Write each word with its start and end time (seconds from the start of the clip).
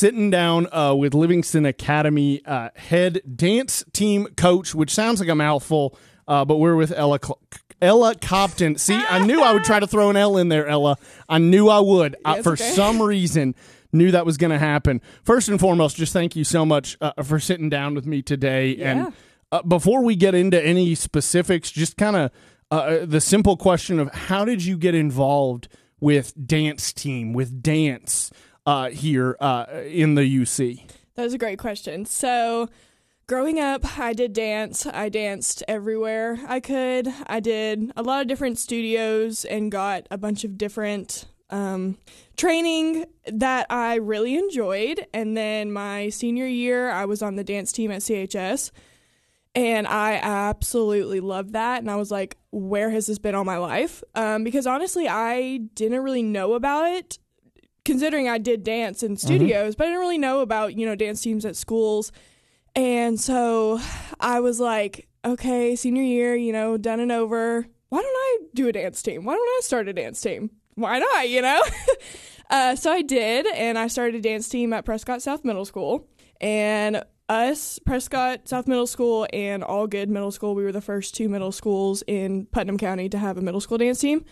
sitting 0.00 0.30
down 0.30 0.66
uh, 0.72 0.94
with 0.94 1.12
Livingston 1.12 1.66
Academy 1.66 2.42
uh, 2.46 2.70
head 2.74 3.20
dance 3.36 3.84
team 3.92 4.28
coach, 4.34 4.74
which 4.74 4.90
sounds 4.94 5.20
like 5.20 5.28
a 5.28 5.34
mouthful, 5.34 5.96
uh, 6.26 6.42
but 6.42 6.56
we're 6.56 6.74
with 6.74 6.90
Ella. 6.90 7.18
Cl- 7.22 7.38
Ella 7.82 8.14
Copton. 8.14 8.78
See, 8.78 8.94
I 8.94 9.24
knew 9.24 9.42
I 9.42 9.52
would 9.52 9.64
try 9.64 9.78
to 9.78 9.86
throw 9.86 10.08
an 10.08 10.16
L 10.16 10.38
in 10.38 10.48
there, 10.48 10.66
Ella. 10.66 10.96
I 11.28 11.36
knew 11.36 11.68
I 11.68 11.80
would. 11.80 12.16
Yes, 12.24 12.42
for 12.42 12.52
okay. 12.52 12.70
some 12.70 13.00
reason, 13.00 13.54
knew 13.92 14.10
that 14.10 14.24
was 14.24 14.38
going 14.38 14.50
to 14.50 14.58
happen. 14.58 15.02
First 15.22 15.48
and 15.48 15.60
foremost, 15.60 15.96
just 15.96 16.14
thank 16.14 16.34
you 16.34 16.44
so 16.44 16.64
much 16.64 16.96
uh, 17.02 17.22
for 17.22 17.38
sitting 17.38 17.68
down 17.68 17.94
with 17.94 18.06
me 18.06 18.22
today. 18.22 18.76
Yeah. 18.76 18.90
And 18.90 19.12
uh, 19.52 19.62
before 19.62 20.02
we 20.02 20.16
get 20.16 20.34
into 20.34 20.62
any 20.62 20.94
specifics, 20.94 21.70
just 21.70 21.98
kind 21.98 22.16
of 22.16 22.30
uh, 22.70 23.04
the 23.04 23.20
simple 23.20 23.58
question 23.58 23.98
of 23.98 24.12
how 24.14 24.46
did 24.46 24.64
you 24.64 24.78
get 24.78 24.94
involved 24.94 25.68
with 26.00 26.32
dance 26.46 26.92
team, 26.92 27.34
with 27.34 27.62
dance 27.62 28.30
uh, 28.66 28.90
here 28.90 29.36
uh, 29.40 29.66
in 29.86 30.14
the 30.14 30.22
UC? 30.22 30.82
That 31.14 31.24
was 31.24 31.34
a 31.34 31.38
great 31.38 31.58
question. 31.58 32.04
So, 32.04 32.68
growing 33.26 33.60
up, 33.60 33.98
I 33.98 34.12
did 34.12 34.32
dance. 34.32 34.86
I 34.86 35.08
danced 35.08 35.62
everywhere 35.68 36.38
I 36.46 36.60
could. 36.60 37.08
I 37.26 37.40
did 37.40 37.92
a 37.96 38.02
lot 38.02 38.22
of 38.22 38.28
different 38.28 38.58
studios 38.58 39.44
and 39.44 39.70
got 39.70 40.06
a 40.10 40.18
bunch 40.18 40.44
of 40.44 40.56
different 40.56 41.26
um, 41.50 41.98
training 42.36 43.06
that 43.26 43.66
I 43.70 43.96
really 43.96 44.36
enjoyed. 44.36 45.06
And 45.12 45.36
then 45.36 45.72
my 45.72 46.08
senior 46.08 46.46
year, 46.46 46.90
I 46.90 47.04
was 47.04 47.22
on 47.22 47.36
the 47.36 47.44
dance 47.44 47.72
team 47.72 47.90
at 47.90 48.02
CHS. 48.02 48.70
And 49.54 49.88
I 49.88 50.14
absolutely 50.14 51.18
loved 51.18 51.54
that. 51.54 51.80
And 51.80 51.90
I 51.90 51.96
was 51.96 52.10
like, 52.10 52.36
where 52.50 52.90
has 52.90 53.06
this 53.06 53.18
been 53.18 53.34
all 53.34 53.44
my 53.44 53.58
life? 53.58 54.02
Um, 54.14 54.44
because 54.44 54.66
honestly, 54.66 55.08
I 55.08 55.58
didn't 55.74 56.02
really 56.02 56.22
know 56.22 56.54
about 56.54 56.86
it 56.86 57.18
considering 57.84 58.28
I 58.28 58.38
did 58.38 58.62
dance 58.62 59.02
in 59.02 59.16
studios, 59.16 59.74
but 59.74 59.84
I 59.84 59.90
didn't 59.90 60.00
really 60.00 60.18
know 60.18 60.40
about, 60.40 60.74
you 60.76 60.86
know, 60.86 60.94
dance 60.94 61.22
teams 61.22 61.44
at 61.44 61.56
schools. 61.56 62.12
And 62.74 63.18
so 63.18 63.80
I 64.20 64.40
was 64.40 64.60
like, 64.60 65.08
okay, 65.24 65.76
senior 65.76 66.02
year, 66.02 66.36
you 66.36 66.52
know, 66.52 66.76
done 66.76 67.00
and 67.00 67.12
over. 67.12 67.66
Why 67.88 68.02
don't 68.02 68.06
I 68.06 68.38
do 68.54 68.68
a 68.68 68.72
dance 68.72 69.02
team? 69.02 69.24
Why 69.24 69.34
don't 69.34 69.48
I 69.48 69.60
start 69.62 69.88
a 69.88 69.92
dance 69.92 70.20
team? 70.20 70.50
Why 70.74 70.98
not, 70.98 71.28
you 71.28 71.42
know? 71.42 71.62
uh, 72.50 72.76
so 72.76 72.92
I 72.92 73.02
did, 73.02 73.46
and 73.46 73.78
I 73.78 73.88
started 73.88 74.14
a 74.14 74.20
dance 74.20 74.48
team 74.48 74.72
at 74.72 74.84
Prescott 74.84 75.22
South 75.22 75.44
Middle 75.44 75.64
School. 75.64 76.08
And 76.40 77.02
us, 77.28 77.78
Prescott 77.80 78.48
South 78.48 78.66
Middle 78.66 78.86
School, 78.86 79.26
and 79.32 79.62
Algood 79.62 80.08
Middle 80.08 80.30
School, 80.30 80.54
we 80.54 80.62
were 80.62 80.72
the 80.72 80.80
first 80.80 81.14
two 81.14 81.28
middle 81.28 81.52
schools 81.52 82.02
in 82.06 82.46
Putnam 82.46 82.78
County 82.78 83.08
to 83.08 83.18
have 83.18 83.36
a 83.36 83.42
middle 83.42 83.60
school 83.60 83.78
dance 83.78 84.00
team. 84.00 84.24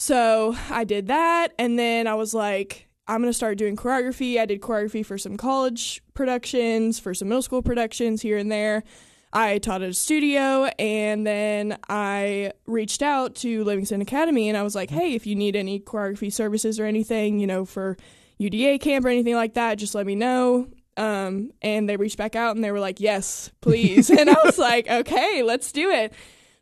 So 0.00 0.56
I 0.70 0.84
did 0.84 1.08
that, 1.08 1.54
and 1.58 1.76
then 1.76 2.06
I 2.06 2.14
was 2.14 2.32
like, 2.32 2.88
I'm 3.08 3.20
gonna 3.20 3.32
start 3.32 3.58
doing 3.58 3.74
choreography. 3.74 4.38
I 4.38 4.46
did 4.46 4.60
choreography 4.60 5.04
for 5.04 5.18
some 5.18 5.36
college 5.36 6.00
productions, 6.14 7.00
for 7.00 7.14
some 7.14 7.28
middle 7.28 7.42
school 7.42 7.62
productions 7.62 8.22
here 8.22 8.38
and 8.38 8.50
there. 8.50 8.84
I 9.32 9.58
taught 9.58 9.82
at 9.82 9.90
a 9.90 9.94
studio, 9.94 10.66
and 10.78 11.26
then 11.26 11.78
I 11.88 12.52
reached 12.64 13.02
out 13.02 13.34
to 13.36 13.64
Livingston 13.64 14.00
Academy, 14.00 14.48
and 14.48 14.56
I 14.56 14.62
was 14.62 14.76
like, 14.76 14.88
hey, 14.88 15.14
if 15.14 15.26
you 15.26 15.34
need 15.34 15.56
any 15.56 15.80
choreography 15.80 16.32
services 16.32 16.78
or 16.78 16.84
anything, 16.86 17.40
you 17.40 17.48
know, 17.48 17.64
for 17.64 17.96
UDA 18.38 18.80
camp 18.80 19.04
or 19.04 19.08
anything 19.08 19.34
like 19.34 19.54
that, 19.54 19.78
just 19.78 19.96
let 19.96 20.06
me 20.06 20.14
know. 20.14 20.68
Um, 20.96 21.50
and 21.60 21.88
they 21.88 21.96
reached 21.96 22.18
back 22.18 22.36
out, 22.36 22.54
and 22.54 22.64
they 22.64 22.70
were 22.70 22.80
like, 22.80 23.00
yes, 23.00 23.50
please. 23.60 24.10
and 24.16 24.30
I 24.30 24.36
was 24.44 24.58
like, 24.58 24.88
okay, 24.88 25.42
let's 25.42 25.72
do 25.72 25.90
it. 25.90 26.12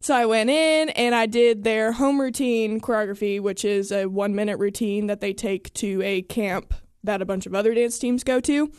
So 0.01 0.15
I 0.15 0.27
went 0.27 0.51
in 0.51 0.91
and 0.91 1.15
I 1.15 1.27
did 1.27 1.65
their 1.65 1.93
home 1.93 2.21
routine 2.21 2.81
choreography, 2.81 3.41
which 3.41 3.65
is 3.65 3.91
a 3.91 4.07
one 4.07 4.35
minute 4.35 4.59
routine 4.59 5.07
that 5.07 5.21
they 5.21 5.33
take 5.33 5.73
to 5.75 6.03
a 6.03 6.23
camp 6.23 6.75
that 7.03 7.23
a 7.23 7.25
bunch 7.25 7.47
of 7.47 7.55
other 7.55 7.75
dance 7.75 7.99
teams 7.99 8.23
go 8.25 8.41
to. 8.41 8.71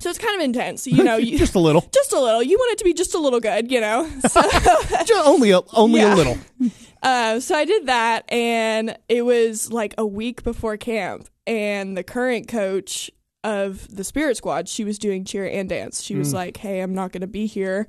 So 0.00 0.10
it's 0.10 0.18
kind 0.18 0.34
of 0.34 0.44
intense, 0.44 0.86
you 0.86 1.04
know. 1.04 1.16
You, 1.24 1.38
Just 1.38 1.54
a 1.54 1.58
little, 1.60 1.88
just 1.94 2.12
a 2.12 2.20
little. 2.20 2.42
You 2.42 2.58
want 2.58 2.72
it 2.72 2.78
to 2.78 2.84
be 2.84 2.92
just 2.92 3.14
a 3.14 3.18
little 3.18 3.40
good, 3.40 3.70
you 3.70 3.80
know. 3.80 4.10
So, 4.28 4.42
just 5.04 5.26
only 5.26 5.52
a, 5.52 5.60
only 5.72 6.00
a 6.00 6.14
little. 6.14 6.36
uh, 7.02 7.40
so 7.40 7.54
I 7.54 7.64
did 7.64 7.86
that, 7.86 8.30
and 8.30 8.98
it 9.08 9.22
was 9.24 9.70
like 9.70 9.94
a 9.96 10.04
week 10.04 10.42
before 10.42 10.76
camp, 10.76 11.28
and 11.46 11.96
the 11.96 12.02
current 12.02 12.48
coach 12.48 13.10
of 13.44 13.86
the 13.94 14.04
Spirit 14.04 14.36
Squad, 14.36 14.68
she 14.68 14.84
was 14.84 14.98
doing 14.98 15.24
cheer 15.24 15.46
and 15.46 15.68
dance. 15.68 16.02
She 16.02 16.16
was 16.16 16.34
like, 16.34 16.56
"Hey, 16.56 16.80
I'm 16.80 16.94
not 16.94 17.12
going 17.12 17.20
to 17.20 17.26
be 17.26 17.46
here 17.46 17.86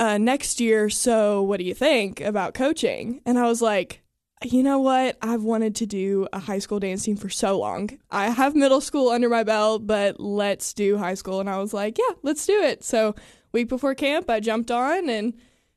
uh, 0.00 0.18
next 0.18 0.60
year, 0.60 0.90
so 0.90 1.42
what 1.42 1.58
do 1.58 1.64
you 1.64 1.74
think 1.74 2.20
about 2.20 2.54
coaching?" 2.54 3.20
And 3.24 3.38
I 3.38 3.44
was 3.44 3.62
like. 3.62 4.02
You 4.42 4.62
know 4.62 4.78
what? 4.78 5.18
I've 5.20 5.42
wanted 5.42 5.74
to 5.76 5.84
do 5.86 6.26
a 6.32 6.38
high 6.38 6.60
school 6.60 6.80
dance 6.80 7.02
team 7.04 7.16
for 7.18 7.28
so 7.28 7.58
long. 7.58 7.90
I 8.10 8.30
have 8.30 8.54
middle 8.54 8.80
school 8.80 9.10
under 9.10 9.28
my 9.28 9.42
belt, 9.44 9.86
but 9.86 10.18
let's 10.18 10.72
do 10.72 10.96
high 10.96 11.12
school. 11.12 11.40
And 11.40 11.50
I 11.50 11.58
was 11.58 11.74
like, 11.74 11.98
yeah, 11.98 12.14
let's 12.22 12.46
do 12.46 12.58
it. 12.58 12.82
So, 12.82 13.14
week 13.52 13.68
before 13.68 13.94
camp, 13.94 14.30
I 14.30 14.40
jumped 14.40 14.70
on, 14.70 15.10
and 15.10 15.34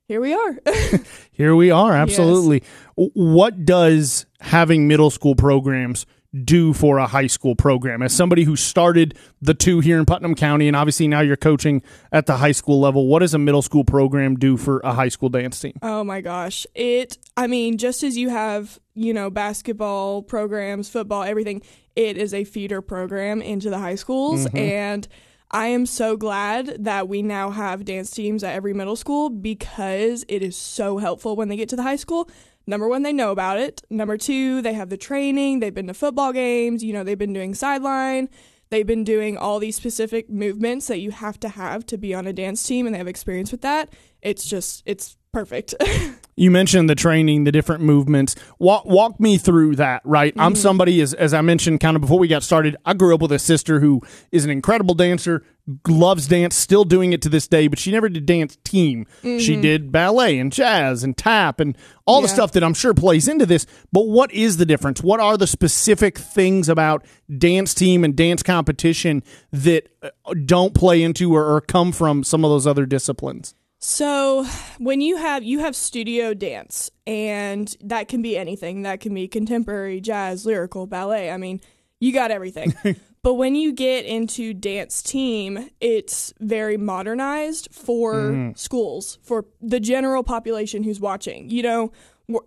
here 0.07 0.21
we 0.21 0.33
are. 0.33 0.59
Here 1.33 1.53
we 1.57 1.71
are, 1.71 1.91
absolutely. 1.93 2.63
W- 2.97 3.11
What 3.15 3.65
does 3.65 4.25
having 4.39 4.87
middle 4.87 5.09
school 5.09 5.35
programs 5.35 6.05
do 6.33 6.73
for 6.73 6.97
a 6.97 7.07
high 7.07 7.27
school 7.27 7.55
program? 7.55 8.01
As 8.01 8.13
somebody 8.13 8.43
who 8.43 8.55
started 8.55 9.17
the 9.41 9.53
two 9.53 9.79
here 9.79 9.99
in 9.99 10.05
Putnam 10.05 10.35
County, 10.35 10.67
and 10.67 10.75
obviously 10.75 11.07
now 11.07 11.21
you're 11.21 11.35
coaching 11.35 11.81
at 12.11 12.25
the 12.25 12.37
high 12.37 12.51
school 12.51 12.79
level, 12.79 13.07
what 13.07 13.19
does 13.19 13.33
a 13.33 13.39
middle 13.39 13.61
school 13.61 13.83
program 13.83 14.35
do 14.35 14.57
for 14.57 14.79
a 14.83 14.93
high 14.93 15.09
school 15.09 15.29
dance 15.29 15.59
team? 15.59 15.73
Oh 15.81 16.03
my 16.03 16.21
gosh. 16.21 16.65
It, 16.75 17.17
I 17.37 17.47
mean, 17.47 17.77
just 17.77 18.03
as 18.03 18.17
you 18.17 18.29
have, 18.29 18.79
you 18.95 19.13
know, 19.13 19.29
basketball 19.29 20.23
programs, 20.23 20.89
football, 20.89 21.23
everything, 21.23 21.61
it 21.95 22.17
is 22.17 22.33
a 22.33 22.43
feeder 22.43 22.81
program 22.81 23.41
into 23.41 23.69
the 23.69 23.77
high 23.77 23.95
schools. 23.95 24.45
Mm-hmm. 24.45 24.57
And 24.57 25.07
I 25.51 25.67
am 25.67 25.85
so 25.85 26.17
glad 26.17 26.83
that 26.83 27.07
we 27.07 27.21
now 27.21 27.51
have 27.51 27.85
dance 27.85 28.09
teams 28.09 28.43
at 28.43 28.55
every 28.55 28.73
middle 28.73 28.95
school 28.95 29.29
because 29.29 30.25
it 30.27 30.41
is 30.41 30.57
so 30.57 30.97
helpful 30.97 31.35
when 31.35 31.47
they 31.47 31.55
get 31.55 31.69
to 31.69 31.75
the 31.75 31.83
high 31.83 31.95
school. 31.95 32.27
Number 32.65 32.87
one, 32.87 33.03
they 33.03 33.13
know 33.13 33.31
about 33.31 33.59
it. 33.59 33.81
Number 33.89 34.17
two, 34.17 34.61
they 34.61 34.73
have 34.73 34.89
the 34.89 34.97
training. 34.97 35.59
They've 35.59 35.73
been 35.73 35.87
to 35.87 35.93
football 35.93 36.31
games. 36.31 36.83
You 36.83 36.93
know, 36.93 37.03
they've 37.03 37.17
been 37.17 37.33
doing 37.33 37.53
sideline. 37.53 38.29
They've 38.69 38.87
been 38.87 39.03
doing 39.03 39.37
all 39.37 39.59
these 39.59 39.75
specific 39.75 40.29
movements 40.29 40.87
that 40.87 40.99
you 40.99 41.11
have 41.11 41.39
to 41.41 41.49
have 41.49 41.85
to 41.87 41.97
be 41.97 42.13
on 42.13 42.25
a 42.25 42.33
dance 42.33 42.63
team, 42.63 42.85
and 42.85 42.95
they 42.95 42.97
have 42.97 43.07
experience 43.07 43.51
with 43.51 43.61
that. 43.61 43.93
It's 44.21 44.45
just, 44.45 44.81
it's 44.85 45.17
perfect. 45.31 45.75
You 46.35 46.49
mentioned 46.51 46.89
the 46.89 46.95
training, 46.95 47.43
the 47.43 47.51
different 47.51 47.83
movements. 47.83 48.35
Walk, 48.59 48.85
walk 48.85 49.19
me 49.19 49.37
through 49.37 49.75
that, 49.77 50.01
right? 50.03 50.33
I'm 50.37 50.55
somebody, 50.55 50.99
as, 51.01 51.13
as 51.13 51.33
I 51.33 51.41
mentioned 51.41 51.79
kind 51.79 51.95
of 51.95 52.01
before 52.01 52.19
we 52.19 52.27
got 52.27 52.43
started, 52.43 52.75
I 52.85 52.93
grew 52.93 53.13
up 53.13 53.21
with 53.21 53.31
a 53.31 53.39
sister 53.39 53.79
who 53.79 54.01
is 54.31 54.43
an 54.43 54.49
incredible 54.51 54.95
dancer, 54.95 55.43
loves 55.87 56.27
dance, 56.27 56.55
still 56.55 56.83
doing 56.83 57.13
it 57.13 57.21
to 57.21 57.29
this 57.29 57.47
day, 57.47 57.67
but 57.67 57.79
she 57.79 57.91
never 57.91 58.09
did 58.09 58.25
dance 58.25 58.57
team. 58.63 59.05
She 59.21 59.55
did 59.61 59.91
ballet 59.91 60.37
and 60.39 60.51
jazz 60.51 61.03
and 61.03 61.15
tap 61.15 61.59
and 61.59 61.77
all 62.05 62.21
the 62.21 62.27
stuff 62.27 62.51
that 62.53 62.63
I'm 62.63 62.73
sure 62.73 62.93
plays 62.93 63.27
into 63.27 63.45
this. 63.45 63.65
But 63.91 64.07
what 64.07 64.31
is 64.33 64.57
the 64.57 64.65
difference? 64.65 65.01
What 65.01 65.19
are 65.19 65.37
the 65.37 65.47
specific 65.47 66.17
things 66.17 66.67
about 66.67 67.05
dance 67.37 67.73
team 67.73 68.03
and 68.03 68.15
dance 68.15 68.43
competition 68.43 69.23
that 69.51 69.87
uh, 70.01 70.09
don't 70.45 70.73
play 70.73 71.01
into 71.03 71.33
or, 71.33 71.45
or 71.55 71.61
come 71.61 71.91
from 71.91 72.23
some 72.23 72.43
of 72.43 72.51
those 72.51 72.67
other 72.67 72.85
disciplines? 72.85 73.55
So 73.85 74.45
when 74.77 75.01
you 75.01 75.17
have 75.17 75.43
you 75.43 75.59
have 75.59 75.75
studio 75.75 76.33
dance 76.33 76.89
and 77.05 77.75
that 77.81 78.07
can 78.07 78.21
be 78.21 78.37
anything. 78.37 78.83
That 78.83 79.01
can 79.01 79.13
be 79.13 79.27
contemporary, 79.27 79.99
jazz, 79.99 80.45
lyrical, 80.45 80.87
ballet. 80.87 81.29
I 81.29 81.35
mean, 81.35 81.59
you 81.99 82.13
got 82.13 82.31
everything. 82.31 82.73
but 83.23 83.33
when 83.33 83.55
you 83.55 83.73
get 83.73 84.05
into 84.05 84.53
dance 84.53 85.01
team, 85.01 85.69
it's 85.81 86.33
very 86.39 86.77
modernized 86.77 87.69
for 87.73 88.13
mm-hmm. 88.13 88.51
schools, 88.55 89.19
for 89.21 89.45
the 89.61 89.81
general 89.81 90.23
population 90.23 90.83
who's 90.83 91.01
watching. 91.01 91.49
You 91.49 91.63
know, 91.63 91.91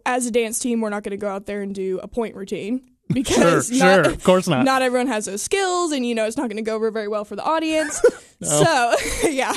as 0.06 0.26
a 0.26 0.30
dance 0.30 0.58
team, 0.58 0.80
we're 0.80 0.88
not 0.88 1.02
going 1.02 1.10
to 1.10 1.16
go 1.18 1.28
out 1.28 1.44
there 1.44 1.60
and 1.60 1.74
do 1.74 2.00
a 2.02 2.08
pointe 2.08 2.34
routine 2.34 2.80
because 3.12 3.68
Sure, 3.68 3.78
not, 3.78 4.04
sure, 4.06 4.14
of 4.14 4.24
course 4.24 4.48
not. 4.48 4.64
not 4.64 4.82
everyone 4.82 5.06
has 5.06 5.26
those 5.26 5.42
skills 5.42 5.92
and 5.92 6.04
you 6.04 6.12
know 6.12 6.24
it's 6.24 6.36
not 6.36 6.48
going 6.48 6.56
to 6.56 6.62
go 6.62 6.74
over 6.74 6.90
very 6.90 7.06
well 7.06 7.24
for 7.24 7.36
the 7.36 7.44
audience 7.44 8.02
so 8.42 8.96
yeah 9.22 9.54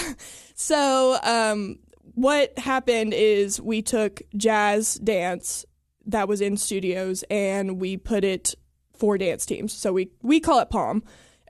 so 0.61 1.17
um 1.23 1.79
what 2.15 2.57
happened 2.59 3.13
is 3.13 3.61
we 3.61 3.81
took 3.81 4.21
jazz 4.35 4.95
dance 4.95 5.65
that 6.05 6.27
was 6.27 6.41
in 6.41 6.57
studios 6.57 7.23
and 7.29 7.79
we 7.79 7.95
put 7.95 8.25
it 8.25 8.55
for 8.97 9.17
dance 9.17 9.45
teams. 9.45 9.71
So 9.71 9.93
we 9.93 10.09
we 10.21 10.41
call 10.41 10.59
it 10.59 10.69
pom 10.69 11.01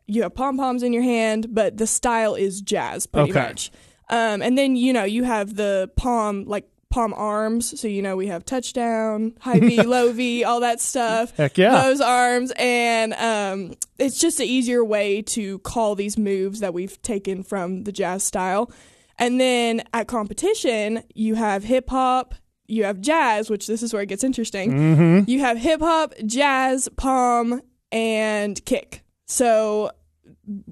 you 0.05 0.21
have 0.21 0.35
pom 0.35 0.57
poms 0.57 0.83
in 0.83 0.93
your 0.93 1.01
hand 1.01 1.47
but 1.49 1.77
the 1.77 1.87
style 1.87 2.35
is 2.35 2.61
jazz 2.61 3.07
pretty 3.07 3.31
Okay. 3.31 3.41
much. 3.47 3.71
Um 4.09 4.43
and 4.43 4.55
then 4.55 4.75
you 4.75 4.93
know 4.93 5.05
you 5.05 5.23
have 5.23 5.55
the 5.55 5.89
pom 5.95 6.45
like 6.45 6.67
pom 6.91 7.13
arms. 7.15 7.79
So 7.81 7.87
you 7.87 8.03
know 8.03 8.15
we 8.15 8.27
have 8.27 8.45
touchdown 8.45 9.33
high 9.39 9.59
v 9.59 9.81
low 9.95 10.11
v 10.11 10.43
all 10.43 10.59
that 10.59 10.79
stuff. 10.81 11.35
Heck 11.35 11.57
yeah. 11.57 11.81
those 11.83 11.99
arms. 12.01 12.51
And 12.57 13.13
um, 13.13 13.73
it's 13.97 14.19
just 14.19 14.39
an 14.39 14.45
easier 14.45 14.83
way 14.85 15.23
to 15.23 15.57
call 15.59 15.95
these 15.95 16.15
moves 16.17 16.59
that 16.59 16.73
we've 16.75 17.01
taken 17.01 17.41
from 17.43 17.85
the 17.85 17.91
jazz 17.91 18.23
style 18.23 18.71
and 19.19 19.39
then 19.39 19.83
at 19.93 20.07
competition 20.07 21.03
you 21.13 21.35
have 21.35 21.63
hip 21.63 21.89
hop 21.89 22.33
you 22.67 22.83
have 22.83 22.99
jazz 22.99 23.49
which 23.49 23.67
this 23.67 23.83
is 23.83 23.93
where 23.93 24.01
it 24.01 24.07
gets 24.09 24.23
interesting 24.23 24.71
Mm-hmm. 24.71 25.29
you 25.29 25.39
have 25.39 25.57
hip 25.57 25.81
hop 25.81 26.13
jazz 26.25 26.89
pom 26.97 27.61
and 27.91 28.63
kick 28.65 29.03
so 29.27 29.91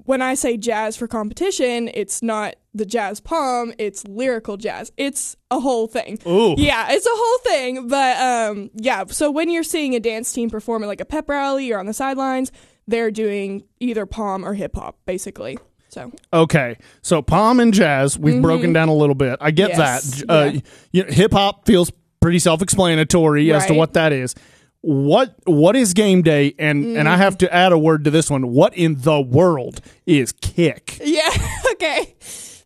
when 0.04 0.22
I 0.22 0.34
say 0.34 0.56
jazz 0.56 0.96
for 0.96 1.06
competition, 1.06 1.88
it's 1.94 2.22
not 2.22 2.56
the 2.74 2.84
jazz 2.84 3.20
pom, 3.20 3.72
it's 3.78 4.04
lyrical 4.06 4.56
jazz. 4.56 4.90
It's 4.96 5.36
a 5.50 5.60
whole 5.60 5.86
thing. 5.86 6.18
Ooh. 6.26 6.54
Yeah, 6.58 6.88
it's 6.90 7.06
a 7.06 7.10
whole 7.12 7.38
thing. 7.38 7.88
But 7.88 8.16
um, 8.20 8.70
yeah, 8.74 9.04
so 9.06 9.30
when 9.30 9.50
you're 9.50 9.62
seeing 9.62 9.94
a 9.94 10.00
dance 10.00 10.32
team 10.32 10.50
perform 10.50 10.82
at 10.82 10.86
like 10.86 11.00
a 11.00 11.04
pep 11.04 11.28
rally 11.28 11.70
or 11.70 11.78
on 11.78 11.86
the 11.86 11.92
sidelines, 11.92 12.50
they're 12.88 13.10
doing 13.10 13.64
either 13.78 14.04
pom 14.06 14.44
or 14.44 14.54
hip 14.54 14.74
hop, 14.74 14.98
basically. 15.06 15.58
So 15.88 16.12
Okay, 16.32 16.76
so 17.02 17.22
pom 17.22 17.60
and 17.60 17.72
jazz, 17.72 18.18
we've 18.18 18.42
broken 18.42 18.72
down 18.72 18.88
a 18.88 18.94
little 18.94 19.14
bit. 19.14 19.38
I 19.40 19.50
get 19.50 19.70
Mm-hmm. 19.72 19.80
Yes, 19.80 20.20
that. 20.22 20.30
Uh, 20.30 20.50
yeah. 20.54 20.60
you 20.92 21.02
know, 21.04 21.10
hip 21.10 21.32
hop 21.32 21.66
feels 21.66 21.90
pretty 22.20 22.38
self-explanatory 22.38 23.52
as 23.52 23.66
to 23.66 23.74
what 23.74 23.94
that 23.94 24.12
is. 24.12 24.34
What 24.80 25.34
what 25.44 25.74
is 25.76 25.92
game 25.92 26.22
day? 26.22 26.54
And 26.58 26.96
and 26.96 27.08
I 27.08 27.16
Mm. 27.16 27.18
have 27.18 27.38
to 27.38 27.52
add 27.52 27.72
a 27.72 27.78
word 27.78 28.04
to 28.04 28.10
this 28.10 28.30
one. 28.30 28.48
What 28.52 28.74
in 28.76 29.00
the 29.00 29.20
world 29.20 29.80
is 30.06 30.32
kick? 30.32 30.98
Yeah, 31.04 31.30
okay. 31.72 32.14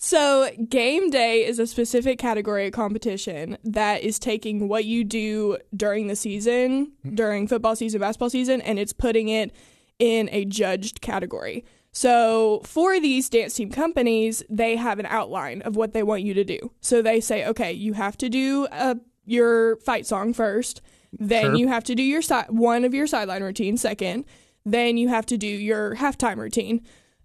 So, 0.05 0.51
game 0.69 1.11
day 1.11 1.47
is 1.47 1.59
a 1.61 1.67
specific 1.67 2.19
category 2.19 2.67
of 2.67 2.73
competition 2.73 3.57
that 3.65 4.03
is 4.03 4.19
taking 4.19 4.69
what 4.69 4.85
you 4.85 5.05
do 5.05 5.59
during 5.77 6.09
the 6.09 6.17
season, 6.17 6.91
during 7.15 7.47
football 7.47 7.77
season, 7.77 8.01
basketball 8.01 8.29
season, 8.29 8.61
and 8.63 8.81
it's 8.81 8.93
putting 8.93 9.29
it 9.29 9.53
in 10.01 10.29
a 10.33 10.45
judged 10.45 11.01
category. 11.03 11.65
So, 11.95 12.63
for 12.65 12.99
these 13.01 13.29
dance 13.29 13.55
team 13.55 13.71
companies, 13.71 14.43
they 14.49 14.77
have 14.77 14.99
an 14.99 15.07
outline 15.07 15.61
of 15.63 15.77
what 15.77 15.93
they 15.93 16.03
want 16.03 16.23
you 16.23 16.33
to 16.35 16.43
do. 16.45 16.73
So, 16.81 17.03
they 17.03 17.21
say, 17.21 17.45
okay, 17.47 17.73
you 17.73 17.93
have 17.93 18.17
to 18.19 18.29
do 18.31 18.67
uh, 18.73 18.95
your 19.27 19.77
fight 19.77 20.07
song 20.07 20.33
first, 20.33 20.81
then 21.13 21.45
Sure. 21.45 21.55
you 21.57 21.69
have 21.69 21.85
to 21.85 21.95
do 21.95 22.03
your 22.03 22.23
si- 22.23 22.49
one 22.49 22.85
of 22.87 22.95
your 22.95 23.07
sideline 23.07 23.43
routines 23.43 23.83
second, 23.83 24.25
then 24.65 24.97
you 24.97 25.09
have 25.09 25.27
to 25.27 25.37
do 25.37 25.47
your 25.47 25.97
halftime 25.97 26.39
routine. 26.39 26.81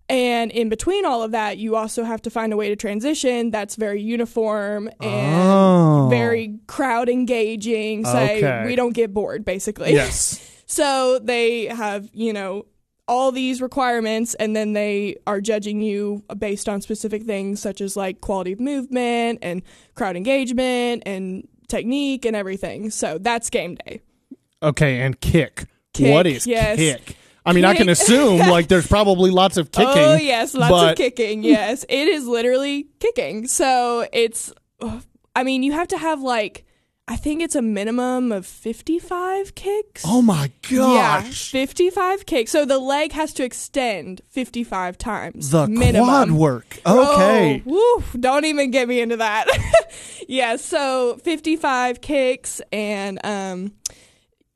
And 0.10 0.52
in 0.52 0.68
between 0.70 1.06
all 1.06 1.24
of 1.24 1.32
that, 1.32 1.58
you 1.58 1.76
also 1.78 2.04
have 2.04 2.22
to 2.24 2.30
find 2.30 2.52
a 2.54 2.58
way 2.58 2.68
to 2.70 2.76
transition 2.76 3.52
that's 3.52 3.76
very 3.76 4.02
uniform 4.02 4.90
and 5.02 5.42
Oh. 5.50 6.08
very 6.10 6.60
crowd 6.68 7.08
engaging. 7.10 8.04
Say 8.06 8.38
Okay. 8.38 8.64
we 8.66 8.76
don't 8.76 8.94
get 8.94 9.14
bored, 9.14 9.46
basically. 9.46 9.94
Yes. 9.94 10.44
So 10.70 11.20
they 11.20 11.68
have, 11.68 12.10
you 12.14 12.34
know, 12.34 12.66
all 13.08 13.32
these 13.32 13.62
requirements, 13.62 14.34
and 14.36 14.56
then 14.56 14.74
they 14.74 15.16
are 15.26 15.40
judging 15.42 15.82
you 15.82 16.24
based 16.38 16.68
on 16.68 16.82
specific 16.82 17.24
things 17.24 17.62
such 17.62 17.82
as 17.82 17.96
like 17.96 18.22
quality 18.22 18.52
of 18.52 18.60
movement 18.60 19.40
and 19.42 19.62
crowd 19.96 20.16
engagement 20.16 21.04
and 21.06 21.48
technique 21.68 22.26
and 22.26 22.36
everything. 22.36 22.90
So 22.90 23.18
that's 23.18 23.50
game 23.50 23.76
day. 23.86 24.02
Okay, 24.62 25.02
and 25.02 25.20
kick. 25.20 25.66
Kick, 25.94 26.14
what 26.14 26.28
is 26.28 26.46
yes. 26.46 26.78
kick? 26.78 27.16
I 27.46 27.54
mean, 27.54 27.64
I 27.64 27.76
can 27.76 27.88
assume 27.88 28.40
like 28.50 28.68
there's 28.68 28.88
probably 28.88 29.32
lots 29.32 29.58
of 29.58 29.70
oh, 29.76 29.80
kicking. 29.80 30.04
Oh 30.04 30.16
yes, 30.16 30.54
lots 30.54 30.72
but- 30.72 30.92
of 30.92 30.98
kicking. 30.98 31.44
Yes, 31.44 31.86
it 31.88 32.08
is 32.08 32.28
literally 32.28 32.88
kicking. 33.00 33.48
So 33.48 34.06
it's, 34.12 34.52
I 35.36 35.44
mean, 35.44 35.64
you 35.64 35.72
have 35.72 35.88
to 35.90 35.98
have 35.98 36.22
like, 36.22 36.66
I 37.10 37.16
think 37.16 37.42
it's 37.42 37.56
a 37.56 37.62
minimum 37.62 38.34
of 38.34 38.46
fifty-five 38.46 39.56
kicks. 39.56 40.04
Oh 40.06 40.22
my 40.22 40.52
gosh. 40.70 41.54
Yeah, 41.54 41.62
55 41.62 42.26
kicks. 42.26 42.52
So 42.52 42.66
the 42.66 42.80
leg 42.80 43.14
has 43.14 43.34
to 43.36 43.44
extend 43.46 44.22
55 44.30 44.98
times. 44.98 45.52
The 45.52 45.68
minimum. 45.68 46.06
quad 46.06 46.32
work. 46.32 46.80
Okay. 46.86 47.64
Oh, 47.66 48.02
woo, 48.04 48.20
don't 48.20 48.44
even 48.44 48.72
get 48.72 48.90
me 48.90 49.00
into 49.00 49.18
that. 49.18 49.48
yeah, 50.28 50.58
so 50.58 51.18
55 51.24 52.02
kicks 52.02 52.62
and 52.74 53.20
um 53.24 53.72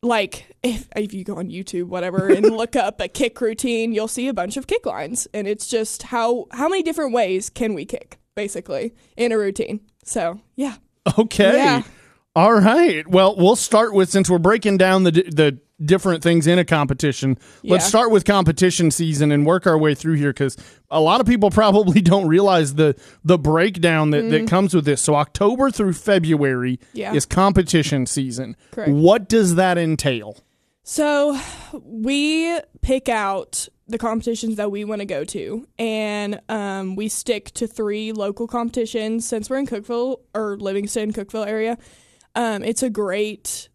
like 0.04 0.54
if 0.62 0.90
if 0.96 1.14
you 1.14 1.24
go 1.24 1.38
on 1.38 1.50
YouTube 1.50 1.86
whatever 1.86 2.28
and 2.28 2.46
look 2.58 2.76
up 2.76 3.00
a 3.00 3.08
kick 3.08 3.40
routine, 3.40 3.94
you'll 3.94 4.10
see 4.10 4.28
a 4.28 4.34
bunch 4.34 4.58
of 4.58 4.68
kick 4.68 4.86
lines 4.86 5.26
and 5.34 5.48
it's 5.48 5.68
just 5.68 6.04
how 6.04 6.48
how 6.52 6.68
many 6.68 6.84
different 6.84 7.14
ways 7.14 7.50
can 7.50 7.74
we 7.74 7.86
kick 7.86 8.20
basically 8.36 8.94
in 9.16 9.32
a 9.32 9.38
routine. 9.38 9.80
So, 10.04 10.42
yeah. 10.56 10.76
Okay. 11.18 11.54
Yeah. 11.54 11.84
All 12.36 12.54
right. 12.54 13.06
Well, 13.08 13.36
we'll 13.36 13.56
start 13.58 13.94
with 13.94 14.10
since 14.10 14.30
we're 14.30 14.38
breaking 14.40 14.78
down 14.78 15.04
the 15.04 15.12
the 15.12 15.60
different 15.84 16.22
things 16.24 16.48
in 16.48 16.60
a 16.60 16.64
competition. 16.64 17.38
Let's 17.64 17.86
start 17.88 18.12
with 18.12 18.24
competition 18.24 18.92
season 18.92 19.32
and 19.32 19.46
work 19.46 19.66
our 19.68 19.78
way 19.78 19.96
through 19.96 20.14
here 20.14 20.30
because 20.30 20.56
a 20.90 21.02
lot 21.02 21.20
of 21.20 21.28
people 21.28 21.50
probably 21.52 22.00
don't 22.02 22.28
realize 22.28 22.76
the 22.76 22.96
the 23.26 23.38
breakdown 23.38 24.12
that, 24.12 24.30
that 24.30 24.48
comes 24.48 24.74
with 24.74 24.86
this. 24.86 25.02
So 25.02 25.16
October 25.16 25.72
through 25.72 25.94
February 25.94 26.78
Mm-hmm. 26.78 26.98
Yeah. 26.98 27.14
is 27.14 27.26
competition 27.26 28.06
season. 28.06 28.56
Correct. 28.72 28.92
What 28.92 29.28
does 29.28 29.56
that 29.56 29.78
entail? 29.78 30.38
So 30.84 31.38
we 31.84 32.60
pick 32.82 33.10
out 33.10 33.68
the 33.88 33.98
competitions 33.98 34.56
that 34.56 34.72
we 34.72 34.86
want 34.86 35.00
to 35.02 35.06
go 35.06 35.24
to, 35.26 35.68
and 35.78 36.40
um, 36.48 36.96
we 36.96 37.10
stick 37.10 37.52
to 37.56 37.68
three 37.68 38.14
local 38.14 38.48
competitions 38.48 39.28
since 39.28 39.50
we're 39.50 39.58
in 39.58 39.68
Cookeville 39.68 40.22
or 40.34 40.56
Livingston, 40.58 41.12
Cookeville 41.12 41.46
area. 41.46 41.78
Um, 42.36 42.64
it's 42.64 42.84
a 42.84 42.90
great 42.90 43.70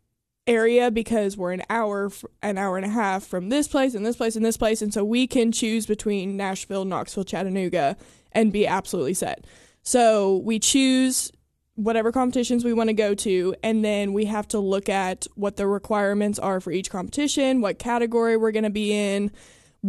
area 0.47 0.91
because 0.91 1.37
we're 1.37 1.53
an 1.53 1.63
hour, 1.69 2.11
an 2.43 2.57
hour 2.57 2.77
and 2.77 2.87
a 2.87 2.91
half 2.91 3.25
from 3.25 3.49
this 3.49 3.69
place 3.69 3.95
and 3.95 4.07
this 4.07 4.17
place 4.17 4.37
and 4.37 4.45
this 4.45 4.57
place, 4.57 4.81
and 4.81 4.95
so 4.95 5.05
we 5.05 5.27
can 5.27 5.53
choose 5.53 5.87
between 5.87 6.37
Nashville, 6.37 6.85
Knoxville, 6.85 7.25
Chattanooga, 7.25 7.97
and 8.33 8.53
be 8.53 8.67
absolutely 8.67 9.15
set. 9.15 9.45
So 9.83 10.39
we 10.39 10.59
choose 10.59 11.33
whatever 11.75 12.11
competitions 12.11 12.65
we 12.65 12.73
want 12.73 12.89
to 12.89 12.95
go 12.95 13.15
to, 13.15 13.55
and 13.63 13.85
then 13.85 14.13
we 14.13 14.25
have 14.27 14.49
to 14.49 14.59
look 14.59 14.89
at 14.89 15.27
what 15.35 15.57
the 15.57 15.67
requirements 15.67 16.39
are 16.39 16.61
for 16.61 16.71
each 16.71 16.91
competition, 16.91 17.61
what 17.61 17.79
category 17.79 18.37
we're 18.37 18.53
going 18.53 18.65
to 18.65 18.71
be 18.71 18.93
in, 18.93 19.31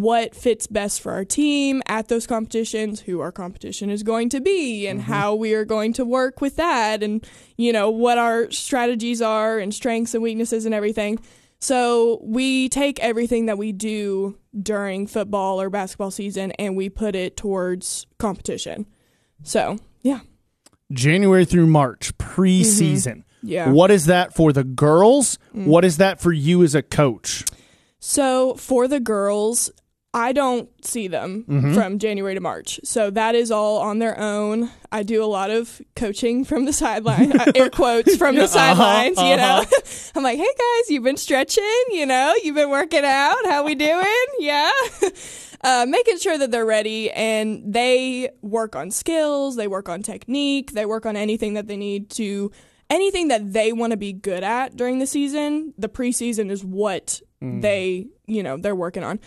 what 0.02 0.36
fits 0.36 0.68
best 0.68 1.02
for 1.02 1.12
our 1.12 1.26
team 1.26 1.82
at 1.88 2.08
those 2.08 2.28
competitions, 2.28 3.02
who 3.02 3.20
our 3.20 3.32
competition 3.32 3.90
is 3.90 4.04
going 4.04 4.30
to 4.30 4.40
be, 4.40 4.88
and 4.88 5.02
how 5.02 5.34
we 5.34 5.54
are 5.54 5.66
going 5.66 5.94
to 5.94 6.06
work 6.06 6.40
with 6.40 6.56
that, 6.58 7.02
and 7.02 7.26
you 7.58 7.74
know 7.74 7.90
what 7.90 8.18
our 8.18 8.52
strategies 8.52 9.22
are, 9.22 9.58
and 9.58 9.74
strengths 9.74 10.14
and 10.14 10.22
weaknesses, 10.22 10.66
and 10.66 10.76
everything. 10.76 11.20
So 11.60 12.20
we 12.22 12.70
take 12.70 13.00
everything 13.00 13.48
that 13.48 13.58
we 13.58 13.72
do 13.72 14.38
during 14.58 15.08
football 15.08 15.60
or 15.60 15.70
basketball 15.70 16.12
season 16.12 16.52
and 16.54 16.76
we 16.76 16.90
put 16.90 17.16
it 17.16 17.36
towards 17.36 18.06
competition. 18.20 18.86
So 19.44 19.80
yeah, 20.04 20.20
January 20.92 21.46
through 21.46 21.68
March, 21.68 22.16
preseason. 22.18 23.18
Mm-hmm. 23.18 23.48
yeah. 23.48 23.70
What 23.72 23.90
is 23.90 24.06
that 24.06 24.36
for 24.36 24.54
the 24.54 24.64
girls? 24.64 25.40
Mm. 25.56 25.66
What 25.66 25.84
is 25.84 25.98
that 25.98 26.22
for 26.22 26.32
you 26.32 26.64
as 26.64 26.76
a 26.76 26.84
coach? 26.84 27.44
So 28.00 28.54
for 28.56 28.88
the 28.88 29.00
girls, 29.00 29.72
I 30.18 30.32
don't 30.34 30.70
see 30.86 31.08
them 31.08 31.46
Mm-hmm. 31.48 31.74
from 31.76 32.00
January 32.00 32.34
to 32.34 32.42
March. 32.42 32.80
So 32.84 33.10
that 33.12 33.36
is 33.36 33.52
all 33.52 33.78
on 33.78 34.00
their 34.00 34.20
own. 34.20 34.70
I 34.92 35.04
do 35.04 35.24
a 35.24 35.26
lot 35.28 35.52
of 35.52 35.82
coaching 35.96 36.44
from 36.46 36.66
the 36.66 36.74
sideline, 36.74 37.40
uh, 37.40 37.52
air 37.56 37.70
quotes 37.70 38.16
from 38.16 38.36
the 38.36 38.48
sidelines, 38.58 39.18
you 39.18 39.36
know. 39.36 39.64
I'm 40.16 40.24
like, 40.24 40.38
"Hey 40.38 40.44
guys, 40.58 40.90
you've 40.90 41.04
been 41.04 41.18
stretching, 41.18 41.84
you 41.92 42.06
know, 42.06 42.34
you've 42.44 42.56
been 42.56 42.70
working 42.70 43.06
out. 43.06 43.38
How 43.46 43.64
we 43.64 43.76
doing? 43.76 44.04
Yeah." 44.40 44.72
Uh, 45.64 45.86
making 45.90 46.20
sure 46.20 46.38
that 46.38 46.52
they're 46.52 46.66
ready 46.68 47.10
and 47.12 47.74
they 47.74 48.30
work 48.44 48.76
on 48.76 48.92
skills, 48.92 49.56
they 49.56 49.68
work 49.68 49.90
on 49.90 50.04
technique, 50.04 50.72
they 50.74 50.86
work 50.86 51.06
on 51.06 51.16
anything 51.16 51.56
that 51.56 51.68
they 51.68 51.76
need 51.78 52.10
to 52.12 52.52
anything 52.90 53.28
that 53.30 53.52
they 53.54 53.74
want 53.74 53.92
to 53.92 53.98
be 53.98 54.14
good 54.14 54.44
at 54.44 54.78
during 54.78 55.00
the 55.00 55.08
season. 55.08 55.74
The 55.78 55.90
preseason 55.90 56.50
is 56.52 56.64
what 56.64 57.22
they, 57.42 58.08
you 58.28 58.44
know, 58.44 58.58
they're 58.58 58.76
working 58.76 59.04
on. 59.04 59.20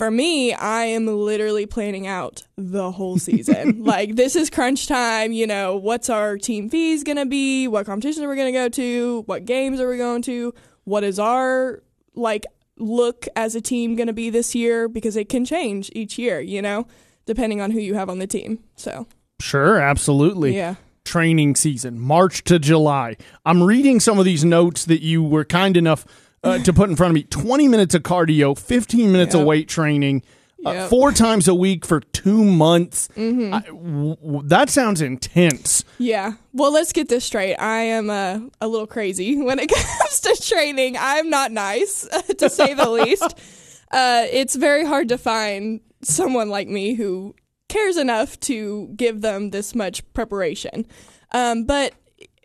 For 0.00 0.10
me, 0.10 0.54
I 0.54 0.84
am 0.84 1.06
literally 1.06 1.66
planning 1.66 2.06
out 2.06 2.44
the 2.56 2.90
whole 2.90 3.18
season. 3.18 3.84
like 3.84 4.16
this 4.16 4.34
is 4.34 4.48
crunch 4.48 4.86
time, 4.86 5.30
you 5.32 5.46
know, 5.46 5.76
what's 5.76 6.08
our 6.08 6.38
team 6.38 6.70
fees 6.70 7.04
going 7.04 7.18
to 7.18 7.26
be? 7.26 7.68
What 7.68 7.84
competitions 7.84 8.24
are 8.24 8.28
we 8.30 8.34
going 8.34 8.50
to 8.50 8.58
go 8.58 8.70
to? 8.70 9.24
What 9.26 9.44
games 9.44 9.78
are 9.78 9.90
we 9.90 9.98
going 9.98 10.22
to? 10.22 10.54
What 10.84 11.04
is 11.04 11.18
our 11.18 11.82
like 12.14 12.46
look 12.78 13.26
as 13.36 13.54
a 13.54 13.60
team 13.60 13.94
going 13.94 14.06
to 14.06 14.14
be 14.14 14.30
this 14.30 14.54
year 14.54 14.88
because 14.88 15.16
it 15.16 15.28
can 15.28 15.44
change 15.44 15.90
each 15.94 16.18
year, 16.18 16.40
you 16.40 16.62
know, 16.62 16.86
depending 17.26 17.60
on 17.60 17.70
who 17.70 17.78
you 17.78 17.94
have 17.94 18.08
on 18.08 18.20
the 18.20 18.26
team. 18.26 18.60
So, 18.76 19.06
Sure, 19.38 19.78
absolutely. 19.78 20.56
yeah. 20.56 20.76
training 21.04 21.56
season, 21.56 22.00
March 22.00 22.42
to 22.44 22.58
July. 22.58 23.18
I'm 23.44 23.62
reading 23.62 24.00
some 24.00 24.18
of 24.18 24.24
these 24.24 24.46
notes 24.46 24.86
that 24.86 25.02
you 25.02 25.22
were 25.22 25.44
kind 25.44 25.76
enough 25.76 26.06
uh, 26.42 26.58
to 26.58 26.72
put 26.72 26.88
in 26.90 26.96
front 26.96 27.10
of 27.10 27.14
me 27.14 27.22
20 27.24 27.68
minutes 27.68 27.94
of 27.94 28.02
cardio, 28.02 28.58
15 28.58 29.12
minutes 29.12 29.34
of 29.34 29.44
weight 29.44 29.68
training, 29.68 30.22
uh, 30.66 30.70
Yep. 30.72 30.90
four 30.90 31.12
times 31.12 31.48
a 31.48 31.54
week 31.54 31.86
for 31.86 32.00
two 32.00 32.44
months. 32.44 33.08
I- 33.16 33.20
w- 33.68 34.16
w- 34.16 34.42
that 34.44 34.68
sounds 34.70 35.00
intense. 35.00 35.84
Yeah. 35.98 36.32
Well, 36.52 36.72
let's 36.72 36.92
get 36.92 37.08
this 37.08 37.24
straight. 37.24 37.56
I 37.56 37.80
am 37.82 38.10
uh, 38.10 38.40
a 38.60 38.68
little 38.68 38.86
crazy 38.86 39.36
when 39.42 39.58
it 39.58 39.68
comes 39.70 40.20
to 40.20 40.36
training. 40.46 40.96
I'm 40.98 41.30
not 41.30 41.50
nice, 41.52 42.06
to 42.38 42.48
say 42.50 42.74
the 42.74 42.88
least. 42.90 43.34
Uh, 43.92 44.24
it's 44.30 44.54
very 44.54 44.84
hard 44.84 45.08
to 45.08 45.18
find 45.18 45.80
someone 46.00 46.48
like 46.48 46.68
me 46.68 46.94
who 46.94 47.34
cares 47.68 47.96
enough 47.96 48.38
to 48.38 48.86
give 48.94 49.20
them 49.20 49.50
this 49.50 49.74
much 49.74 50.04
preparation. 50.12 50.86
Um, 51.32 51.64
but 51.64 51.92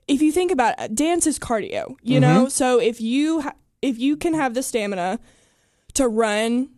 if 0.08 0.24
you 0.24 0.32
think 0.32 0.50
about 0.52 0.74
it, 0.80 0.96
dance 0.96 1.28
is 1.28 1.38
cardio, 1.38 1.98
you 2.02 2.20
know. 2.20 2.48
So 2.50 2.80
if 2.80 3.00
you 3.00 3.42
ha- 3.42 3.54
if 3.86 4.00
you 4.00 4.18
can 4.18 4.34
have 4.34 4.54
the 4.54 4.64
stamina 4.64 5.20
to 5.94 6.08
run 6.08 6.70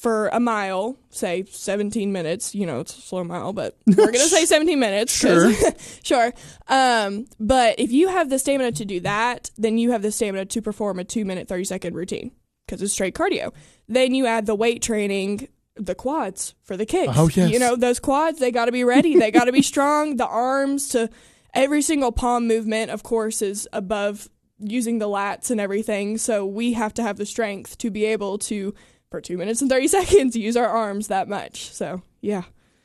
for 0.00 0.28
a 0.28 0.40
mile, 0.40 0.96
say 1.10 1.44
17 1.48 2.10
minutes, 2.10 2.54
you 2.54 2.66
know, 2.66 2.80
it's 2.80 2.96
a 2.96 3.00
slow 3.00 3.22
mile, 3.22 3.52
but 3.52 3.76
we're 3.86 3.94
going 3.94 4.14
to 4.14 4.20
say 4.20 4.44
17 4.46 4.78
minutes. 4.78 5.16
Sure. 5.16 5.52
sure. 6.02 6.32
Um, 6.68 7.26
but 7.38 7.78
if 7.78 7.92
you 7.92 8.08
have 8.08 8.30
the 8.30 8.38
stamina 8.38 8.72
to 8.72 8.84
do 8.84 9.00
that, 9.00 9.50
then 9.56 9.78
you 9.78 9.92
have 9.92 10.02
the 10.02 10.10
stamina 10.10 10.46
to 10.46 10.62
perform 10.62 10.98
a 10.98 11.04
two 11.04 11.24
minute, 11.24 11.48
30 11.48 11.64
second 11.64 11.94
routine 11.94 12.32
because 12.66 12.82
it's 12.82 12.92
straight 12.92 13.14
cardio. 13.14 13.52
Then 13.88 14.14
you 14.14 14.26
add 14.26 14.46
the 14.46 14.54
weight 14.54 14.82
training, 14.82 15.48
the 15.76 15.94
quads 15.94 16.54
for 16.62 16.76
the 16.76 16.86
kicks. 16.86 17.12
Oh, 17.14 17.28
yes. 17.28 17.50
You 17.50 17.58
know, 17.58 17.76
those 17.76 18.00
quads, 18.00 18.38
they 18.38 18.50
got 18.50 18.64
to 18.64 18.72
be 18.72 18.84
ready. 18.84 19.18
they 19.18 19.30
got 19.30 19.44
to 19.44 19.52
be 19.52 19.62
strong. 19.72 20.16
The 20.16 20.26
arms 20.26 20.88
to 20.88 21.10
every 21.52 21.82
single 21.82 22.10
pom 22.10 22.48
movement, 22.48 22.90
of 22.90 23.02
course, 23.02 23.42
is 23.42 23.68
above 23.72 24.28
using 24.58 24.98
the 24.98 25.08
lats 25.08 25.50
and 25.50 25.60
everything. 25.60 26.18
So 26.18 26.46
we 26.46 26.72
have 26.74 26.94
to 26.94 27.02
have 27.02 27.16
the 27.16 27.26
strength 27.26 27.78
to 27.78 27.90
be 27.90 28.04
able 28.04 28.38
to, 28.38 28.74
for 29.10 29.20
two 29.20 29.36
minutes 29.36 29.60
and 29.60 29.70
30 29.70 29.88
seconds, 29.98 30.36
use 30.36 30.56
our 30.56 30.68
arms 30.68 31.08
that 31.08 31.28
much. 31.28 31.70
So, 31.70 32.02
yeah. 32.20 32.44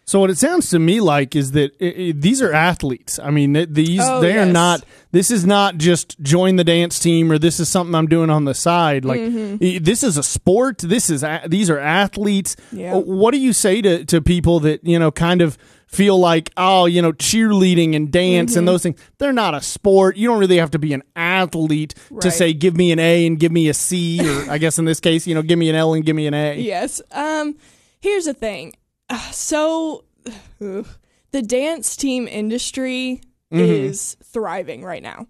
So 0.10 0.20
what 0.22 0.32
it 0.32 0.40
sounds 0.40 0.72
to 0.72 0.80
me 0.80 1.00
like 1.02 1.36
is 1.36 1.52
that 1.52 1.70
i 1.80 1.86
i 1.86 2.14
these 2.16 2.42
are 2.42 2.52
athletes. 2.52 3.20
I 3.20 3.30
mean, 3.30 3.54
th- 3.54 3.70
these 3.72 4.00
Oh, 4.02 4.22
they 4.22 4.38
are 4.40 4.46
not. 4.62 4.84
This 5.12 5.30
is 5.30 5.46
not 5.46 5.78
just 5.78 6.20
join 6.22 6.56
the 6.56 6.64
dance 6.64 6.98
team 7.00 7.32
or 7.32 7.38
this 7.38 7.60
is 7.60 7.70
something 7.70 7.94
I'm 7.94 8.08
doing 8.08 8.30
on 8.32 8.46
the 8.46 8.54
side. 8.56 9.06
Like 9.06 9.22
Mm-hmm. 9.22 9.84
this 9.84 10.02
is 10.04 10.18
a 10.18 10.24
sport. 10.24 10.80
This 10.80 11.10
is 11.12 11.22
a- 11.24 11.44
these 11.48 11.70
are 11.70 11.78
athletes. 11.80 12.56
Yeah. 12.72 12.96
Uh, 12.96 13.00
What 13.22 13.32
do 13.36 13.40
you 13.40 13.54
say 13.54 13.82
to 13.84 14.04
to 14.06 14.20
people 14.22 14.60
that 14.62 14.84
you 14.84 14.98
know 14.98 15.12
kind 15.12 15.42
of 15.44 15.58
feel 15.88 16.18
like 16.20 16.52
oh 16.58 16.86
you 16.86 17.02
know 17.04 17.14
cheerleading 17.14 17.96
and 17.96 18.12
dance 18.12 18.52
Mm-hmm. 18.52 18.60
and 18.60 18.68
those 18.68 18.82
things 18.84 19.00
they're 19.20 19.40
not 19.44 19.54
a 19.54 19.62
sport. 19.62 20.18
You 20.18 20.28
don't 20.30 20.40
really 20.40 20.58
have 20.58 20.72
to 20.72 20.80
be 20.80 20.92
an 20.94 21.04
athlete 21.16 21.94
to 22.22 22.32
say 22.32 22.54
give 22.54 22.76
me 22.76 22.92
an 22.92 23.00
A 23.00 23.28
and 23.28 23.40
give 23.40 23.52
me 23.52 23.70
a 23.70 23.74
C 23.76 24.20
or 24.28 24.50
I 24.50 24.58
guess 24.58 24.80
in 24.80 24.86
this 24.86 25.00
case 25.00 25.28
you 25.28 25.36
know 25.36 25.44
give 25.44 25.60
me 25.60 25.70
an 25.70 25.76
L 25.76 25.94
and 25.94 26.04
give 26.04 26.16
me 26.16 26.26
an 26.26 26.34
A. 26.34 26.58
Yes. 26.60 27.00
Um, 27.12 27.56
here's 28.02 28.26
the 28.26 28.34
thing. 28.34 28.74
So, 29.32 30.04
ugh, 30.62 30.88
the 31.32 31.42
dance 31.42 31.96
team 31.96 32.28
industry 32.28 33.22
Mm-hmm. 33.52 33.64
is 33.88 34.16
thriving 34.26 34.84
right 34.84 35.02
now. 35.02 35.26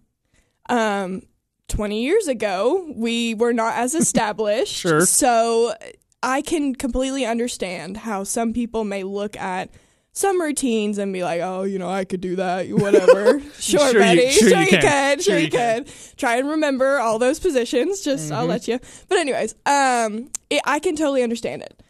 Um, 0.67 1.21
20 1.69 2.03
years 2.03 2.27
ago, 2.27 2.91
we 2.93 3.33
were 3.33 3.53
not 3.53 3.75
as 3.75 3.95
established. 4.03 4.73
Sure. 4.75 5.05
So, 5.05 5.73
I 6.21 6.41
can 6.41 6.75
completely 6.75 7.25
understand 7.25 7.95
how 7.95 8.25
some 8.25 8.51
people 8.51 8.83
may 8.83 9.03
look 9.03 9.37
at 9.37 9.69
some 10.11 10.41
routines 10.41 10.97
and 10.97 11.13
be 11.13 11.23
like, 11.23 11.39
oh, 11.39 11.63
you 11.63 11.79
know, 11.79 11.89
I 11.89 12.03
could 12.03 12.19
do 12.19 12.35
that, 12.35 12.67
whatever. 12.71 13.39
sure, 13.57 13.79
Sure 13.79 13.87
you- 13.93 13.99
Betty. 13.99 14.31
sure 14.31 14.49
Sure, 14.49 14.57
you 14.59 14.65
you, 14.65 14.69
can. 14.71 14.81
can. 14.81 15.19
Sure 15.21 15.37
you 15.37 15.45
you 15.45 15.49
can. 15.51 15.85
can. 15.85 15.93
Try 16.17 16.35
and 16.39 16.49
remember 16.49 16.97
all 16.99 17.19
those 17.19 17.39
positions. 17.39 18.01
Just, 18.01 18.33
I'll 18.33 18.41
Mm-hmm. 18.41 18.49
let 18.49 18.67
you. 18.67 18.79
But, 19.07 19.19
anyways, 19.19 19.55
um, 19.65 20.29
it, 20.49 20.61
I 20.65 20.79
can 20.79 20.97
totally 20.97 21.23
understand 21.23 21.61
it. 21.61 21.81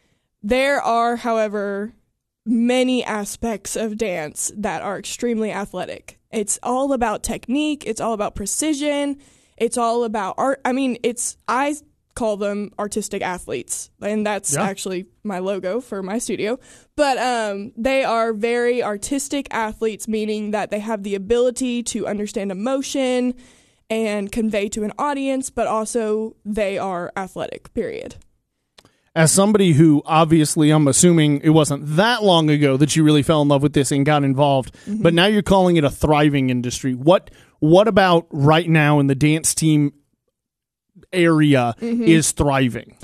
There 0.41 0.81
are, 0.81 1.17
however, 1.17 1.93
many 2.46 3.03
aspects 3.03 3.75
of 3.75 3.98
dance 3.98 4.51
that 4.55 4.81
are 4.81 4.98
extremely 4.98 5.51
athletic. 5.51 6.19
It's 6.31 6.58
all 6.63 6.93
about 6.93 7.24
technique, 7.24 7.84
it's 7.86 8.00
all 8.01 8.13
about 8.13 8.36
precision, 8.36 9.17
it's 9.58 9.77
all 9.77 10.03
about 10.03 10.36
art. 10.38 10.62
I 10.63 10.72
mean, 10.72 10.98
it's 11.03 11.36
I 11.48 11.75
call 12.15 12.38
them 12.38 12.72
artistic 12.77 13.22
athletes, 13.22 13.89
and 14.01 14.25
that's 14.25 14.53
Yeah. 14.53 14.63
actually 14.63 15.05
my 15.24 15.39
logo 15.39 15.79
for 15.79 16.01
my 16.03 16.17
studio. 16.17 16.60
But 16.96 17.17
um, 17.17 17.72
they 17.77 18.03
are 18.03 18.34
very 18.34 18.84
artistic 18.84 19.48
athletes, 19.51 20.08
meaning 20.08 20.51
that 20.51 20.69
they 20.69 20.79
have 20.79 21.03
the 21.03 21.15
ability 21.15 21.84
to 21.84 22.08
understand 22.08 22.51
emotion 22.51 23.36
and 23.89 24.31
convey 24.31 24.69
to 24.69 24.84
an 24.84 24.91
audience, 25.00 25.50
but 25.50 25.67
also 25.67 26.36
they 26.46 26.77
are 26.77 27.12
athletic, 27.15 27.74
period. 27.74 28.15
As 29.15 29.31
somebody 29.31 29.73
who 29.73 30.01
obviously 30.05 30.69
I'm 30.71 30.87
assuming 30.87 31.41
it 31.41 31.49
wasn't 31.49 31.95
that 31.95 32.23
long 32.23 32.49
ago 32.49 32.77
that 32.77 32.95
you 32.95 33.03
really 33.03 33.23
fell 33.23 33.41
in 33.41 33.47
love 33.47 33.63
with 33.63 33.73
this 33.73 33.91
and 33.91 34.05
got 34.05 34.23
involved, 34.23 34.73
Mm-hmm. 34.85 35.01
but 35.03 35.13
now 35.13 35.25
you're 35.25 35.41
calling 35.41 35.77
it 35.77 35.83
a 35.83 35.89
thriving 35.89 36.49
industry. 36.49 36.93
What 36.93 37.31
what 37.59 37.87
about 37.87 38.27
right 38.31 38.69
now 38.69 38.99
in 38.99 39.07
the 39.07 39.15
dance 39.15 39.53
team 39.55 39.93
area 41.11 41.75
Mm-hmm. 41.79 42.03
is 42.03 42.31
thriving? 42.31 42.95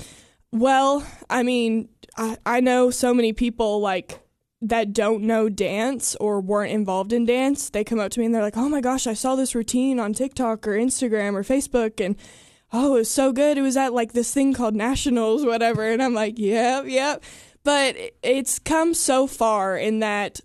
Well, 0.52 1.06
I 1.28 1.42
mean, 1.42 1.88
I, 2.16 2.38
I 2.46 2.60
know 2.60 2.90
so 2.90 3.12
many 3.12 3.32
people 3.32 3.80
like 3.80 4.20
that 4.62 4.92
don't 4.94 5.22
know 5.24 5.48
dance 5.50 6.14
or 6.16 6.40
weren't 6.40 6.72
involved 6.72 7.12
in 7.12 7.26
dance. 7.26 7.68
They 7.68 7.84
come 7.84 8.00
up 8.00 8.10
to 8.12 8.20
me 8.20 8.26
and 8.26 8.34
they're 8.34 8.42
like, 8.42 8.56
"Oh 8.56 8.68
my 8.68 8.80
gosh, 8.80 9.06
I 9.06 9.12
saw 9.12 9.36
this 9.36 9.54
routine 9.54 10.00
on 10.00 10.12
TikTok 10.14 10.66
or 10.66 10.72
Instagram 10.72 11.34
or 11.34 11.42
Facebook 11.42 12.02
and 12.04 12.16
oh, 12.76 12.96
it 12.96 12.98
was 13.00 13.10
so 13.10 13.32
good. 13.32 13.58
It 13.58 13.62
was 13.62 13.76
at 13.76 13.92
like 13.92 14.12
this 14.12 14.32
thing 14.32 14.52
called 14.52 14.74
Nationals, 14.74 15.44
whatever." 15.44 15.84
And 15.84 16.02
I'm 16.02 16.14
like, 16.14 16.38
"Yep, 16.38 16.86
yep." 16.88 17.24
But 17.64 17.96
it's 18.22 18.58
come 18.58 18.94
so 18.94 19.26
far 19.26 19.76
in 19.76 20.00
that 20.00 20.40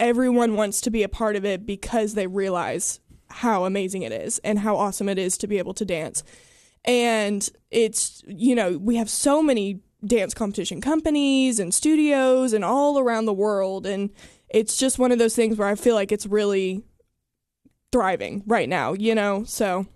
everyone 0.00 0.56
wants 0.56 0.80
to 0.82 0.90
be 0.90 1.02
a 1.02 1.08
part 1.08 1.36
of 1.36 1.44
it 1.44 1.66
because 1.66 2.14
they 2.14 2.26
realize 2.26 3.00
how 3.28 3.64
amazing 3.64 4.02
it 4.02 4.12
is 4.12 4.38
and 4.40 4.58
how 4.60 4.76
awesome 4.76 5.08
it 5.08 5.18
is 5.18 5.38
to 5.38 5.46
be 5.46 5.58
able 5.58 5.74
to 5.74 5.84
dance 5.84 6.22
and 6.86 7.50
it's 7.70 8.22
you 8.26 8.54
know 8.54 8.78
we 8.78 8.96
have 8.96 9.10
so 9.10 9.42
many 9.42 9.80
dance 10.04 10.32
competition 10.34 10.80
companies 10.80 11.58
and 11.58 11.74
studios 11.74 12.52
and 12.52 12.64
all 12.64 12.98
around 12.98 13.24
the 13.24 13.32
world 13.32 13.86
and 13.86 14.10
it's 14.48 14.76
just 14.76 14.98
one 14.98 15.10
of 15.10 15.18
those 15.18 15.34
things 15.34 15.56
where 15.56 15.68
i 15.68 15.74
feel 15.74 15.94
like 15.94 16.12
it's 16.12 16.26
really 16.26 16.84
thriving 17.90 18.42
right 18.46 18.68
now 18.68 18.92
you 18.92 19.14
know 19.14 19.42
so 19.44 19.86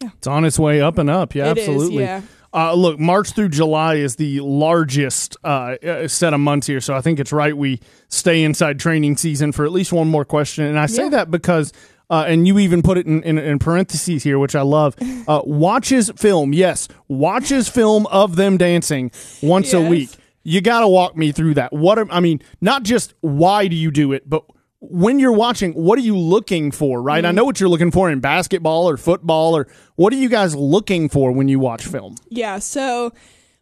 It's 0.00 0.26
on 0.26 0.44
its 0.44 0.58
way 0.58 0.80
up 0.80 0.98
and 0.98 1.08
up. 1.08 1.34
Yeah, 1.34 1.50
it 1.52 1.58
is, 1.58 1.68
absolutely. 1.68 2.02
yeah 2.04 2.22
Uh, 2.52 2.74
look, 2.74 2.98
March 2.98 3.32
through 3.32 3.48
July 3.50 3.94
is 3.96 4.16
the 4.16 4.40
largest 4.40 5.36
uh, 5.44 5.76
uh, 5.86 6.08
set 6.08 6.32
of 6.34 6.40
months 6.40 6.66
here, 6.66 6.80
so 6.80 6.94
I 6.94 7.00
think 7.00 7.18
it's 7.18 7.32
right 7.32 7.56
we 7.56 7.80
stay 8.08 8.42
inside 8.42 8.78
training 8.78 9.16
season 9.16 9.52
for 9.52 9.64
at 9.64 9.72
least 9.72 9.92
one 9.92 10.08
more 10.08 10.24
question. 10.24 10.64
And 10.64 10.78
I 10.78 10.86
say 10.86 11.04
Yeah. 11.04 11.08
that 11.10 11.30
because, 11.30 11.72
uh, 12.10 12.24
and 12.28 12.46
you 12.46 12.58
even 12.58 12.82
put 12.82 12.98
it 12.98 13.06
in, 13.06 13.22
in, 13.22 13.38
in 13.38 13.58
parentheses 13.58 14.22
here, 14.22 14.38
which 14.38 14.54
I 14.54 14.62
love. 14.62 14.96
Uh, 15.28 15.42
watches 15.44 16.08
film, 16.16 16.52
yes, 16.52 16.86
watches 17.08 17.68
film 17.68 18.06
of 18.06 18.36
them 18.36 18.56
dancing 18.56 19.10
once 19.42 19.72
a 19.72 19.80
week. 19.80 20.08
You 20.44 20.60
got 20.60 20.80
to 20.80 20.88
walk 20.88 21.16
me 21.16 21.32
through 21.32 21.54
that. 21.54 21.72
What 21.72 21.98
I 22.12 22.20
mean, 22.20 22.40
not 22.60 22.84
just 22.84 23.12
why 23.22 23.66
do 23.66 23.74
you 23.74 23.90
do 23.90 24.12
it, 24.12 24.30
but 24.30 24.44
when 24.90 25.18
you're 25.18 25.32
watching, 25.32 25.72
what 25.72 25.98
are 25.98 26.02
you 26.02 26.16
looking 26.16 26.70
for? 26.70 27.00
Right? 27.02 27.24
I 27.24 27.32
know 27.32 27.44
what 27.44 27.60
you're 27.60 27.68
looking 27.68 27.90
for 27.90 28.10
in 28.10 28.20
basketball 28.20 28.88
or 28.88 28.96
football, 28.96 29.56
or 29.56 29.66
what 29.96 30.12
are 30.12 30.16
you 30.16 30.28
guys 30.28 30.54
looking 30.54 31.08
for 31.08 31.32
when 31.32 31.48
you 31.48 31.58
watch 31.58 31.86
film? 31.86 32.16
yeah 32.28 32.58
so 32.58 33.12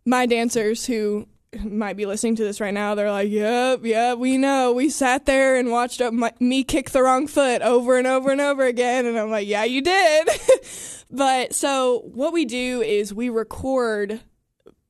my 0.04 0.26
dancers 0.26 0.86
who 0.86 1.26
might 1.64 1.96
be 1.96 2.06
listening 2.06 2.34
to 2.34 2.42
this 2.42 2.60
right 2.60 2.74
now 2.74 2.94
they're 2.94 3.10
like 3.10 3.30
yep 3.30 3.84
yep 3.84 4.18
we 4.18 4.36
know 4.36 4.72
we 4.72 4.88
sat 4.88 5.24
there 5.26 5.56
and 5.56 5.70
watched 5.70 6.00
uh, 6.00 6.10
my, 6.10 6.32
me 6.40 6.64
kick 6.64 6.90
the 6.90 7.02
wrong 7.02 7.26
foot 7.26 7.62
over 7.62 7.96
and 7.96 8.06
over 8.06 8.30
and 8.30 8.40
over 8.40 8.64
again 8.64 9.06
and 9.06 9.18
i'm 9.18 9.30
like 9.30 9.46
yeah 9.46 9.64
you 9.64 9.80
did 9.80 10.28
but 11.10 11.54
so 11.54 12.00
what 12.12 12.32
we 12.32 12.44
do 12.44 12.82
is 12.82 13.14
we 13.14 13.28
record 13.28 14.20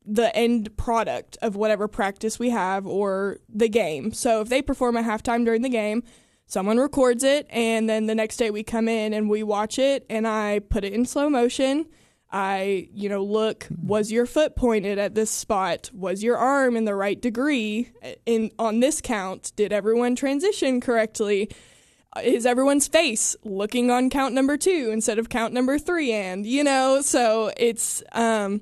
the 0.06 0.34
end 0.36 0.76
product 0.76 1.36
of 1.42 1.56
whatever 1.56 1.88
practice 1.88 2.38
we 2.38 2.50
have 2.50 2.86
or 2.86 3.38
the 3.48 3.68
game. 3.68 4.12
So 4.12 4.42
if 4.42 4.48
they 4.48 4.60
perform 4.60 4.96
a 4.96 5.02
halftime 5.02 5.44
during 5.44 5.62
the 5.62 5.70
game, 5.70 6.02
someone 6.46 6.78
records 6.78 7.24
it 7.24 7.46
and 7.50 7.88
then 7.88 8.06
the 8.06 8.14
next 8.14 8.36
day 8.36 8.50
we 8.50 8.62
come 8.62 8.88
in 8.88 9.12
and 9.12 9.28
we 9.28 9.42
watch 9.42 9.78
it 9.78 10.04
and 10.10 10.26
I 10.26 10.60
put 10.60 10.84
it 10.84 10.92
in 10.92 11.04
slow 11.06 11.28
motion. 11.28 11.86
I, 12.30 12.88
you 12.92 13.08
know, 13.08 13.22
look, 13.22 13.68
was 13.80 14.10
your 14.10 14.26
foot 14.26 14.56
pointed 14.56 14.98
at 14.98 15.14
this 15.14 15.30
spot? 15.30 15.90
Was 15.94 16.24
your 16.24 16.36
arm 16.36 16.76
in 16.76 16.84
the 16.84 16.94
right 16.94 17.20
degree 17.20 17.92
in 18.26 18.50
on 18.58 18.80
this 18.80 19.00
count? 19.00 19.52
Did 19.54 19.72
everyone 19.72 20.16
transition 20.16 20.80
correctly? 20.80 21.48
is 22.22 22.46
everyone's 22.46 22.86
face 22.86 23.34
looking 23.42 23.90
on 23.90 24.08
count 24.08 24.34
number 24.34 24.56
two 24.56 24.90
instead 24.92 25.18
of 25.18 25.28
count 25.28 25.52
number 25.52 25.80
three 25.80 26.12
and 26.12 26.46
you 26.46 26.62
know 26.62 27.00
so 27.02 27.50
it's 27.56 28.04
um 28.12 28.60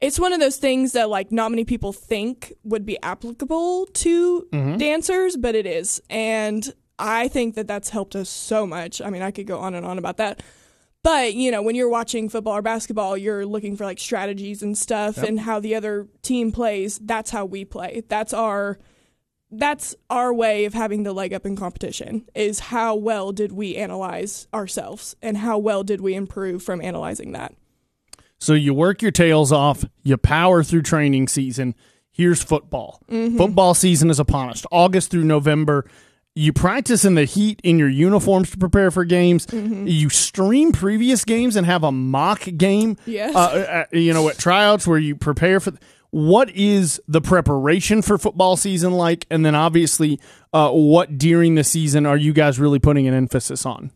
it's 0.00 0.20
one 0.20 0.32
of 0.32 0.38
those 0.38 0.56
things 0.56 0.92
that 0.92 1.08
like 1.08 1.32
not 1.32 1.50
many 1.50 1.64
people 1.64 1.92
think 1.92 2.52
would 2.62 2.86
be 2.86 2.96
applicable 3.02 3.86
to 3.86 4.46
dancers 4.78 5.36
but 5.36 5.56
it 5.56 5.66
is 5.66 6.00
and 6.10 6.72
i 7.02 7.28
think 7.28 7.54
that 7.54 7.66
that's 7.66 7.90
helped 7.90 8.14
us 8.16 8.28
so 8.28 8.66
much 8.66 9.00
i 9.02 9.10
mean 9.10 9.22
i 9.22 9.30
could 9.30 9.46
go 9.46 9.58
on 9.58 9.74
and 9.74 9.84
on 9.84 9.98
about 9.98 10.16
that 10.16 10.42
but 11.02 11.34
you 11.34 11.50
know 11.50 11.60
when 11.62 11.74
you're 11.74 11.88
watching 11.88 12.28
football 12.28 12.54
or 12.54 12.62
basketball 12.62 13.16
you're 13.16 13.44
looking 13.44 13.76
for 13.76 13.84
like 13.84 13.98
strategies 13.98 14.62
and 14.62 14.78
stuff 14.78 15.18
and 15.18 15.40
how 15.40 15.58
the 15.60 15.74
other 15.74 16.06
team 16.22 16.52
plays 16.52 16.98
that's 17.02 17.30
how 17.30 17.44
we 17.44 17.64
play 17.64 18.02
that's 18.08 18.32
our 18.32 18.78
that's 19.54 19.94
our 20.08 20.32
way 20.32 20.64
of 20.64 20.72
having 20.72 21.02
the 21.02 21.12
leg 21.12 21.34
up 21.34 21.44
in 21.44 21.56
competition 21.56 22.24
is 22.34 22.58
how 22.60 22.94
well 22.94 23.32
did 23.32 23.52
we 23.52 23.76
analyze 23.76 24.46
ourselves 24.54 25.14
and 25.20 25.36
how 25.38 25.58
well 25.58 25.82
did 25.84 26.00
we 26.00 26.14
improve 26.14 26.62
from 26.62 26.80
analyzing 26.80 27.32
that 27.32 27.54
So 28.38 28.54
you 28.54 28.72
work 28.74 29.02
your 29.02 29.10
tails 29.12 29.52
off, 29.52 29.84
you 30.02 30.16
power 30.16 30.62
through 30.64 30.82
training 30.82 31.28
season. 31.28 31.74
Here's 32.10 32.42
football. 32.42 33.00
Mm-hmm. 33.08 33.36
Football 33.36 33.74
season 33.74 34.10
is 34.10 34.18
upon 34.18 34.50
us. 34.50 34.64
August 34.72 35.10
through 35.10 35.24
November. 35.24 35.84
You 36.34 36.52
practice 36.54 37.04
in 37.04 37.14
the 37.14 37.26
heat 37.26 37.60
in 37.62 37.78
your 37.78 37.90
uniforms 37.90 38.50
to 38.52 38.56
prepare 38.56 38.90
for 38.90 39.04
games. 39.04 39.46
You 39.52 40.08
stream 40.08 40.72
previous 40.72 41.24
games 41.26 41.56
and 41.56 41.66
have 41.66 41.84
a 41.84 41.92
mock 41.92 42.48
game. 42.56 42.96
Yes. 43.04 43.34
Uh, 43.34 43.38
uh, 43.38 43.84
you 43.92 44.14
know, 44.14 44.28
at 44.30 44.38
tryouts 44.38 44.86
where 44.86 44.98
you 44.98 45.14
prepare 45.14 45.60
for. 45.60 45.74
what 46.10 46.48
is 46.50 47.02
the 47.06 47.20
preparation 47.20 48.00
for 48.00 48.16
football 48.16 48.56
season 48.56 48.92
like? 48.92 49.26
And 49.30 49.44
then 49.44 49.54
obviously, 49.54 50.20
uh, 50.54 50.70
what 50.70 51.18
during 51.18 51.54
the 51.54 51.64
season 51.64 52.06
are 52.06 52.16
you 52.16 52.32
guys 52.32 52.58
really 52.58 52.78
putting 52.78 53.06
an 53.06 53.14
emphasis 53.14 53.66
on? 53.66 53.90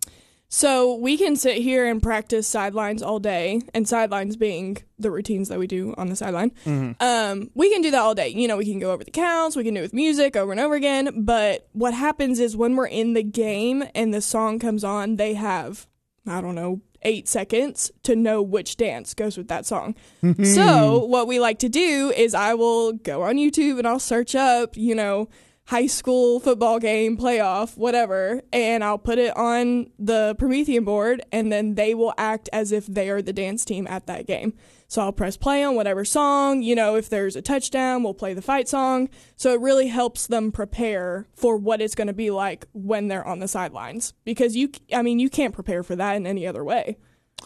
So 0.56 0.94
we 0.94 1.18
can 1.18 1.36
sit 1.36 1.58
here 1.58 1.84
and 1.84 2.02
practice 2.02 2.48
sidelines 2.48 3.02
all 3.02 3.18
day, 3.18 3.60
and 3.74 3.86
sidelines 3.86 4.36
being 4.36 4.78
the 4.98 5.10
routines 5.10 5.50
that 5.50 5.58
we 5.58 5.66
do 5.66 5.94
on 5.98 6.08
the 6.08 6.16
sideline. 6.16 6.50
Um, 6.98 7.50
we 7.54 7.70
can 7.70 7.82
do 7.82 7.90
that 7.90 8.00
all 8.00 8.14
day. 8.14 8.28
You 8.28 8.48
know, 8.48 8.56
we 8.56 8.64
can 8.64 8.78
go 8.78 8.90
over 8.90 9.04
the 9.04 9.10
counts, 9.10 9.54
we 9.54 9.64
can 9.64 9.74
do 9.74 9.80
it 9.80 9.82
with 9.82 9.92
music 9.92 10.34
over 10.34 10.52
and 10.52 10.58
over 10.58 10.74
again. 10.74 11.24
But 11.26 11.68
what 11.72 11.92
happens 11.92 12.40
is 12.40 12.56
when 12.56 12.74
we're 12.74 12.86
in 12.86 13.12
the 13.12 13.22
game 13.22 13.84
and 13.94 14.14
the 14.14 14.22
song 14.22 14.58
comes 14.58 14.82
on, 14.82 15.16
they 15.16 15.34
have, 15.34 15.86
I 16.26 16.40
don't 16.40 16.54
know, 16.54 16.80
eight 17.02 17.28
seconds 17.28 17.90
to 18.04 18.16
know 18.16 18.40
which 18.40 18.78
dance 18.78 19.12
goes 19.12 19.36
with 19.36 19.48
that 19.48 19.66
song. 19.66 19.94
so 20.42 21.04
what 21.04 21.28
we 21.28 21.38
like 21.38 21.58
to 21.58 21.68
do 21.68 22.14
is 22.16 22.34
I 22.34 22.54
will 22.54 22.94
go 22.94 23.24
on 23.24 23.36
YouTube 23.36 23.76
and 23.76 23.86
I'll 23.86 23.98
search 23.98 24.34
up, 24.34 24.74
you 24.74 24.94
know, 24.94 25.28
high 25.66 25.86
school 25.86 26.38
football 26.38 26.78
game, 26.78 27.16
playoff, 27.16 27.76
whatever, 27.76 28.40
and 28.52 28.84
I'll 28.84 28.98
put 28.98 29.18
it 29.18 29.36
on 29.36 29.90
the 29.98 30.36
Promethean 30.38 30.84
board, 30.84 31.22
and 31.32 31.50
then 31.50 31.74
they 31.74 31.92
will 31.92 32.14
act 32.16 32.48
as 32.52 32.70
if 32.70 32.86
they 32.86 33.10
are 33.10 33.20
the 33.20 33.32
dance 33.32 33.64
team 33.64 33.86
at 33.88 34.06
that 34.06 34.26
game. 34.26 34.54
So 34.88 35.02
I'll 35.02 35.12
press 35.12 35.36
play 35.36 35.64
on 35.64 35.74
whatever 35.74 36.04
song, 36.04 36.62
you 36.62 36.76
know, 36.76 36.94
if 36.94 37.08
there's 37.08 37.34
a 37.34 37.42
touchdown, 37.42 38.04
we'll 38.04 38.14
play 38.14 38.34
the 38.34 38.42
fight 38.42 38.68
song. 38.68 39.08
So 39.34 39.52
it 39.52 39.60
really 39.60 39.88
helps 39.88 40.28
them 40.28 40.52
prepare 40.52 41.26
for 41.34 41.56
what 41.56 41.80
it's 41.80 41.96
going 41.96 42.06
to 42.06 42.12
be 42.12 42.30
like 42.30 42.66
when 42.72 43.08
they're 43.08 43.26
on 43.26 43.40
the 43.40 43.48
sidelines. 43.48 44.14
Because 44.24 44.54
you, 44.54 44.70
I 44.94 45.02
mean, 45.02 45.18
you 45.18 45.28
can't 45.28 45.54
prepare 45.54 45.82
for 45.82 45.96
that 45.96 46.14
in 46.14 46.26
any 46.26 46.46
other 46.46 46.62
way. 46.62 46.98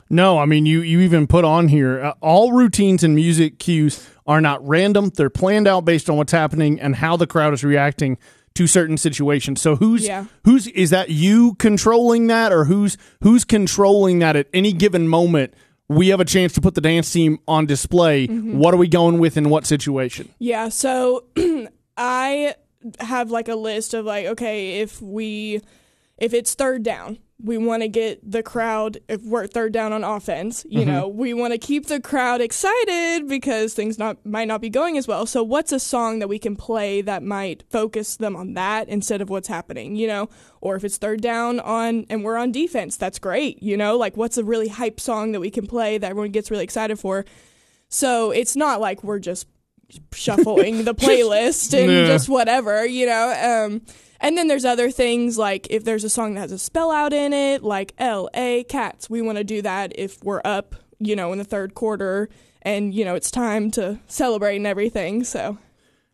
No, 0.08 0.38
I 0.38 0.44
mean 0.44 0.66
you. 0.66 0.80
You 0.82 1.00
even 1.00 1.26
put 1.26 1.44
on 1.44 1.68
here 1.68 2.00
uh, 2.02 2.14
all 2.20 2.52
routines 2.52 3.04
and 3.04 3.14
music 3.14 3.58
cues 3.58 4.08
are 4.26 4.40
not 4.40 4.66
random. 4.66 5.10
They're 5.14 5.30
planned 5.30 5.66
out 5.68 5.84
based 5.84 6.08
on 6.10 6.16
what's 6.16 6.32
happening 6.32 6.80
and 6.80 6.96
how 6.96 7.16
the 7.16 7.26
crowd 7.26 7.52
is 7.54 7.62
reacting 7.64 8.18
to 8.54 8.66
certain 8.66 8.96
situations. 8.96 9.60
So 9.60 9.76
who's 9.76 10.04
Yeah. 10.06 10.24
who's 10.44 10.66
is 10.68 10.90
that 10.90 11.10
you 11.10 11.54
controlling 11.54 12.26
that, 12.28 12.52
or 12.52 12.64
who's 12.64 12.96
who's 13.22 13.44
controlling 13.44 14.18
that 14.20 14.36
at 14.36 14.48
any 14.52 14.72
given 14.72 15.06
moment? 15.08 15.54
We 15.88 16.08
have 16.08 16.20
a 16.20 16.24
chance 16.24 16.52
to 16.52 16.60
put 16.60 16.74
the 16.76 16.80
dance 16.80 17.12
team 17.12 17.38
on 17.48 17.66
display. 17.66 18.26
What 18.26 18.72
are 18.74 18.76
we 18.76 18.86
going 18.88 19.18
with 19.18 19.36
in 19.36 19.48
what 19.50 19.66
situation? 19.66 20.28
Yeah, 20.38 20.68
so 20.68 21.24
I 21.96 22.54
have 23.00 23.30
like 23.30 23.48
a 23.48 23.56
list 23.56 23.92
of 23.94 24.04
like, 24.04 24.26
okay, 24.26 24.80
if 24.80 25.02
we 25.02 25.60
if 26.18 26.32
it's 26.34 26.54
third 26.54 26.82
down, 26.84 27.18
we 27.42 27.56
want 27.58 27.82
to 27.82 27.88
get 27.88 28.18
the 28.28 28.42
crowd 28.42 28.98
if 29.08 29.22
we're 29.22 29.46
third 29.46 29.72
down 29.72 29.92
on 29.92 30.04
offense, 30.04 30.64
you 30.68 30.84
know, 30.84 31.08
we 31.08 31.32
want 31.34 31.52
to 31.52 31.58
keep 31.58 31.86
the 31.86 32.00
crowd 32.00 32.40
excited 32.40 33.28
because 33.28 33.74
things 33.74 33.98
not 33.98 34.24
might 34.26 34.48
not 34.48 34.60
be 34.60 34.68
going 34.68 34.96
as 34.98 35.08
well. 35.08 35.26
So 35.26 35.42
what's 35.42 35.72
a 35.72 35.80
song 35.80 36.18
that 36.18 36.28
we 36.28 36.38
can 36.38 36.56
play 36.56 37.00
that 37.02 37.22
might 37.22 37.64
focus 37.70 38.16
them 38.16 38.36
on 38.36 38.54
that 38.54 38.88
instead 38.88 39.20
of 39.20 39.30
what's 39.30 39.48
happening, 39.48 39.96
you 39.96 40.06
know? 40.06 40.28
Or 40.60 40.76
if 40.76 40.84
it's 40.84 40.98
third 40.98 41.20
down 41.22 41.60
on 41.60 42.06
and 42.10 42.24
we're 42.24 42.36
on 42.36 42.52
defense, 42.52 42.96
that's 42.96 43.18
great, 43.18 43.62
you 43.62 43.76
know? 43.76 43.96
Like 43.96 44.16
what's 44.16 44.36
a 44.38 44.44
really 44.44 44.68
hype 44.68 45.00
song 45.00 45.32
that 45.32 45.40
we 45.40 45.50
can 45.50 45.66
play 45.66 45.98
that 45.98 46.10
everyone 46.10 46.30
gets 46.32 46.50
really 46.50 46.64
excited 46.64 46.98
for? 46.98 47.24
So 47.88 48.30
it's 48.30 48.54
not 48.56 48.80
like 48.80 49.02
we're 49.02 49.18
just 49.18 49.46
shuffling 50.12 50.84
the 50.84 50.94
playlist 51.04 51.72
and 51.76 51.90
Yeah. 51.90 52.06
just 52.06 52.28
whatever, 52.28 52.84
you 52.86 53.06
know. 53.06 53.64
Um, 53.66 53.82
and 54.20 54.36
then 54.38 54.48
there's 54.48 54.64
other 54.64 54.90
things 54.90 55.36
like 55.38 55.66
if 55.70 55.84
there's 55.84 56.04
a 56.04 56.10
song 56.10 56.34
that 56.34 56.40
has 56.40 56.52
a 56.52 56.58
spell 56.58 56.90
out 56.90 57.12
in 57.12 57.32
it, 57.32 57.62
like 57.62 57.94
L 57.98 58.28
A 58.34 58.64
Cats, 58.64 59.08
we 59.10 59.22
want 59.22 59.38
to 59.38 59.44
do 59.44 59.62
that 59.62 59.92
if 59.96 60.22
we're 60.22 60.42
up, 60.44 60.74
you 60.98 61.16
know, 61.16 61.32
in 61.32 61.38
the 61.38 61.44
third 61.44 61.74
quarter 61.74 62.28
and 62.62 62.94
you 62.94 63.04
know 63.06 63.14
it's 63.14 63.30
time 63.30 63.70
to 63.72 63.98
celebrate 64.06 64.56
and 64.56 64.66
everything. 64.66 65.24
So 65.24 65.58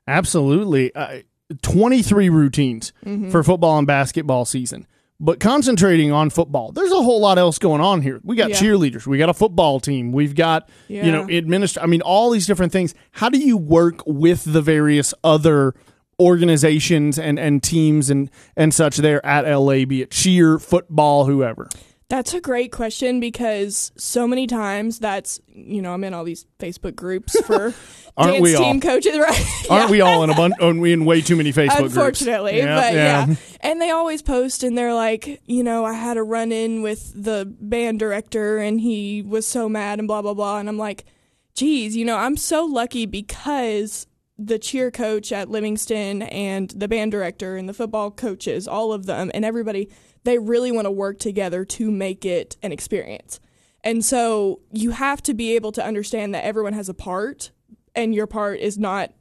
Absolutely. 0.08 0.94
Uh, 0.94 1.18
23 1.62 2.28
routines 2.28 2.92
for 3.30 3.42
football 3.42 3.78
and 3.78 3.86
basketball 3.86 4.44
season. 4.44 4.86
But 5.18 5.40
concentrating 5.40 6.12
on 6.12 6.28
football, 6.28 6.72
there's 6.72 6.92
a 6.92 7.02
whole 7.02 7.20
lot 7.20 7.38
else 7.38 7.58
going 7.58 7.80
on 7.80 8.02
here. 8.02 8.20
We 8.22 8.36
got 8.36 8.50
Yeah. 8.50 8.56
cheerleaders, 8.56 9.06
we 9.06 9.16
got 9.16 9.28
a 9.30 9.34
football 9.34 9.80
team, 9.80 10.12
we've 10.12 10.34
got, 10.34 10.68
you 10.88 11.10
know, 11.10 11.26
Yeah. 11.28 11.40
administr 11.40 11.78
I 11.82 11.86
mean, 11.86 12.02
all 12.02 12.30
these 12.30 12.46
different 12.46 12.72
things. 12.72 12.94
How 13.12 13.28
do 13.30 13.38
you 13.38 13.56
work 13.56 14.02
with 14.06 14.44
the 14.44 14.60
various 14.60 15.14
other 15.24 15.74
organizations 16.20 17.18
and, 17.18 17.38
and 17.38 17.62
teams 17.62 18.10
and, 18.10 18.30
and 18.56 18.72
such 18.72 18.96
there 18.98 19.24
at 19.24 19.42
LA, 19.46 19.84
be 19.84 20.02
it 20.02 20.10
cheer, 20.10 20.58
football, 20.58 21.26
whoever? 21.26 21.68
That's 22.08 22.34
a 22.34 22.40
great 22.40 22.70
question 22.70 23.18
because 23.18 23.90
so 23.96 24.28
many 24.28 24.46
times 24.46 25.00
that's 25.00 25.40
you 25.48 25.82
know 25.82 25.92
I'm 25.92 26.04
in 26.04 26.14
all 26.14 26.22
these 26.22 26.46
Facebook 26.60 26.94
groups 26.94 27.36
for 27.46 27.74
Aren't 28.16 28.34
dance 28.34 28.42
we 28.42 28.54
all? 28.54 28.62
team 28.62 28.80
coaches, 28.80 29.18
right? 29.18 29.66
Aren't 29.68 29.90
we 29.90 30.00
all 30.02 30.22
in 30.22 30.30
a 30.30 30.34
bunch? 30.34 30.54
Aren't 30.60 30.80
we 30.80 30.92
in 30.92 31.04
way 31.04 31.20
too 31.20 31.34
many 31.34 31.52
Facebook 31.52 31.78
groups? 31.78 31.96
Unfortunately, 31.96 32.62
but 32.62 32.94
yeah. 32.94 33.34
And 33.60 33.82
they 33.82 33.90
always 33.90 34.22
post 34.22 34.62
and 34.62 34.78
they're 34.78 34.94
like, 34.94 35.42
you 35.46 35.64
know, 35.64 35.84
I 35.84 35.94
had 35.94 36.16
a 36.16 36.22
run 36.22 36.52
in 36.52 36.82
with 36.82 37.12
the 37.20 37.52
band 37.60 37.98
director 37.98 38.58
and 38.58 38.80
he 38.80 39.22
was 39.22 39.44
so 39.44 39.68
mad 39.68 39.98
and 39.98 40.06
blah 40.06 40.22
blah 40.22 40.34
blah. 40.34 40.58
And 40.58 40.68
I'm 40.68 40.78
like, 40.78 41.06
geez, 41.54 41.96
you 41.96 42.04
know, 42.04 42.16
I'm 42.16 42.36
so 42.36 42.64
lucky 42.64 43.06
because 43.06 44.06
the 44.38 44.58
cheer 44.58 44.90
coach 44.90 45.32
at 45.32 45.48
Livingston 45.48 46.22
and 46.22 46.70
the 46.70 46.88
band 46.88 47.12
director 47.12 47.56
and 47.56 47.68
the 47.68 47.74
football 47.74 48.10
coaches, 48.10 48.68
all 48.68 48.92
of 48.92 49.06
them 49.06 49.30
and 49.34 49.44
everybody, 49.44 49.88
they 50.24 50.38
really 50.38 50.70
want 50.70 50.84
to 50.86 50.90
work 50.90 51.18
together 51.18 51.64
to 51.64 51.90
make 51.90 52.24
it 52.24 52.56
an 52.62 52.72
experience. 52.72 53.40
And 53.82 54.04
so 54.04 54.60
you 54.72 54.90
have 54.90 55.22
to 55.22 55.34
be 55.34 55.54
able 55.54 55.72
to 55.72 55.84
understand 55.84 56.34
that 56.34 56.44
everyone 56.44 56.72
has 56.72 56.88
a 56.88 56.94
part 56.94 57.52
and 57.94 58.14
your 58.14 58.26
part 58.26 58.58
is 58.58 58.76
not 58.76 59.12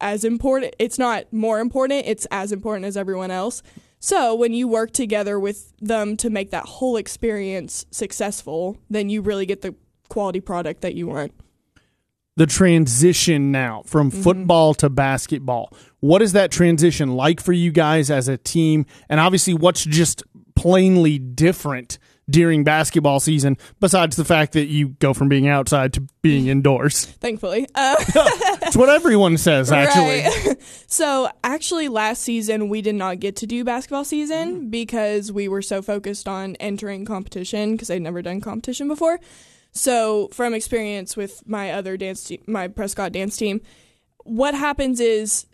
as 0.00 0.24
important. 0.24 0.74
It's 0.78 0.98
not 0.98 1.32
more 1.32 1.60
important, 1.60 2.06
it's 2.06 2.26
as 2.30 2.50
important 2.50 2.86
as 2.86 2.96
everyone 2.96 3.30
else. 3.30 3.62
So 4.00 4.34
when 4.34 4.52
you 4.52 4.68
work 4.68 4.92
together 4.92 5.38
with 5.38 5.72
them 5.78 6.16
to 6.18 6.30
make 6.30 6.50
that 6.50 6.64
whole 6.64 6.96
experience 6.96 7.86
successful, 7.90 8.76
then 8.90 9.08
you 9.08 9.22
really 9.22 9.46
get 9.46 9.62
the 9.62 9.74
quality 10.08 10.40
product 10.40 10.82
that 10.82 10.94
you 10.94 11.06
want. 11.06 11.32
The 12.36 12.46
transition 12.46 13.52
now 13.52 13.82
from 13.86 14.10
Mm-hmm. 14.10 14.22
football 14.22 14.74
to 14.74 14.88
basketball. 14.90 15.72
What 16.00 16.20
is 16.22 16.32
that 16.32 16.50
transition 16.50 17.14
like 17.16 17.40
for 17.40 17.52
you 17.52 17.70
guys 17.72 18.10
as 18.10 18.28
a 18.28 18.36
team? 18.36 18.86
And 19.08 19.20
obviously, 19.20 19.54
what's 19.54 19.84
just 19.84 20.22
plainly 20.56 21.18
different 21.18 21.98
during 22.30 22.64
basketball 22.64 23.20
season, 23.20 23.56
besides 23.80 24.16
the 24.16 24.24
fact 24.24 24.54
that 24.54 24.64
you 24.66 24.88
go 24.98 25.12
from 25.12 25.28
being 25.28 25.46
outside 25.46 25.92
to 25.92 26.00
being 26.22 26.46
indoors? 26.46 27.04
Thankfully. 27.20 27.66
Uh, 27.74 27.96
It's 28.66 28.76
what 28.76 28.88
everyone 28.88 29.36
says, 29.36 29.70
actually. 29.70 30.22
Right. 30.22 30.56
so 30.86 31.28
actually 31.44 31.88
last 31.88 32.22
season 32.22 32.68
we 32.70 32.80
did 32.80 32.94
not 32.94 33.20
get 33.20 33.36
to 33.36 33.46
do 33.46 33.62
basketball 33.62 34.04
season 34.04 34.70
because 34.70 35.30
we 35.30 35.48
were 35.48 35.60
so 35.62 35.82
focused 35.82 36.26
on 36.26 36.56
entering 36.56 37.04
competition 37.04 37.72
because 37.72 37.90
I'd 37.90 38.00
never 38.02 38.22
done 38.22 38.40
competition 38.40 38.88
before. 38.88 39.20
So 39.74 40.28
from 40.32 40.54
experience 40.54 41.16
with 41.16 41.46
my 41.46 41.72
other 41.72 41.96
dance 41.96 42.24
team, 42.24 42.42
my 42.46 42.68
Prescott 42.68 43.12
dance 43.12 43.36
team, 43.36 43.60
what 44.24 44.54
happens 44.54 45.00
is 45.00 45.46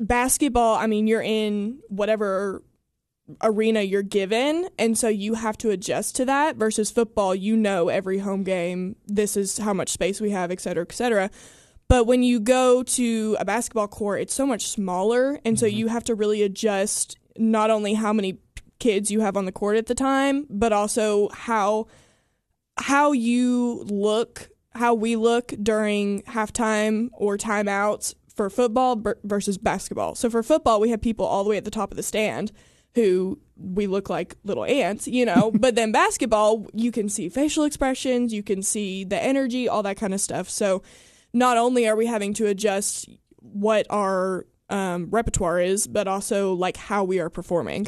basketball, 0.00 0.74
I 0.74 0.86
mean, 0.86 1.06
you're 1.06 1.22
in 1.22 1.78
whatever 1.88 2.62
arena 3.42 3.82
you're 3.82 4.02
given 4.02 4.68
and 4.78 4.96
so 4.96 5.08
you 5.08 5.34
have 5.34 5.58
to 5.58 5.70
adjust 5.70 6.14
to 6.14 6.24
that 6.24 6.54
versus 6.54 6.92
football 6.92 7.34
you 7.34 7.56
know 7.56 7.88
every 7.88 8.18
home 8.18 8.44
game 8.44 8.94
this 9.08 9.36
is 9.36 9.58
how 9.58 9.72
much 9.72 9.88
space 9.88 10.20
we 10.20 10.30
have 10.30 10.52
et 10.52 10.60
cetera 10.60 10.84
et 10.88 10.92
cetera. 10.92 11.28
But 11.88 12.06
when 12.06 12.22
you 12.22 12.40
go 12.40 12.82
to 12.82 13.36
a 13.38 13.44
basketball 13.44 13.88
court, 13.88 14.20
it's 14.20 14.34
so 14.34 14.46
much 14.46 14.66
smaller, 14.66 15.40
and 15.44 15.58
so 15.58 15.66
mm-hmm. 15.66 15.76
you 15.76 15.88
have 15.88 16.04
to 16.04 16.14
really 16.14 16.42
adjust 16.42 17.16
not 17.36 17.70
only 17.70 17.94
how 17.94 18.12
many 18.12 18.38
kids 18.78 19.10
you 19.10 19.20
have 19.20 19.36
on 19.36 19.44
the 19.44 19.52
court 19.52 19.76
at 19.76 19.86
the 19.86 19.94
time, 19.94 20.46
but 20.50 20.72
also 20.72 21.28
how 21.30 21.86
how 22.78 23.12
you 23.12 23.84
look, 23.88 24.50
how 24.74 24.94
we 24.94 25.16
look 25.16 25.52
during 25.62 26.22
halftime 26.22 27.08
or 27.12 27.36
timeouts 27.36 28.14
for 28.34 28.50
football 28.50 28.96
ver- 28.96 29.18
versus 29.24 29.58
basketball. 29.58 30.14
So 30.14 30.28
for 30.28 30.42
football, 30.42 30.80
we 30.80 30.90
have 30.90 31.00
people 31.00 31.26
all 31.26 31.42
the 31.42 31.50
way 31.50 31.56
at 31.56 31.64
the 31.64 31.70
top 31.70 31.90
of 31.90 31.96
the 31.96 32.02
stand 32.02 32.52
who 32.94 33.38
we 33.56 33.86
look 33.86 34.08
like 34.08 34.36
little 34.44 34.64
ants, 34.64 35.06
you 35.06 35.24
know. 35.24 35.50
but 35.54 35.74
then 35.74 35.92
basketball, 35.92 36.66
you 36.74 36.92
can 36.92 37.08
see 37.08 37.28
facial 37.28 37.64
expressions, 37.64 38.32
you 38.32 38.42
can 38.42 38.62
see 38.62 39.04
the 39.04 39.22
energy, 39.22 39.68
all 39.68 39.82
that 39.82 39.96
kind 39.96 40.14
of 40.14 40.20
stuff. 40.20 40.48
So 40.48 40.82
not 41.32 41.56
only 41.56 41.86
are 41.88 41.96
we 41.96 42.06
having 42.06 42.34
to 42.34 42.46
adjust 42.46 43.08
what 43.38 43.86
our 43.90 44.46
um, 44.68 45.08
repertoire 45.10 45.60
is, 45.60 45.86
but 45.86 46.08
also 46.08 46.54
like 46.54 46.76
how 46.76 47.04
we 47.04 47.20
are 47.20 47.30
performing. 47.30 47.86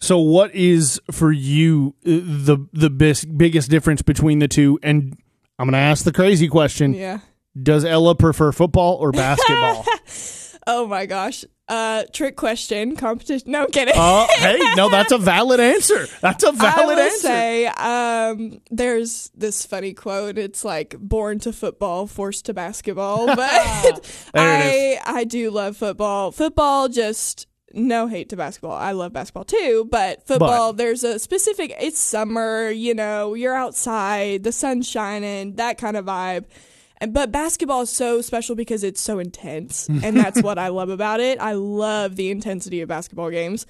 So, 0.00 0.18
what 0.18 0.54
is 0.54 1.00
for 1.10 1.32
you 1.32 1.94
uh, 2.06 2.10
the 2.22 2.66
the 2.72 2.90
bis- 2.90 3.24
biggest 3.24 3.70
difference 3.70 4.02
between 4.02 4.38
the 4.38 4.48
two? 4.48 4.78
And 4.82 5.16
I'm 5.58 5.66
going 5.66 5.72
to 5.72 5.78
ask 5.78 6.04
the 6.04 6.12
crazy 6.12 6.48
question: 6.48 6.94
Yeah. 6.94 7.20
Does 7.60 7.84
Ella 7.84 8.14
prefer 8.14 8.52
football 8.52 8.94
or 8.96 9.10
basketball? 9.12 9.84
Oh 10.70 10.86
my 10.86 11.06
gosh. 11.06 11.46
Uh, 11.66 12.04
trick 12.12 12.36
question. 12.36 12.94
Competition. 12.94 13.50
No, 13.52 13.62
I'm 13.62 13.70
kidding. 13.70 13.94
Uh, 13.96 14.26
hey, 14.36 14.58
no, 14.76 14.88
that's 14.90 15.12
a 15.12 15.16
valid 15.16 15.60
answer. 15.60 16.06
That's 16.20 16.44
a 16.44 16.52
valid 16.52 16.98
answer. 16.98 17.26
I 17.28 17.30
will 17.30 18.28
answer. 18.28 18.42
say, 18.50 18.52
um, 18.52 18.60
there's 18.70 19.30
this 19.34 19.64
funny 19.64 19.94
quote. 19.94 20.36
It's 20.36 20.66
like 20.66 20.94
"born 20.98 21.38
to 21.40 21.54
football, 21.54 22.06
forced 22.06 22.44
to 22.46 22.54
basketball." 22.54 23.26
But 23.34 24.30
I, 24.34 24.98
I 25.06 25.24
do 25.24 25.50
love 25.50 25.78
football. 25.78 26.32
Football, 26.32 26.90
just 26.90 27.46
no 27.74 28.06
hate 28.06 28.28
to 28.30 28.36
basketball. 28.36 28.72
I 28.72 28.92
love 28.92 29.12
basketball 29.12 29.44
too, 29.44 29.86
but 29.90 30.26
football. 30.26 30.72
There's 30.72 31.04
a 31.04 31.18
specific. 31.18 31.74
It's 31.80 31.98
summer. 31.98 32.70
You 32.70 32.94
know, 32.94 33.34
you're 33.34 33.54
outside, 33.56 34.42
the 34.44 34.52
sun's 34.52 34.88
shining, 34.88 35.54
that 35.56 35.78
kind 35.78 35.96
of 35.96 36.04
vibe. 36.06 36.44
And- 37.00 37.12
But 37.14 37.30
basketball 37.30 37.82
is 37.82 37.90
so 37.90 38.20
special 38.22 38.56
because 38.56 38.82
it's 38.82 39.00
so 39.00 39.18
intense, 39.18 39.88
and 40.02 40.16
that's 40.16 40.42
what 40.42 40.58
I 40.58 40.68
love 40.68 40.88
about 40.88 41.20
it. 41.20 41.38
I 41.40 41.52
love 41.52 42.16
the 42.16 42.30
intensity 42.30 42.80
of 42.80 42.88
basketball 42.88 43.30
games. 43.30 43.66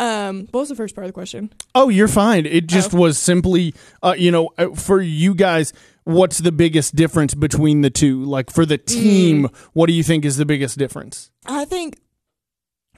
Um, 0.00 0.46
what 0.52 0.60
was 0.60 0.68
the 0.68 0.76
first 0.76 0.94
part 0.94 1.06
of 1.06 1.08
the 1.08 1.12
question? 1.14 1.52
Oh, 1.74 1.88
you're 1.88 2.06
fine. 2.06 2.46
It 2.46 2.68
just 2.68 2.94
Oh. 2.94 2.98
was 2.98 3.18
simply, 3.18 3.74
uh, 4.00 4.14
you 4.16 4.30
know, 4.30 4.50
uh, 4.56 4.68
for 4.76 5.00
you 5.00 5.34
guys, 5.34 5.72
what's 6.04 6.38
the 6.38 6.52
biggest 6.52 6.94
difference 6.94 7.34
between 7.34 7.80
the 7.80 7.90
two? 7.90 8.22
Like 8.24 8.48
for 8.50 8.64
the 8.64 8.78
team, 8.78 9.48
Mm. 9.48 9.54
what 9.72 9.86
do 9.88 9.92
you 9.94 10.04
think 10.04 10.24
is 10.24 10.36
the 10.36 10.46
biggest 10.46 10.78
difference? 10.78 11.30
I 11.46 11.64
think 11.64 11.96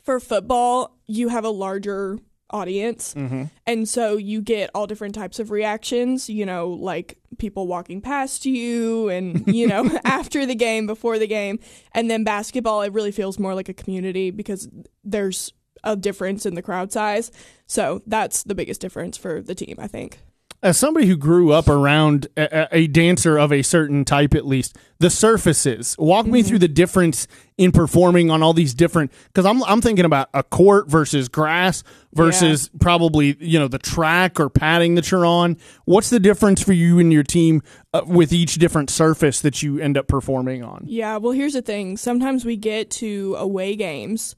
for 0.03 0.21
football, 0.21 0.97
you 1.07 1.29
have 1.29 1.45
a 1.45 1.51
larger 1.51 2.19
audience. 2.51 3.15
Mm-hmm. 3.15 3.45
And 3.67 3.89
so 3.89 4.17
you 4.17 4.43
get 4.43 4.71
all 4.75 4.87
different 4.87 5.15
types 5.15 5.39
of 5.39 5.51
reactions, 5.51 6.29
you 6.29 6.45
know, 6.45 6.69
like 6.69 7.19
people 7.39 7.67
walking 7.67 8.01
past 8.01 8.45
you 8.45 9.09
and, 9.09 9.47
you 9.47 9.67
know, 9.67 9.91
after 10.05 10.47
the 10.47 10.55
game, 10.55 10.87
before 10.87 11.19
the 11.19 11.27
game. 11.27 11.59
And 11.93 12.11
then 12.11 12.25
basketball, 12.25 12.83
it 12.83 12.93
really 12.93 13.13
feels 13.13 13.39
more 13.39 13.55
like 13.55 13.69
a 13.69 13.75
community 13.75 14.31
because 14.31 14.69
there's 15.05 15.53
a 15.85 15.97
difference 15.97 16.45
in 16.45 16.55
the 16.55 16.63
crowd 16.63 16.93
size. 16.93 17.31
So 17.67 18.03
that's 18.07 18.43
the 18.43 18.55
biggest 18.55 18.81
difference 18.81 19.17
for 19.17 19.41
the 19.41 19.55
team, 19.55 19.77
I 19.79 19.87
think. 19.87 20.21
As 20.63 20.77
somebody 20.79 21.07
who 21.07 21.17
grew 21.17 21.53
up 21.53 21.69
around 21.69 22.27
a, 22.37 22.69
a 22.71 22.87
dancer 22.87 23.39
of 23.39 23.51
a 23.51 23.63
certain 23.63 24.05
type, 24.05 24.35
at 24.35 24.47
least 24.47 24.77
the 24.99 25.09
surfaces. 25.09 25.97
Walk 25.99 26.27
me 26.27 26.43
through 26.43 26.59
the 26.59 26.69
difference 26.69 27.27
in 27.57 27.73
performing 27.73 28.31
on 28.31 28.43
all 28.43 28.53
these 28.53 28.75
different. 28.75 29.11
Because 29.29 29.47
I'm 29.47 29.65
I'm 29.65 29.81
thinking 29.81 30.05
about 30.05 30.29
a 30.35 30.43
court 30.43 30.89
versus 30.89 31.31
grass 31.31 31.83
versus 32.13 32.71
probably 32.79 33.37
you 33.41 33.59
know 33.59 33.69
the 33.69 33.79
track 33.79 34.39
or 34.39 34.51
padding 34.51 34.97
that 34.97 35.11
you're 35.11 35.25
on. 35.25 35.57
What's 35.87 36.11
the 36.11 36.21
difference 36.21 36.63
for 36.63 36.75
you 36.75 36.99
and 36.99 37.11
your 37.11 37.23
team 37.23 37.63
uh, 37.95 38.03
with 38.07 38.31
each 38.33 38.57
different 38.57 38.91
surface 38.91 39.41
that 39.41 39.63
you 39.63 39.79
end 39.79 39.97
up 39.97 40.09
performing 40.09 40.63
on? 40.63 40.85
Yeah, 40.87 41.17
well, 41.17 41.33
here's 41.33 41.55
the 41.55 41.63
thing. 41.63 41.97
Sometimes 41.97 42.45
we 42.45 42.57
get 42.57 42.91
to 42.93 43.35
away 43.39 43.77
games, 43.77 44.37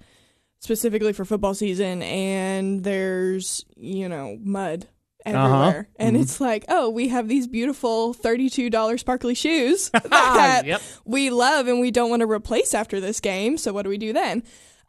specifically 0.61 1.13
for 1.13 1.25
football 1.25 1.55
season, 1.55 2.03
and 2.03 2.85
there's, 2.85 3.65
you 3.77 4.09
know, 4.09 4.39
mud 4.41 4.87
everywhere. 5.25 5.89
And 5.97 6.17
it's 6.17 6.41
like, 6.41 6.65
oh, 6.69 6.91
we 6.91 7.09
have 7.09 7.29
these 7.29 7.47
beautiful 7.47 8.15
$32 8.15 8.99
sparkly 8.99 9.35
shoes 9.35 9.91
that 10.05 10.63
Yep. 10.67 10.83
we 11.05 11.31
love 11.31 11.69
and 11.69 11.81
we 11.81 11.91
don't 11.91 12.11
want 12.11 12.21
to 12.21 12.31
replace 12.31 12.75
after 12.75 13.01
this 13.01 13.21
game. 13.21 13.57
So 13.59 13.73
what 13.73 13.83
do 13.83 13.89
we 13.89 13.99
do 13.99 14.13
then? 14.13 14.43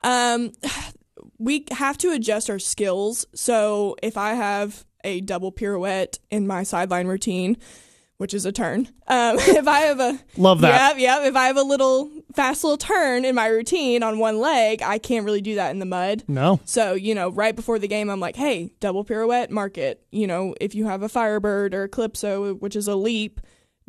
Um, 0.04 0.52
we 1.38 1.66
have 1.72 1.98
to 2.00 2.12
adjust 2.12 2.50
our 2.50 2.60
skills. 2.60 3.26
So 3.36 3.96
if 4.04 4.18
I 4.18 4.34
have 4.34 4.86
a 5.04 5.22
double 5.22 5.52
pirouette 5.52 6.20
in 6.32 6.48
my 6.48 6.64
sideline 6.64 7.08
routine, 7.08 7.58
which 8.18 8.34
is 8.34 8.46
a 8.46 8.52
turn, 8.52 8.88
um, 9.08 9.38
if 9.40 9.68
I 9.68 9.80
have 9.82 10.00
a 10.00 10.20
Love 10.38 10.62
that. 10.62 10.98
yeah, 11.00 11.18
yep. 11.20 11.28
If 11.30 11.36
I 11.36 11.48
have 11.48 11.58
a 11.58 11.64
little 11.64 12.10
fast 12.36 12.64
little 12.64 12.78
turn 12.78 13.26
in 13.26 13.36
my 13.36 13.48
routine 13.48 14.04
on 14.04 14.20
one 14.20 14.40
leg, 14.40 14.82
I 14.82 14.98
can't 14.98 15.26
really 15.26 15.42
do 15.42 15.56
that 15.56 15.72
in 15.72 15.80
the 15.80 15.86
mud. 15.86 16.24
No. 16.28 16.60
So, 16.66 16.94
you 16.94 17.16
know, 17.16 17.30
right 17.30 17.56
before 17.56 17.80
the 17.80 17.88
game, 17.88 18.10
I'm 18.10 18.20
like, 18.20 18.36
hey, 18.36 18.74
double 18.80 19.04
pirouette, 19.04 19.52
mark 19.52 19.78
it. 19.78 20.06
You 20.12 20.28
know, 20.28 20.56
if 20.60 20.76
you 20.76 20.86
have 20.86 21.04
a 21.04 21.10
Firebird 21.10 21.74
or 21.74 21.84
a 21.84 21.90
Calypso, 21.90 22.56
which 22.56 22.76
is 22.76 22.88
a 22.88 22.96
leap, 22.96 23.40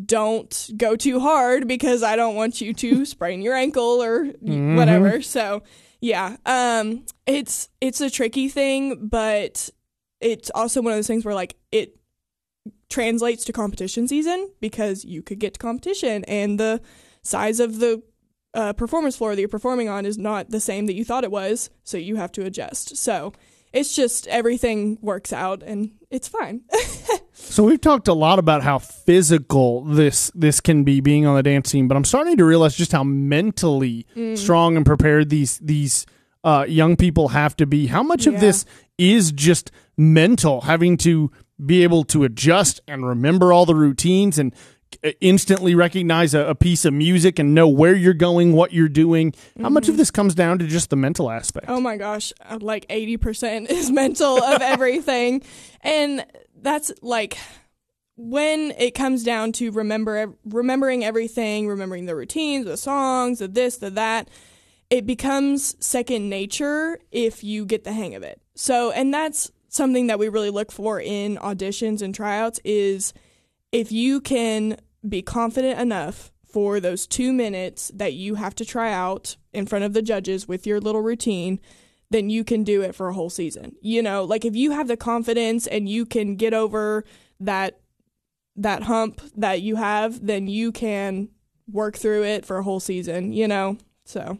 don't 0.04 0.70
go 0.76 0.96
too 0.96 1.20
hard 1.20 1.68
because 1.68 2.02
I 2.02 2.16
don't 2.16 2.34
want 2.34 2.60
you 2.60 2.74
to 2.74 3.04
sprain 3.04 3.42
your 3.42 3.54
ankle 3.54 4.02
or 4.02 4.24
whatever. 4.40 5.22
So, 5.22 5.62
yeah, 6.00 6.36
um, 6.44 7.06
it's 7.26 7.68
it's 7.80 8.00
a 8.00 8.10
tricky 8.10 8.48
thing, 8.48 9.08
but 9.08 9.70
it's 10.20 10.50
also 10.54 10.82
one 10.82 10.92
of 10.92 10.98
those 10.98 11.06
things 11.06 11.24
where 11.24 11.34
like 11.34 11.56
it 11.72 11.96
translates 12.90 13.44
to 13.44 13.52
competition 13.52 14.06
season 14.06 14.50
because 14.60 15.04
you 15.04 15.22
could 15.22 15.38
get 15.38 15.54
to 15.54 15.58
competition 15.58 16.24
and 16.24 16.60
the 16.60 16.80
size 17.22 17.60
of 17.60 17.78
the 17.80 18.02
uh, 18.54 18.72
performance 18.72 19.16
floor 19.16 19.34
that 19.34 19.40
you're 19.40 19.48
performing 19.48 19.88
on 19.88 20.06
is 20.06 20.16
not 20.16 20.50
the 20.50 20.60
same 20.60 20.86
that 20.86 20.94
you 20.94 21.04
thought 21.04 21.24
it 21.24 21.30
was, 21.30 21.70
so 21.82 21.96
you 21.96 22.16
have 22.16 22.32
to 22.32 22.44
adjust. 22.44 22.96
So 22.96 23.32
it's 23.72 23.94
just 23.94 24.26
everything 24.28 24.98
works 25.00 25.32
out 25.32 25.62
and 25.62 25.90
it's 26.10 26.28
fine. 26.28 26.62
So 27.36 27.64
we've 27.64 27.80
talked 27.80 28.06
a 28.06 28.14
lot 28.14 28.38
about 28.38 28.62
how 28.62 28.78
physical 28.78 29.82
this 29.82 30.30
this 30.36 30.60
can 30.60 30.84
be 30.84 31.00
being 31.00 31.26
on 31.26 31.34
the 31.34 31.42
dance 31.42 31.70
team, 31.70 31.88
but 31.88 31.96
I'm 31.96 32.04
starting 32.04 32.36
to 32.36 32.44
realize 32.44 32.76
just 32.76 32.92
how 32.92 33.02
mentally 33.02 34.06
strong 34.36 34.76
and 34.76 34.86
prepared 34.86 35.30
these 35.30 35.58
these 35.58 36.06
uh, 36.44 36.64
young 36.68 36.96
people 36.96 37.28
have 37.28 37.56
to 37.56 37.66
be. 37.66 37.88
How 37.88 38.02
much 38.04 38.26
of 38.26 38.40
this 38.40 38.64
is 38.98 39.32
just 39.32 39.72
mental, 39.96 40.62
having 40.62 40.96
to 40.98 41.32
be 41.64 41.82
able 41.82 42.04
to 42.04 42.22
adjust 42.24 42.80
and 42.86 43.06
remember 43.06 43.52
all 43.52 43.66
the 43.66 43.74
routines 43.74 44.38
and 44.38 44.54
instantly 45.20 45.74
recognize 45.74 46.34
a, 46.34 46.40
a 46.40 46.54
piece 46.54 46.84
of 46.84 46.92
music 46.92 47.38
and 47.38 47.54
know 47.54 47.68
where 47.68 47.94
you're 47.94 48.14
going, 48.14 48.52
what 48.52 48.72
you're 48.72 48.88
doing. 48.88 49.34
How 49.60 49.68
much 49.68 49.88
of 49.88 49.96
this 49.96 50.10
comes 50.10 50.34
down 50.34 50.58
to 50.58 50.66
just 50.66 50.90
the 50.90 50.96
mental 50.96 51.30
aspect? 51.30 51.66
oh 51.68 51.80
my 51.80 51.96
gosh, 51.96 52.32
uh, 52.48 52.58
like 52.60 52.86
80% 52.88 53.66
is 53.70 53.90
mental 53.90 54.42
of 54.42 54.62
everything. 54.62 55.42
And 55.80 56.24
that's 56.60 56.92
like 57.02 57.36
when 58.16 58.72
it 58.78 58.92
comes 58.92 59.24
down 59.24 59.52
to 59.52 59.70
remember 59.72 60.34
remembering 60.44 61.04
everything, 61.04 61.66
remembering 61.68 62.06
the 62.06 62.14
routines, 62.14 62.66
the 62.66 62.76
songs, 62.76 63.40
the 63.40 63.48
this, 63.48 63.78
the 63.78 63.90
that, 63.90 64.28
it 64.90 65.06
becomes 65.06 65.76
second 65.84 66.28
nature 66.28 66.98
if 67.10 67.42
you 67.42 67.64
get 67.64 67.84
the 67.84 67.92
hang 67.92 68.14
of 68.14 68.22
it. 68.22 68.40
So, 68.54 68.92
and 68.92 69.12
that's 69.12 69.50
something 69.68 70.06
that 70.06 70.18
we 70.18 70.28
really 70.28 70.50
look 70.50 70.70
for 70.70 71.00
in 71.00 71.36
auditions 71.38 72.00
and 72.00 72.14
tryouts 72.14 72.60
is 72.64 73.12
if 73.74 73.90
you 73.90 74.20
can 74.20 74.76
be 75.06 75.20
confident 75.20 75.80
enough 75.80 76.30
for 76.46 76.78
those 76.78 77.08
2 77.08 77.32
minutes 77.32 77.90
that 77.92 78.12
you 78.12 78.36
have 78.36 78.54
to 78.54 78.64
try 78.64 78.92
out 78.92 79.36
in 79.52 79.66
front 79.66 79.84
of 79.84 79.92
the 79.92 80.00
judges 80.00 80.46
with 80.46 80.64
your 80.64 80.80
little 80.80 81.00
routine, 81.00 81.58
then 82.08 82.30
you 82.30 82.44
can 82.44 82.62
do 82.62 82.82
it 82.82 82.94
for 82.94 83.08
a 83.08 83.14
whole 83.14 83.28
season. 83.28 83.74
You 83.80 84.00
know, 84.00 84.22
like 84.22 84.44
if 84.44 84.54
you 84.54 84.70
have 84.70 84.86
the 84.86 84.96
confidence 84.96 85.66
and 85.66 85.88
you 85.88 86.06
can 86.06 86.36
get 86.36 86.54
over 86.54 87.04
that 87.40 87.80
that 88.54 88.84
hump 88.84 89.20
that 89.36 89.60
you 89.60 89.74
have, 89.74 90.24
then 90.24 90.46
you 90.46 90.70
can 90.70 91.28
work 91.66 91.96
through 91.96 92.22
it 92.22 92.46
for 92.46 92.58
a 92.58 92.62
whole 92.62 92.78
season, 92.78 93.32
you 93.32 93.48
know? 93.48 93.76
So, 94.04 94.38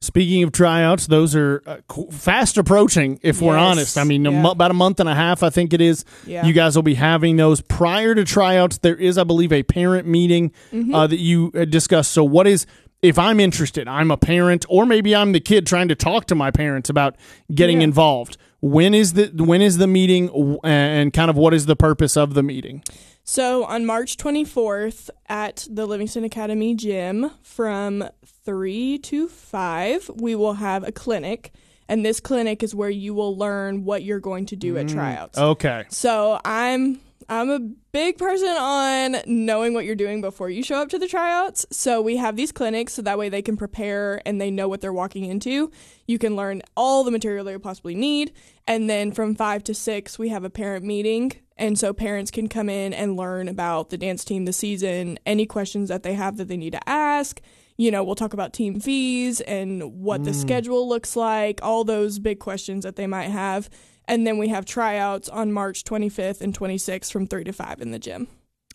Speaking 0.00 0.44
of 0.44 0.52
tryouts, 0.52 1.08
those 1.08 1.34
are 1.34 1.60
uh, 1.66 1.78
fast 2.12 2.56
approaching. 2.56 3.18
If 3.22 3.42
we're 3.42 3.56
honest, 3.56 3.98
I 3.98 4.04
mean, 4.04 4.24
Yeah. 4.24 4.48
about 4.52 4.70
a 4.70 4.74
month 4.74 5.00
and 5.00 5.08
a 5.08 5.14
half, 5.14 5.42
I 5.42 5.50
think 5.50 5.72
it 5.72 5.80
is. 5.80 6.04
Yeah. 6.24 6.46
You 6.46 6.52
guys 6.52 6.76
will 6.76 6.84
be 6.84 6.94
having 6.94 7.36
those 7.36 7.60
prior 7.62 8.14
to 8.14 8.24
tryouts. 8.24 8.78
There 8.78 8.94
is, 8.94 9.18
I 9.18 9.24
believe, 9.24 9.52
a 9.52 9.64
parent 9.64 10.06
meeting 10.06 10.52
Mm-hmm. 10.72 10.94
uh, 10.94 11.08
that 11.08 11.18
you 11.18 11.50
uh, 11.52 11.64
discussed. 11.64 12.12
So, 12.12 12.22
what 12.22 12.46
is 12.46 12.64
if 13.02 13.18
I'm 13.18 13.40
interested? 13.40 13.88
I'm 13.88 14.12
a 14.12 14.16
parent, 14.16 14.64
or 14.68 14.86
maybe 14.86 15.16
I'm 15.16 15.32
the 15.32 15.40
kid 15.40 15.66
trying 15.66 15.88
to 15.88 15.96
talk 15.96 16.26
to 16.26 16.36
my 16.36 16.52
parents 16.52 16.88
about 16.88 17.16
getting 17.52 17.78
Yeah. 17.80 17.84
involved. 17.84 18.36
When 18.60 18.94
is 18.94 19.14
the 19.14 19.32
when 19.36 19.62
is 19.62 19.78
the 19.78 19.88
meeting, 19.88 20.30
and 20.62 21.12
kind 21.12 21.28
of 21.28 21.36
what 21.36 21.52
is 21.54 21.66
the 21.66 21.76
purpose 21.76 22.16
of 22.16 22.34
the 22.34 22.42
meeting? 22.44 22.84
So 23.30 23.64
on 23.64 23.84
March 23.84 24.16
24th 24.16 25.10
at 25.28 25.68
the 25.70 25.84
Livingston 25.84 26.24
Academy 26.24 26.74
gym 26.74 27.30
from 27.42 28.08
3 28.46 28.96
to 29.00 29.28
5, 29.28 30.10
we 30.14 30.34
will 30.34 30.54
have 30.54 30.82
a 30.82 30.92
clinic. 30.92 31.52
And 31.90 32.06
this 32.06 32.20
clinic 32.20 32.62
is 32.62 32.74
where 32.74 32.88
you 32.88 33.12
will 33.12 33.36
learn 33.36 33.84
what 33.84 34.02
you're 34.02 34.18
going 34.18 34.46
to 34.46 34.56
do 34.56 34.78
at 34.78 34.86
mm. 34.86 34.94
tryouts. 34.94 35.36
Okay, 35.36 35.84
So 35.90 36.40
I'm 36.42 37.00
I'm 37.30 37.50
a 37.50 37.58
big 37.92 38.16
person 38.16 38.48
on 38.48 39.16
knowing 39.26 39.74
what 39.74 39.84
you're 39.84 39.94
doing 39.94 40.22
before 40.22 40.48
you 40.48 40.62
show 40.62 40.76
up 40.76 40.88
to 40.88 40.98
the 40.98 41.06
tryouts. 41.06 41.66
So 41.70 42.00
we 42.00 42.16
have 42.16 42.36
these 42.36 42.52
clinics 42.52 42.94
so 42.94 43.02
that 43.02 43.18
way 43.18 43.28
they 43.28 43.42
can 43.42 43.56
prepare 43.56 44.22
and 44.24 44.40
they 44.40 44.50
know 44.50 44.66
what 44.66 44.80
they're 44.80 44.94
walking 44.94 45.26
into. 45.26 45.70
You 46.06 46.18
can 46.18 46.36
learn 46.36 46.62
all 46.74 47.04
the 47.04 47.10
material 47.10 47.44
they 47.44 47.58
possibly 47.58 47.94
need. 47.94 48.32
And 48.66 48.88
then 48.88 49.12
from 49.12 49.34
five 49.34 49.62
to 49.64 49.74
six, 49.74 50.18
we 50.18 50.30
have 50.30 50.42
a 50.42 50.48
parent 50.48 50.86
meeting. 50.86 51.32
And 51.58 51.78
so 51.78 51.92
parents 51.92 52.30
can 52.30 52.48
come 52.48 52.70
in 52.70 52.94
and 52.94 53.16
learn 53.16 53.46
about 53.46 53.90
the 53.90 53.98
dance 53.98 54.24
team 54.24 54.46
this 54.46 54.56
season, 54.56 55.18
any 55.26 55.44
questions 55.44 55.90
that 55.90 56.04
they 56.04 56.14
have 56.14 56.38
that 56.38 56.48
they 56.48 56.56
need 56.56 56.72
to 56.72 56.88
ask. 56.88 57.42
You 57.76 57.90
know, 57.90 58.02
we'll 58.02 58.14
talk 58.14 58.32
about 58.32 58.54
team 58.54 58.80
fees 58.80 59.40
and 59.42 60.00
what 60.00 60.24
the 60.24 60.30
mm. 60.30 60.34
schedule 60.34 60.88
looks 60.88 61.14
like, 61.14 61.60
all 61.62 61.84
those 61.84 62.18
big 62.18 62.38
questions 62.38 62.84
that 62.84 62.96
they 62.96 63.06
might 63.06 63.28
have. 63.28 63.68
And 64.08 64.26
then 64.26 64.38
we 64.38 64.48
have 64.48 64.64
tryouts 64.64 65.28
on 65.28 65.52
March 65.52 65.84
25th 65.84 66.40
and 66.40 66.58
26th 66.58 67.12
from 67.12 67.26
3 67.26 67.44
to 67.44 67.52
5 67.52 67.80
in 67.80 67.90
the 67.92 67.98
gym. 68.00 68.26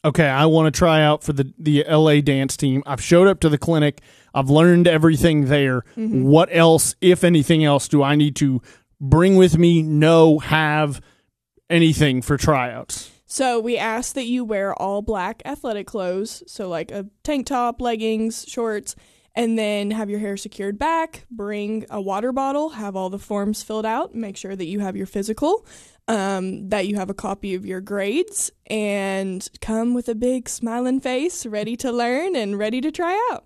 okay, 0.06 0.28
I 0.28 0.46
want 0.46 0.74
to 0.74 0.78
try 0.78 1.02
out 1.02 1.24
for 1.24 1.34
the 1.34 1.52
the 1.58 1.84
LA 1.90 2.22
dance 2.22 2.56
team. 2.56 2.84
I've 2.86 3.02
showed 3.02 3.28
up 3.28 3.40
to 3.42 3.50
the 3.50 3.58
clinic. 3.58 4.02
I've 4.34 4.50
learned 4.50 4.88
everything 4.88 5.46
there. 5.46 5.82
Mm-hmm. 5.98 6.24
What 6.24 6.50
else, 6.52 6.96
if 7.02 7.24
anything 7.24 7.64
else, 7.66 7.88
do 7.88 8.04
I 8.04 8.16
need 8.16 8.36
to 8.38 8.62
bring 9.02 9.36
with 9.36 9.58
me? 9.58 9.82
Know, 9.82 10.40
have 10.40 11.02
anything 11.70 12.22
for 12.22 12.38
tryouts? 12.38 13.10
So 13.26 13.60
we 13.60 13.78
ask 13.78 14.14
that 14.14 14.26
you 14.26 14.44
wear 14.46 14.76
all 14.80 15.02
black 15.02 15.42
athletic 15.46 15.88
clothes, 15.88 16.44
so 16.46 16.70
like 16.70 16.92
a 16.92 17.08
tank 17.24 17.48
top, 17.48 17.82
leggings, 17.82 18.46
shorts, 18.48 18.96
and 19.36 19.58
then 19.58 19.92
have 19.92 20.10
your 20.10 20.20
hair 20.20 20.38
secured 20.38 20.78
back. 20.78 21.26
Bring 21.32 21.86
a 21.90 22.02
water 22.02 22.32
bottle, 22.32 22.70
have 22.70 22.96
all 22.96 23.10
the 23.10 23.20
forms 23.20 23.64
filled 23.64 23.86
out, 23.86 24.14
make 24.14 24.38
sure 24.38 24.56
that 24.56 24.66
you 24.66 24.80
have 24.80 24.96
your 24.96 25.06
physical, 25.06 25.66
um, 26.08 26.70
that 26.70 26.88
you 26.88 26.96
have 26.96 27.10
a 27.10 27.14
copy 27.14 27.56
of 27.56 27.66
your 27.66 27.82
grades, 27.82 28.52
and 28.68 29.48
come 29.62 29.94
with 29.94 30.08
a 30.08 30.16
big 30.16 30.50
smiling 30.50 31.00
face, 31.00 31.46
ready 31.46 31.76
to 31.78 31.92
learn 31.92 32.36
and 32.36 32.58
ready 32.58 32.82
to 32.82 32.92
try 32.92 33.14
out. 33.32 33.46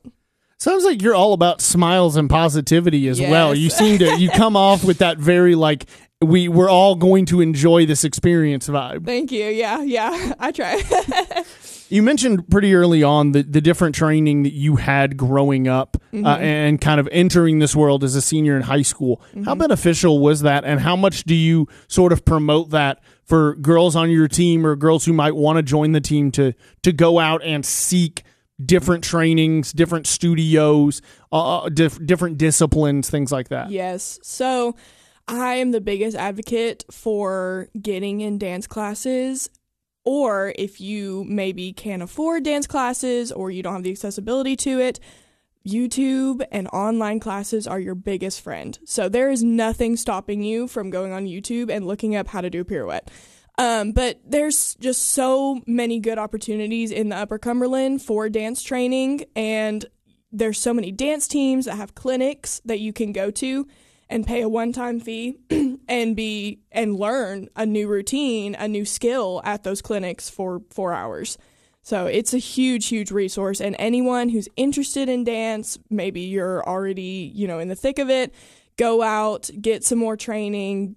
Sounds 0.60 0.84
like 0.84 1.04
you're 1.04 1.16
all 1.16 1.34
about 1.34 1.62
smiles 1.62 2.16
and 2.16 2.30
positivity 2.30 3.08
as 3.08 3.22
well. 3.22 3.54
You 3.54 3.70
seem 3.70 4.00
to 4.00 4.20
you 4.20 4.30
come 4.32 4.56
off 4.56 4.84
with 4.84 4.98
that 4.98 5.20
very 5.20 5.54
like 5.54 5.86
we 6.20 6.48
we're 6.48 6.70
all 6.70 6.96
going 6.96 7.26
to 7.28 7.42
enjoy 7.42 7.86
this 7.86 8.04
experience 8.04 8.68
vibe. 8.68 9.06
Thank 9.06 9.32
you. 9.32 9.46
Yeah, 9.46 9.84
yeah, 9.84 10.34
I 10.40 10.52
try. 10.52 10.82
You 11.90 12.04
mentioned 12.04 12.50
pretty 12.50 12.76
early 12.76 13.04
on 13.04 13.32
the, 13.32 13.44
the 13.44 13.62
different 13.62 13.96
training 13.96 14.44
that 14.44 14.54
you 14.54 14.76
had 14.76 15.18
growing 15.18 15.68
up 15.68 15.98
uh, 16.14 16.38
and 16.40 16.80
kind 16.82 17.00
of 17.00 17.08
entering 17.12 17.60
this 17.60 17.76
world 17.76 18.04
as 18.04 18.16
a 18.16 18.22
senior 18.22 18.56
in 18.56 18.64
high 18.64 18.82
school. 18.82 19.22
How 19.46 19.56
beneficial 19.56 20.20
was 20.20 20.42
that, 20.42 20.66
and 20.66 20.80
how 20.80 20.96
much 20.96 21.24
do 21.24 21.36
you 21.36 21.68
sort 21.88 22.12
of 22.12 22.26
promote 22.26 22.72
that 22.72 23.02
for 23.24 23.56
girls 23.56 23.96
on 23.96 24.10
your 24.10 24.28
team 24.28 24.66
or 24.66 24.76
girls 24.76 25.06
who 25.06 25.14
might 25.14 25.36
want 25.36 25.58
to 25.58 25.64
join 25.64 25.92
the 25.92 26.02
team 26.02 26.32
to 26.32 26.54
to 26.84 26.92
go 26.92 27.20
out 27.20 27.44
and 27.44 27.66
seek 27.66 28.24
different 28.64 29.04
trainings, 29.04 29.72
different 29.72 30.08
studios, 30.08 31.02
uh, 31.32 31.70
dif- 31.70 32.04
different 32.06 32.38
disciplines, 32.38 33.10
things 33.10 33.32
like 33.32 33.50
that? 33.50 33.70
Yes. 33.70 34.20
So 34.24 34.76
I 35.28 35.56
am 35.56 35.72
the 35.72 35.82
biggest 35.82 36.16
advocate 36.16 36.86
for 36.90 37.70
getting 37.80 38.22
in 38.22 38.38
dance 38.38 38.66
classes. 38.66 39.50
Or 40.10 40.54
if 40.58 40.80
you 40.80 41.26
maybe 41.28 41.74
can't 41.74 42.02
afford 42.02 42.44
dance 42.44 42.66
classes 42.66 43.30
or 43.30 43.52
you 43.52 43.62
don't 43.62 43.74
have 43.74 43.84
the 43.84 43.92
accessibility 43.92 44.56
to 44.56 44.80
it, 44.80 45.02
YouTube 45.68 46.46
and 46.50 46.70
online 46.70 47.20
classes 47.20 47.68
are 47.68 47.78
your 47.78 47.94
biggest 47.94 48.40
friend. 48.40 48.80
So 48.86 49.10
there 49.10 49.30
is 49.30 49.44
nothing 49.44 49.98
stopping 49.98 50.44
you 50.44 50.70
from 50.70 50.92
going 50.92 51.12
on 51.12 51.26
YouTube 51.26 51.70
and 51.70 51.86
looking 51.86 52.16
up 52.16 52.30
how 52.30 52.40
to 52.40 52.50
do 52.50 52.62
a 52.62 52.64
pirouette. 52.64 53.10
Um, 53.58 53.92
but 53.92 54.22
there's 54.26 54.76
just 54.76 55.10
so 55.10 55.62
many 55.68 56.00
good 56.00 56.18
opportunities 56.18 56.90
in 56.90 57.10
the 57.10 57.18
Upper 57.18 57.38
Cumberland 57.38 58.02
for 58.02 58.30
dance 58.30 58.64
training, 58.64 59.26
and 59.36 59.86
there's 60.32 60.58
so 60.58 60.74
many 60.74 60.90
dance 60.90 61.28
teams 61.28 61.66
that 61.66 61.76
have 61.76 61.96
clinics 61.96 62.62
that 62.64 62.80
you 62.80 62.94
can 62.94 63.12
go 63.12 63.30
to 63.32 63.68
and 64.10 64.26
pay 64.26 64.42
a 64.42 64.50
one-time 64.50 65.00
fee 65.00 65.38
and 65.88 66.16
be 66.16 66.60
and 66.72 66.98
learn 66.98 67.50
a 67.56 67.66
new 67.66 67.88
routine, 67.88 68.56
a 68.56 68.68
new 68.68 68.86
skill 68.86 69.42
at 69.44 69.64
those 69.64 69.82
clinics 69.82 70.30
for 70.30 70.62
4 70.72 70.94
hours. 70.94 71.38
So 71.82 72.06
it's 72.06 72.34
a 72.34 72.38
huge 72.38 72.88
huge 72.88 73.12
resource 73.12 73.62
and 73.62 73.76
anyone 73.80 74.30
who's 74.30 74.50
interested 74.58 75.08
in 75.10 75.24
dance, 75.24 75.78
maybe 75.90 76.22
you're 76.22 76.68
already, 76.68 77.32
you 77.34 77.48
know, 77.48 77.60
in 77.60 77.68
the 77.68 77.76
thick 77.76 78.00
of 78.00 78.10
it, 78.10 78.34
go 78.78 79.02
out, 79.02 79.50
get 79.62 79.84
some 79.84 79.98
more 79.98 80.18
training, 80.18 80.96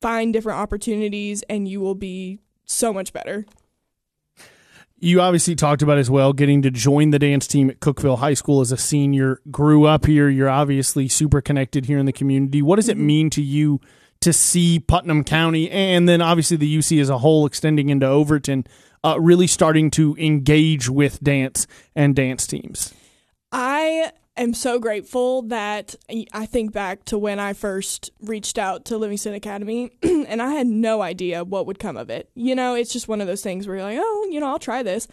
find 0.00 0.32
different 0.32 0.58
opportunities 0.58 1.42
and 1.48 1.68
you 1.68 1.80
will 1.80 1.94
be 1.94 2.38
so 2.64 2.92
much 2.92 3.12
better. 3.12 3.46
You 5.04 5.20
obviously 5.20 5.56
talked 5.56 5.82
about 5.82 5.98
as 5.98 6.08
well 6.08 6.32
getting 6.32 6.62
to 6.62 6.70
join 6.70 7.10
the 7.10 7.18
dance 7.18 7.48
team 7.48 7.68
at 7.68 7.80
Cookeville 7.80 8.18
High 8.18 8.34
School 8.34 8.60
as 8.60 8.70
a 8.70 8.76
senior. 8.76 9.40
Grew 9.50 9.84
up 9.84 10.06
here. 10.06 10.28
You're 10.28 10.48
obviously 10.48 11.08
super 11.08 11.40
connected 11.40 11.86
here 11.86 11.98
in 11.98 12.06
the 12.06 12.12
community. 12.12 12.62
What 12.62 12.76
does 12.76 12.88
it 12.88 12.96
mean 12.96 13.28
to 13.30 13.42
you 13.42 13.80
to 14.20 14.32
see 14.32 14.78
Putnam 14.78 15.24
County 15.24 15.68
and 15.72 16.08
then 16.08 16.22
obviously 16.22 16.56
the 16.56 16.78
UC 16.78 17.00
as 17.00 17.10
a 17.10 17.18
whole 17.18 17.46
extending 17.46 17.88
into 17.88 18.06
Overton, 18.06 18.64
uh, 19.02 19.18
really 19.18 19.48
starting 19.48 19.90
to 19.90 20.14
engage 20.20 20.88
with 20.88 21.20
dance 21.20 21.66
and 21.96 22.14
dance 22.14 22.46
teams? 22.46 22.94
I 23.50 24.12
am 24.36 24.54
so 24.54 24.78
grateful 24.78 25.42
that 25.42 25.94
I 26.32 26.46
think 26.46 26.72
back 26.72 27.04
to 27.06 27.18
when 27.18 27.38
I 27.38 27.52
first 27.52 28.10
reached 28.20 28.58
out 28.58 28.84
to 28.86 28.98
Livingston 28.98 29.34
Academy 29.34 29.92
and 30.02 30.40
I 30.40 30.52
had 30.52 30.66
no 30.66 31.02
idea 31.02 31.44
what 31.44 31.66
would 31.66 31.78
come 31.78 31.96
of 31.96 32.10
it. 32.10 32.30
You 32.34 32.54
know, 32.54 32.74
it's 32.74 32.92
just 32.92 33.08
one 33.08 33.20
of 33.20 33.26
those 33.26 33.42
things 33.42 33.66
where 33.66 33.76
you're 33.76 33.84
like, 33.84 33.98
oh, 34.00 34.28
you 34.30 34.40
know, 34.40 34.48
I'll 34.48 34.58
try 34.58 34.82
this. 34.82 35.08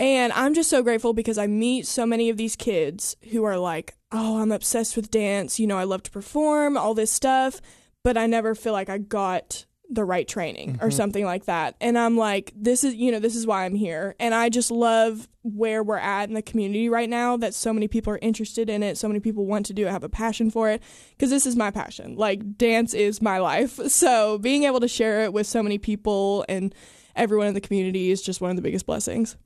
And 0.00 0.32
I'm 0.32 0.54
just 0.54 0.70
so 0.70 0.82
grateful 0.82 1.12
because 1.12 1.38
I 1.38 1.46
meet 1.48 1.86
so 1.86 2.06
many 2.06 2.30
of 2.30 2.36
these 2.36 2.54
kids 2.54 3.16
who 3.32 3.44
are 3.44 3.58
like, 3.58 3.96
oh, 4.12 4.40
I'm 4.40 4.52
obsessed 4.52 4.94
with 4.94 5.10
dance. 5.10 5.58
You 5.58 5.66
know, 5.66 5.76
I 5.76 5.84
love 5.84 6.04
to 6.04 6.10
perform, 6.10 6.76
all 6.76 6.94
this 6.94 7.10
stuff, 7.10 7.60
but 8.04 8.16
I 8.16 8.26
never 8.26 8.54
feel 8.54 8.72
like 8.72 8.88
I 8.88 8.98
got 8.98 9.66
the 9.90 10.04
right 10.04 10.28
training 10.28 10.70
or 10.80 10.88
mm-hmm. 10.88 10.90
something 10.90 11.24
like 11.24 11.46
that. 11.46 11.74
And 11.80 11.98
I'm 11.98 12.16
like, 12.16 12.52
this 12.54 12.84
is, 12.84 12.94
you 12.94 13.10
know, 13.10 13.18
this 13.18 13.34
is 13.34 13.46
why 13.46 13.64
I'm 13.64 13.74
here. 13.74 14.14
And 14.20 14.34
I 14.34 14.50
just 14.50 14.70
love 14.70 15.28
where 15.42 15.82
we're 15.82 15.96
at 15.96 16.28
in 16.28 16.34
the 16.34 16.42
community 16.42 16.88
right 16.90 17.08
now 17.08 17.38
that 17.38 17.54
so 17.54 17.72
many 17.72 17.88
people 17.88 18.12
are 18.12 18.18
interested 18.20 18.68
in 18.68 18.82
it. 18.82 18.98
So 18.98 19.08
many 19.08 19.20
people 19.20 19.46
want 19.46 19.64
to 19.66 19.72
do 19.72 19.86
it, 19.86 19.90
have 19.90 20.04
a 20.04 20.08
passion 20.08 20.50
for 20.50 20.68
it 20.68 20.82
because 21.10 21.30
this 21.30 21.46
is 21.46 21.56
my 21.56 21.70
passion. 21.70 22.16
Like, 22.16 22.58
dance 22.58 22.92
is 22.92 23.22
my 23.22 23.38
life. 23.38 23.78
So 23.98 24.38
being 24.38 24.62
able 24.62 24.78
to 24.80 24.86
share 24.86 25.24
it 25.24 25.32
with 25.32 25.46
so 25.46 25.60
many 25.60 25.76
people 25.76 26.44
and 26.48 26.72
everyone 27.16 27.48
in 27.48 27.54
the 27.54 27.60
community 27.60 28.12
is 28.12 28.22
just 28.22 28.40
one 28.40 28.50
of 28.50 28.56
the 28.56 28.62
biggest 28.62 28.86
blessings. 28.86 29.36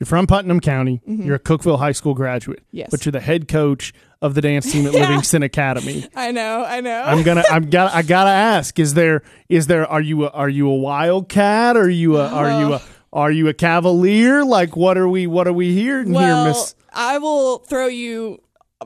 You're 0.00 0.06
from 0.06 0.26
Putnam 0.26 0.58
County. 0.60 1.00
You're 1.06 1.36
a 1.36 1.40
Cookeville 1.40 1.78
High 1.78 1.92
School 1.92 2.14
graduate. 2.14 2.60
Mm-hmm. 2.66 2.76
Yes. 2.78 2.88
But 2.90 3.04
you're 3.06 3.12
the 3.12 3.20
head 3.20 3.46
coach 3.46 3.92
of 4.20 4.34
the 4.34 4.40
dance 4.40 4.70
team 4.70 4.86
at 4.86 4.92
Yeah. 4.94 5.00
Livingston 5.08 5.42
Academy. 5.44 6.06
I 6.16 6.32
know, 6.32 6.64
I 6.66 6.80
know. 6.80 7.00
I'm 7.02 7.22
gonna 7.22 7.44
I'm 7.50 7.70
got 7.70 7.94
I 7.94 8.02
gotta 8.02 8.30
ask 8.30 8.78
is 8.80 8.94
there 8.94 9.22
is 9.48 9.66
there 9.68 9.86
are 9.86 10.00
you 10.00 10.24
a, 10.24 10.30
are 10.30 10.48
you 10.48 10.68
a 10.68 10.74
wildcat 10.74 11.76
are 11.76 11.88
you 11.88 12.16
a 12.16 12.26
are 12.28 12.60
you 12.60 12.72
a 12.74 12.82
are 13.12 13.30
you 13.30 13.46
a 13.48 13.54
cavalier 13.54 14.44
like 14.44 14.76
what 14.76 14.98
are 14.98 15.08
we 15.08 15.26
what 15.28 15.46
are 15.46 15.52
we 15.52 15.72
hearing 15.74 16.12
well, 16.12 16.44
here 16.44 16.52
miss 16.52 16.74
I 16.92 17.18
will 17.18 17.58
throw 17.58 17.86
you 17.86 18.40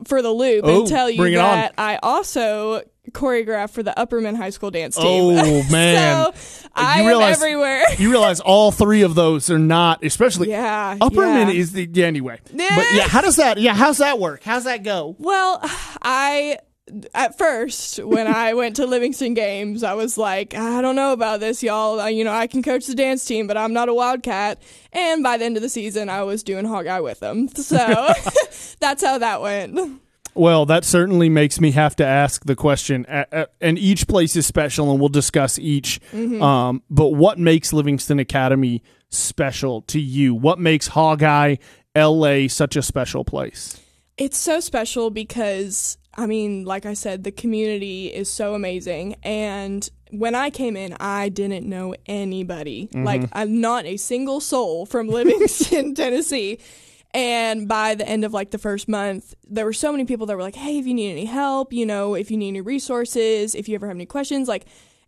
for 0.05 0.21
the 0.21 0.29
loop 0.31 0.63
Oh, 0.65 0.81
and 0.81 0.87
tell 0.87 1.09
you 1.09 1.17
bring 1.17 1.33
it 1.33 1.37
on. 1.39 1.55
that 1.55 1.73
I 1.77 1.97
also 2.03 2.83
choreographed 3.11 3.71
for 3.71 3.83
the 3.83 3.93
Upperman 3.97 4.35
High 4.37 4.49
School 4.51 4.71
dance 4.71 4.95
team. 4.95 5.37
Oh, 5.37 5.63
man. 5.71 6.33
so 6.33 6.69
I 6.75 7.01
You 7.01 7.07
realize- 7.07 7.37
am 7.37 7.43
everywhere. 7.43 7.83
you 7.97 8.09
realize 8.11 8.39
all 8.39 8.71
three 8.71 9.01
of 9.01 9.15
those 9.15 9.49
are 9.49 9.59
not 9.59 10.03
especially 10.03 10.49
yeah. 10.49 10.97
Upperman 10.99 11.47
yeah. 11.53 11.59
is 11.59 11.71
the 11.73 11.89
yeah, 11.91 12.05
anyway 12.05 12.39
Yeah. 12.53 12.67
but 12.75 12.85
eh. 12.85 12.95
yeah 12.97 13.07
how 13.07 13.21
does 13.21 13.35
that 13.37 13.57
yeah 13.59 13.73
how's 13.73 13.97
that 13.97 14.19
work 14.19 14.43
how's 14.43 14.63
that 14.65 14.83
go 14.83 15.15
Well, 15.19 15.59
I 16.01 16.59
at 17.13 17.37
first 17.37 17.99
when 18.03 18.25
I 18.27 18.53
went 18.55 18.77
to 18.77 18.87
Livingston 18.87 19.35
games, 19.35 19.83
I 19.83 19.93
was 19.93 20.17
like, 20.17 20.55
I 20.55 20.81
don't 20.81 20.95
know 20.95 21.13
about 21.13 21.39
this, 21.39 21.61
y'all. 21.61 22.09
You 22.09 22.23
know, 22.23 22.33
I 22.33 22.47
can 22.47 22.63
coach 22.63 22.87
the 22.87 22.95
dance 22.95 23.23
team, 23.25 23.45
but 23.45 23.57
I'm 23.57 23.73
not 23.73 23.89
a 23.89 23.93
wildcat. 23.93 24.59
And 24.91 25.21
by 25.21 25.37
the 25.37 25.45
end 25.45 25.55
of 25.55 25.61
the 25.61 25.69
season, 25.69 26.09
I 26.09 26.23
was 26.23 26.41
doing 26.41 26.65
hog 26.65 26.87
eye 26.87 27.01
with 27.01 27.19
them. 27.19 27.47
So 27.49 27.75
that's 28.79 29.03
how 29.03 29.19
that 29.19 29.39
went. 29.41 30.01
Well, 30.39 30.65
that 30.67 30.85
certainly 30.85 31.27
makes 31.27 31.59
me 31.59 31.71
have 31.71 31.97
to 31.97 32.05
ask 32.05 32.45
the 32.45 32.55
question, 32.55 33.05
and 33.05 33.77
each 33.77 34.07
place 34.07 34.37
is 34.37 34.45
special, 34.45 34.89
and 34.89 34.97
we'll 34.97 35.09
discuss 35.09 35.59
each. 35.59 35.99
Um, 36.13 36.81
but 36.89 37.09
what 37.09 37.37
makes 37.37 37.73
Livingston 37.73 38.19
Academy 38.19 38.81
special 39.09 39.81
to 39.81 39.99
you? 39.99 40.33
What 40.33 40.57
makes 40.57 40.87
Hawkeye 40.87 41.57
LA 41.93 42.47
such 42.47 42.77
a 42.77 42.81
special 42.81 43.25
place? 43.25 43.81
It's 44.17 44.37
so 44.37 44.61
special 44.61 45.09
because, 45.09 45.97
I 46.13 46.25
mean, 46.25 46.63
like 46.63 46.85
I 46.85 46.93
said, 46.93 47.25
the 47.25 47.31
community 47.33 48.07
is 48.07 48.29
so 48.29 48.53
amazing. 48.53 49.15
And 49.23 49.89
when 50.11 50.35
I 50.35 50.51
came 50.51 50.77
in, 50.77 50.95
I 51.01 51.27
didn't 51.27 51.67
know 51.67 51.95
anybody. 52.05 52.87
Like, 52.93 53.23
I'm 53.33 53.59
not 53.59 53.85
a 53.85 53.97
single 53.97 54.39
soul 54.39 54.85
from 54.85 55.07
Livingston, 55.09 55.95
Tennessee. 55.95 56.59
And 57.13 57.67
by 57.67 57.95
the 57.95 58.07
end 58.07 58.23
of 58.23 58.33
like 58.33 58.51
the 58.51 58.57
first 58.59 58.87
month, 58.87 59.33
there 59.47 59.65
were 59.65 59.73
so 59.73 59.91
many 59.91 60.05
people 60.05 60.27
that 60.27 60.35
were 60.35 60.43
like, 60.43 60.55
hey, 60.55 60.77
if 60.77 60.85
you 60.85 60.93
need 60.93 61.11
any 61.11 61.25
help, 61.25 61.73
you 61.73 61.85
know, 61.85 62.13
if 62.13 62.29
you 62.29 62.37
need 62.37 62.49
any 62.49 62.61
resources, 62.61 63.55
if 63.55 63.67
you 63.67 63.75
ever 63.75 63.87
have 63.87 63.95
any 63.97 64.05
questions, 64.05 64.47
like, 64.47 64.65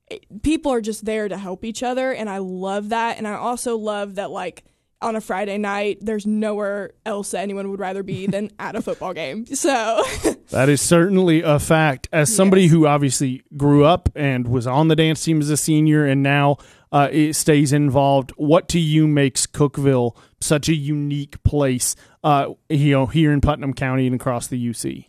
it- 0.09 0.25
people 0.41 0.71
are 0.73 0.81
just 0.81 1.05
there 1.05 1.27
to 1.29 1.37
help 1.37 1.63
each 1.63 1.83
other. 1.83 2.11
And 2.11 2.29
I 2.29 2.39
love 2.39 2.89
that. 2.89 3.17
And 3.17 3.27
I 3.27 3.33
also 3.35 3.77
love 3.77 4.15
that, 4.15 4.31
like, 4.31 4.63
on 5.03 5.15
a 5.15 5.21
Friday 5.21 5.57
night, 5.57 5.97
there's 6.01 6.27
nowhere 6.27 6.91
else 7.07 7.31
that 7.31 7.39
anyone 7.39 7.69
would 7.71 7.79
rather 7.79 8.03
be 8.03 8.27
than 8.27 8.49
at 8.59 8.75
a 8.75 8.81
football 8.81 9.13
game. 9.13 9.45
So, 9.47 10.03
That 10.51 10.69
is 10.69 10.81
certainly 10.81 11.41
a 11.41 11.59
fact. 11.59 12.09
As 12.11 12.33
somebody 12.35 12.63
Yes. 12.63 12.71
who 12.71 12.87
obviously 12.87 13.43
grew 13.57 13.83
up 13.85 14.09
and 14.15 14.47
was 14.47 14.67
on 14.67 14.89
the 14.89 14.95
dance 14.95 15.23
team 15.23 15.39
as 15.39 15.49
a 15.49 15.57
senior 15.57 16.05
and 16.05 16.21
now 16.21 16.57
uh, 16.91 17.07
it 17.11 17.33
stays 17.35 17.71
involved, 17.73 18.31
what 18.37 18.67
to 18.69 18.79
you 18.79 19.07
makes 19.07 19.47
Cookeville 19.47 20.15
such 20.41 20.67
a 20.69 20.73
unique 20.75 21.41
place? 21.43 21.95
Uh, 22.23 22.53
you 22.69 22.91
know, 22.91 23.05
here 23.05 23.31
in 23.31 23.41
Putnam 23.41 23.73
County 23.73 24.05
and 24.07 24.15
across 24.15 24.47
the 24.47 24.57
UC. 24.69 25.05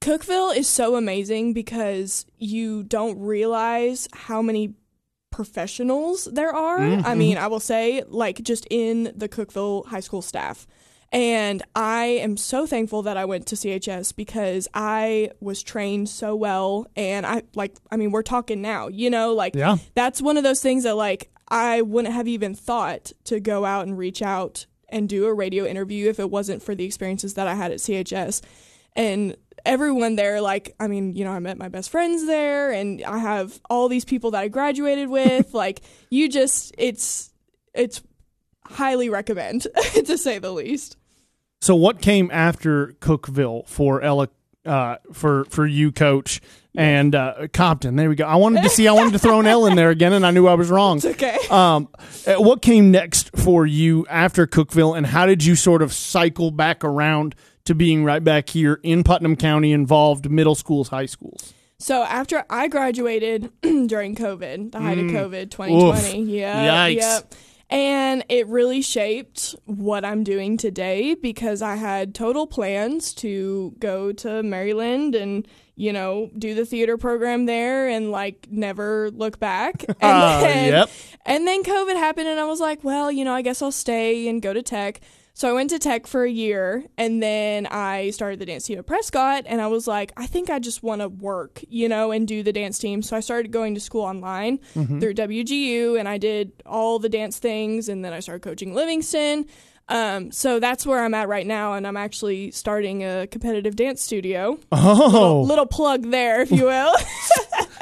Cookeville 0.00 0.54
is 0.56 0.68
so 0.68 0.96
amazing 0.96 1.54
because 1.54 2.26
you 2.38 2.82
don't 2.82 3.18
realize 3.18 4.06
how 4.12 4.42
many 4.42 4.74
professionals 5.30 6.28
there 6.32 6.54
are. 6.54 6.78
I 6.78 7.14
mean, 7.14 7.38
I 7.38 7.48
will 7.48 7.60
say, 7.60 8.02
like, 8.06 8.42
just 8.42 8.66
in 8.70 9.12
the 9.16 9.28
Cookeville 9.28 9.86
High 9.86 10.00
School 10.00 10.22
staff. 10.22 10.66
And 11.12 11.62
I 11.74 12.04
am 12.06 12.36
so 12.36 12.66
thankful 12.66 13.02
that 13.02 13.16
I 13.16 13.24
went 13.24 13.46
to 13.48 13.56
CHS 13.56 14.14
because 14.16 14.68
I 14.74 15.30
was 15.40 15.62
trained 15.62 16.08
so 16.08 16.34
well. 16.34 16.86
And 16.96 17.24
I, 17.24 17.42
like, 17.54 17.76
I 17.90 17.96
mean, 17.96 18.10
we're 18.10 18.22
talking 18.22 18.60
now, 18.62 18.88
you 18.88 19.10
know, 19.10 19.32
like, 19.32 19.54
Yeah. 19.54 19.76
that's 19.94 20.20
one 20.20 20.36
of 20.36 20.42
those 20.44 20.60
things 20.60 20.82
that, 20.84 20.96
like, 20.96 21.30
I 21.54 21.82
wouldn't 21.82 22.12
have 22.12 22.26
even 22.26 22.56
thought 22.56 23.12
to 23.26 23.38
go 23.38 23.64
out 23.64 23.86
and 23.86 23.96
reach 23.96 24.22
out 24.22 24.66
and 24.88 25.08
do 25.08 25.26
a 25.26 25.32
radio 25.32 25.64
interview 25.64 26.10
if 26.10 26.18
it 26.18 26.28
wasn't 26.28 26.64
for 26.64 26.74
the 26.74 26.84
experiences 26.84 27.34
that 27.34 27.46
I 27.46 27.54
had 27.54 27.70
at 27.70 27.78
CHS. 27.78 28.42
And 28.96 29.36
everyone 29.64 30.16
there, 30.16 30.40
like, 30.40 30.74
I 30.80 30.88
mean, 30.88 31.14
you 31.14 31.24
know, 31.24 31.30
I 31.30 31.38
met 31.38 31.56
my 31.56 31.68
best 31.68 31.90
friends 31.90 32.26
there 32.26 32.72
and 32.72 33.04
I 33.04 33.18
have 33.18 33.60
all 33.70 33.88
these 33.88 34.04
people 34.04 34.32
that 34.32 34.42
I 34.42 34.48
graduated 34.48 35.08
with. 35.08 35.54
like, 35.54 35.82
you 36.10 36.28
just, 36.28 36.74
it's, 36.76 37.32
it's 37.72 38.02
highly 38.66 39.08
recommend 39.08 39.62
to 40.06 40.18
say 40.18 40.40
the 40.40 40.50
least. 40.50 40.96
So 41.60 41.76
what 41.76 42.02
came 42.02 42.32
after 42.32 42.94
Cookeville 43.00 43.68
for 43.68 44.02
Ella 44.02 44.28
uh, 44.66 44.96
for 45.12 45.44
for 45.44 45.66
you, 45.66 45.92
Coach, 45.92 46.40
and 46.74 47.14
uh, 47.14 47.48
Compton? 47.52 47.96
There 47.96 48.08
we 48.08 48.16
go. 48.16 48.24
I 48.26 48.36
wanted 48.36 48.62
to 48.62 48.68
see. 48.68 48.88
I 48.88 48.92
wanted 48.92 49.12
to 49.12 49.18
throw 49.18 49.40
an 49.40 49.46
L 49.46 49.66
in 49.66 49.76
there 49.76 49.90
again, 49.90 50.12
and 50.12 50.24
I 50.26 50.30
knew 50.30 50.46
I 50.46 50.54
was 50.54 50.70
wrong. 50.70 50.96
It's 50.98 51.06
okay. 51.06 51.36
Um, 51.50 51.88
uh, 52.26 52.34
what 52.36 52.62
came 52.62 52.90
next 52.90 53.36
for 53.36 53.66
you 53.66 54.06
after 54.08 54.46
Cookeville, 54.46 54.96
and 54.96 55.06
how 55.06 55.26
did 55.26 55.44
you 55.44 55.56
sort 55.56 55.82
of 55.82 55.92
cycle 55.92 56.50
back 56.50 56.82
around 56.84 57.34
to 57.64 57.74
being 57.74 58.04
right 58.04 58.22
back 58.22 58.48
here 58.50 58.78
in 58.82 59.02
Putnam 59.04 59.36
County, 59.36 59.72
involved 59.72 60.30
middle 60.30 60.54
schools, 60.54 60.88
high 60.88 61.06
schools? 61.06 61.54
So 61.78 62.02
after 62.04 62.44
I 62.48 62.68
graduated 62.68 63.50
during 63.62 64.14
COVID, 64.14 64.72
the 64.72 64.80
height 64.80 64.98
of 64.98 65.04
COVID, 65.06 65.50
2020, 65.50 66.22
yeah, 66.22 66.64
Mm. 66.88 66.94
Yikes. 66.94 66.96
yep. 66.96 67.34
And 67.70 68.24
it 68.28 68.46
really 68.46 68.82
shaped 68.82 69.54
what 69.64 70.04
I'm 70.04 70.22
doing 70.22 70.56
today 70.56 71.14
because 71.14 71.62
I 71.62 71.76
had 71.76 72.14
total 72.14 72.46
plans 72.46 73.12
to 73.14 73.74
go 73.78 74.12
to 74.12 74.42
Maryland 74.42 75.14
and, 75.14 75.48
you 75.76 75.92
know, 75.92 76.30
do 76.38 76.54
the 76.54 76.64
theater 76.64 76.96
program 76.96 77.46
there 77.46 77.88
and 77.88 78.10
like 78.12 78.46
never 78.50 79.10
look 79.10 79.38
back. 79.40 79.84
And 79.88 79.96
Uh, 80.02 80.40
then, 80.40 80.72
yep. 80.72 80.90
and 81.26 81.46
then 81.46 81.62
COVID 81.64 81.96
happened 81.96 82.28
and 82.28 82.38
I 82.38 82.44
was 82.44 82.60
like, 82.60 82.84
well, 82.84 83.10
you 83.10 83.24
know, 83.24 83.34
I 83.34 83.42
guess 83.42 83.60
I'll 83.62 83.72
stay 83.72 84.28
and 84.28 84.40
go 84.40 84.52
to 84.52 84.62
tech. 84.62 85.00
So 85.36 85.50
I 85.50 85.52
went 85.52 85.70
to 85.70 85.80
tech 85.80 86.06
for 86.06 86.22
a 86.22 86.30
year 86.30 86.84
and 86.96 87.20
then 87.20 87.66
I 87.66 88.10
started 88.10 88.38
the 88.38 88.46
dance 88.46 88.66
team 88.66 88.78
at 88.78 88.86
Prescott 88.86 89.42
and 89.46 89.60
I 89.60 89.66
was 89.66 89.88
like, 89.88 90.12
I 90.16 90.26
think 90.28 90.48
I 90.48 90.60
just 90.60 90.84
want 90.84 91.00
to 91.00 91.08
work, 91.08 91.60
you 91.68 91.88
know, 91.88 92.12
and 92.12 92.28
do 92.28 92.44
the 92.44 92.52
dance 92.52 92.78
team. 92.78 93.02
So 93.02 93.16
I 93.16 93.20
started 93.20 93.50
going 93.50 93.74
to 93.74 93.80
school 93.80 94.02
online 94.02 94.58
through 94.74 95.14
WGU 95.14 95.98
and 95.98 96.08
I 96.08 96.18
did 96.18 96.52
all 96.64 97.00
the 97.00 97.08
dance 97.08 97.40
things 97.40 97.88
and 97.88 98.04
then 98.04 98.12
I 98.12 98.20
started 98.20 98.42
coaching 98.42 98.74
Livingston. 98.74 99.46
Um, 99.88 100.32
so 100.32 100.60
that's 100.60 100.86
where 100.86 101.04
I'm 101.04 101.12
at 101.14 101.28
right 101.28 101.46
now 101.46 101.74
and 101.74 101.86
I'm 101.86 101.96
actually 101.96 102.50
starting 102.52 103.04
a 103.04 103.26
competitive 103.26 103.76
dance 103.76 104.00
studio. 104.00 104.58
Oh, 104.72 105.44
Little 105.46 105.66
plug 105.66 106.10
there, 106.10 106.40
if 106.40 106.50
you 106.50 106.64
will. 106.66 106.94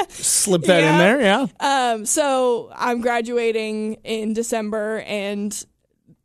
slip 0.09 0.63
that 0.63 0.83
in 0.83 0.99
there, 0.99 1.21
yeah. 1.21 1.47
Um, 1.61 2.05
so 2.05 2.71
I'm 2.75 3.01
graduating 3.01 3.95
in 4.05 4.33
December, 4.33 5.01
and 5.07 5.65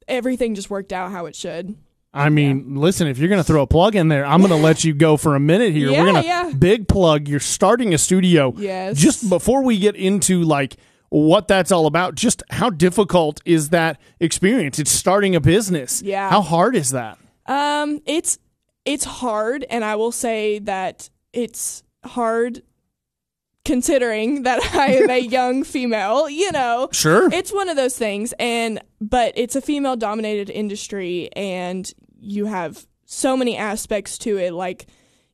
everything 0.08 0.56
just 0.56 0.70
worked 0.70 0.92
out 0.94 1.12
how 1.12 1.26
it 1.28 1.36
should. 1.36 1.76
I 2.14 2.30
mean, 2.30 2.76
listen, 2.78 3.08
if 3.08 3.20
you're 3.20 3.30
going 3.30 3.42
to 3.42 3.44
throw 3.44 3.62
a 3.62 3.68
plug 3.68 3.96
in 3.96 4.08
there, 4.08 4.26
I'm 4.26 4.40
going 4.40 4.50
to 4.50 4.58
let 4.58 4.84
you 4.84 4.94
go 4.94 5.18
for 5.18 5.36
a 5.36 5.40
minute 5.40 5.74
here. 5.74 5.92
Yeah, 5.92 6.00
We're 6.02 6.12
going 6.12 6.24
to 6.24 6.28
yeah. 6.28 6.52
big 6.58 6.88
plug. 6.88 7.28
You're 7.28 7.40
starting 7.40 7.94
a 7.94 7.98
studio. 8.00 8.54
Yes. 8.58 8.98
Just 8.98 9.30
before 9.30 9.62
we 9.64 9.78
get 9.78 9.96
into 9.96 10.42
like 10.42 10.78
what 11.10 11.48
that's 11.48 11.72
all 11.72 11.86
about, 11.86 12.16
just 12.16 12.44
how 12.50 12.70
difficult 12.70 13.42
is 13.46 13.70
that 13.70 14.00
experience? 14.20 14.80
It's 14.80 14.92
starting 14.92 15.36
a 15.36 15.40
business. 15.42 16.02
Yeah. 16.02 16.30
How 16.30 16.42
hard 16.42 16.76
is 16.76 16.92
that? 16.92 17.18
Um, 17.46 18.02
it's 18.06 18.38
it's 18.86 19.04
hard, 19.06 19.66
and 19.70 19.84
I 19.86 19.96
will 19.96 20.12
say 20.12 20.60
that 20.60 21.10
it's 21.34 21.84
hard 22.06 22.62
considering 23.66 24.44
that 24.44 24.62
I 24.76 24.94
am 24.96 25.10
a 25.10 25.20
young 25.38 25.64
female. 25.64 26.30
You 26.30 26.52
know, 26.52 26.90
Sure. 26.92 27.30
it's 27.34 27.54
one 27.54 27.70
of 27.70 27.76
those 27.76 27.98
things 27.98 28.34
and 28.40 28.82
but 29.02 29.34
it's 29.36 29.56
a 29.56 29.62
female 29.62 29.96
dominated 29.96 30.50
industry 30.50 31.30
and 31.36 31.92
you 32.20 32.46
have 32.46 32.86
so 33.06 33.38
many 33.38 33.56
aspects 33.58 34.18
to 34.20 34.38
it 34.38 34.52
like 34.54 34.88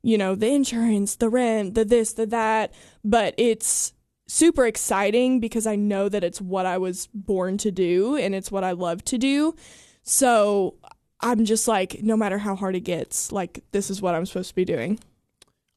you 0.04 0.18
know 0.18 0.36
the 0.36 0.48
insurance 0.48 1.16
the 1.16 1.30
rent 1.30 1.74
the 1.76 1.86
this 1.86 2.14
the 2.14 2.26
that 2.26 2.74
but 3.06 3.34
it's 3.38 3.94
super 4.34 4.66
exciting 4.66 5.40
because 5.40 5.68
i 5.68 5.76
know 5.76 6.10
that 6.10 6.24
it's 6.24 6.42
what 6.42 6.66
i 6.66 6.78
was 6.78 7.08
born 7.14 7.58
to 7.58 7.70
do 7.72 8.16
and 8.18 8.34
it's 8.34 8.52
what 8.52 8.64
i 8.64 8.72
love 8.72 9.04
to 9.06 9.18
do 9.18 9.54
so 10.02 10.74
i'm 11.22 11.46
just 11.46 11.68
like 11.68 12.02
no 12.02 12.18
matter 12.18 12.38
how 12.40 12.56
hard 12.56 12.76
it 12.76 12.82
gets 12.82 13.32
like 13.32 13.64
this 13.72 13.90
is 13.90 14.02
what 14.02 14.16
i'm 14.16 14.26
supposed 14.26 14.50
to 14.50 14.56
be 14.56 14.66
doing 14.66 15.00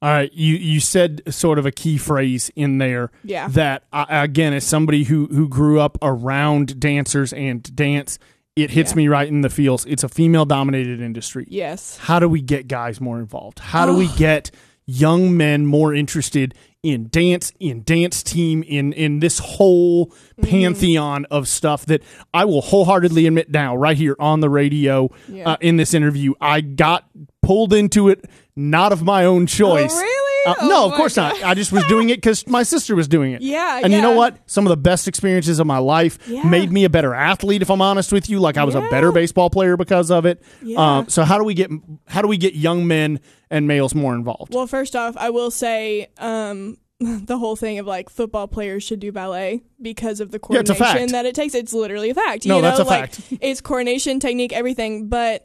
All 0.03 0.11
right, 0.11 0.33
you 0.33 0.57
you 0.57 0.81
said 0.81 1.23
sort 1.29 1.59
of 1.59 1.65
a 1.67 1.73
key 1.73 1.97
phrase 1.99 2.51
in 2.55 2.77
there. 2.79 3.11
Yeah. 3.25 3.49
That 3.49 3.85
uh, 3.95 4.05
again, 4.11 4.53
as 4.53 4.63
somebody 4.65 5.05
who 5.05 5.27
who 5.27 5.49
grew 5.49 5.81
up 5.81 5.97
around 6.03 6.79
dancers 6.79 7.33
and 7.33 7.63
dance, 7.75 8.19
it 8.57 8.71
hits 8.71 8.93
Yeah. 8.93 8.97
me 8.97 9.09
right 9.09 9.27
in 9.27 9.41
the 9.41 9.49
feels. 9.49 9.87
It's 9.87 10.05
a 10.05 10.09
female 10.11 10.45
dominated 10.45 11.01
industry. 11.01 11.47
yes 11.49 11.97
How 11.97 12.21
do 12.21 12.29
we 12.29 12.43
get 12.43 12.69
guys 12.69 13.01
more 13.01 13.19
involved? 13.19 13.59
How 13.59 13.87
do 13.87 13.97
we 13.97 14.09
get 14.19 14.51
young 14.87 15.35
men 15.35 15.65
more 15.67 15.95
interested 15.95 16.55
in 16.87 17.09
dance, 17.09 17.53
in 17.61 17.83
dance 17.83 18.23
team, 18.23 18.63
in 18.63 18.93
in 18.93 19.21
this 19.21 19.39
whole 19.39 20.13
pantheon 20.43 21.25
of 21.31 21.49
stuff 21.49 21.87
that 21.87 22.03
I 22.33 22.45
will 22.45 22.61
wholeheartedly 22.63 23.27
admit 23.27 23.51
now, 23.51 23.77
right 23.77 23.97
here 23.97 24.17
on 24.19 24.41
the 24.41 24.49
radio, 24.49 25.11
Yeah. 25.29 25.51
uh, 25.53 25.57
in 25.61 25.77
this 25.77 25.95
interview, 25.95 26.35
I 26.41 26.61
got 26.61 27.05
pulled 27.43 27.73
into 27.73 28.09
it, 28.09 28.25
not 28.55 28.93
of 28.93 29.03
my 29.03 29.25
own 29.25 29.47
choice. 29.47 29.95
really? 29.95 30.16
Uh, 30.47 30.55
Oh 30.61 30.69
no, 30.69 30.87
of 30.87 30.93
course 30.95 31.17
God. 31.17 31.35
not. 31.35 31.43
I 31.45 31.55
just 31.55 31.73
was 31.73 31.85
doing 31.87 32.11
it 32.11 32.17
because 32.19 32.47
my 32.47 32.63
sister 32.63 32.95
was 32.97 33.09
doing 33.09 33.33
it. 33.33 33.43
Yeah, 33.43 33.81
And 33.83 33.93
you 33.93 34.01
know 34.01 34.13
what? 34.13 34.39
Some 34.47 34.65
of 34.67 34.71
the 34.71 34.77
best 34.77 35.09
experiences 35.09 35.59
of 35.59 35.67
my 35.67 35.79
life 35.79 36.19
Yeah. 36.29 36.45
made 36.45 36.73
me 36.73 36.85
a 36.85 36.91
better 36.91 37.15
athlete. 37.15 37.63
If 37.63 37.71
I'm 37.71 37.83
honest 37.83 38.13
with 38.13 38.31
you, 38.31 38.39
like 38.41 38.57
I 38.57 38.65
was 38.65 38.75
a 38.75 38.81
better 38.83 39.13
baseball 39.13 39.51
player 39.51 39.77
because 39.77 40.11
of 40.11 40.25
it. 40.27 40.43
Yeah. 40.63 40.99
Um, 40.99 41.09
so 41.09 41.25
how 41.25 41.39
do 41.39 41.45
we 41.45 41.55
get 41.55 41.71
how 42.07 42.23
do 42.23 42.29
we 42.29 42.37
get 42.39 42.55
young 42.55 42.87
men 42.87 43.21
and 43.51 43.67
males 43.69 43.95
more 43.95 44.15
involved? 44.15 44.55
Well, 44.55 44.67
first 44.67 44.95
off, 44.97 45.17
I 45.17 45.31
will 45.31 45.51
say 45.51 46.09
um, 46.19 46.79
the 47.01 47.39
whole 47.39 47.57
thing 47.57 47.79
of 47.79 47.87
like 47.87 48.09
football 48.09 48.49
players 48.49 48.83
should 48.83 49.01
do 49.01 49.13
ballet 49.13 49.63
because 49.83 50.21
of 50.21 50.31
the 50.31 50.37
Yeah, 50.39 50.63
coordination 50.63 50.77
fact. 50.77 51.13
that 51.13 51.27
it 51.27 51.35
takes. 51.35 51.55
It's 51.55 51.73
literally 51.73 52.11
a 52.11 52.15
fact. 52.15 52.47
No, 52.47 52.57
you 52.57 52.63
know? 52.63 52.69
that's 52.69 52.81
a 52.81 52.85
like, 52.85 53.15
fact. 53.15 53.39
It's 53.43 53.61
coordination, 53.61 54.21
technique, 54.21 54.53
everything. 54.53 55.09
But 55.09 55.45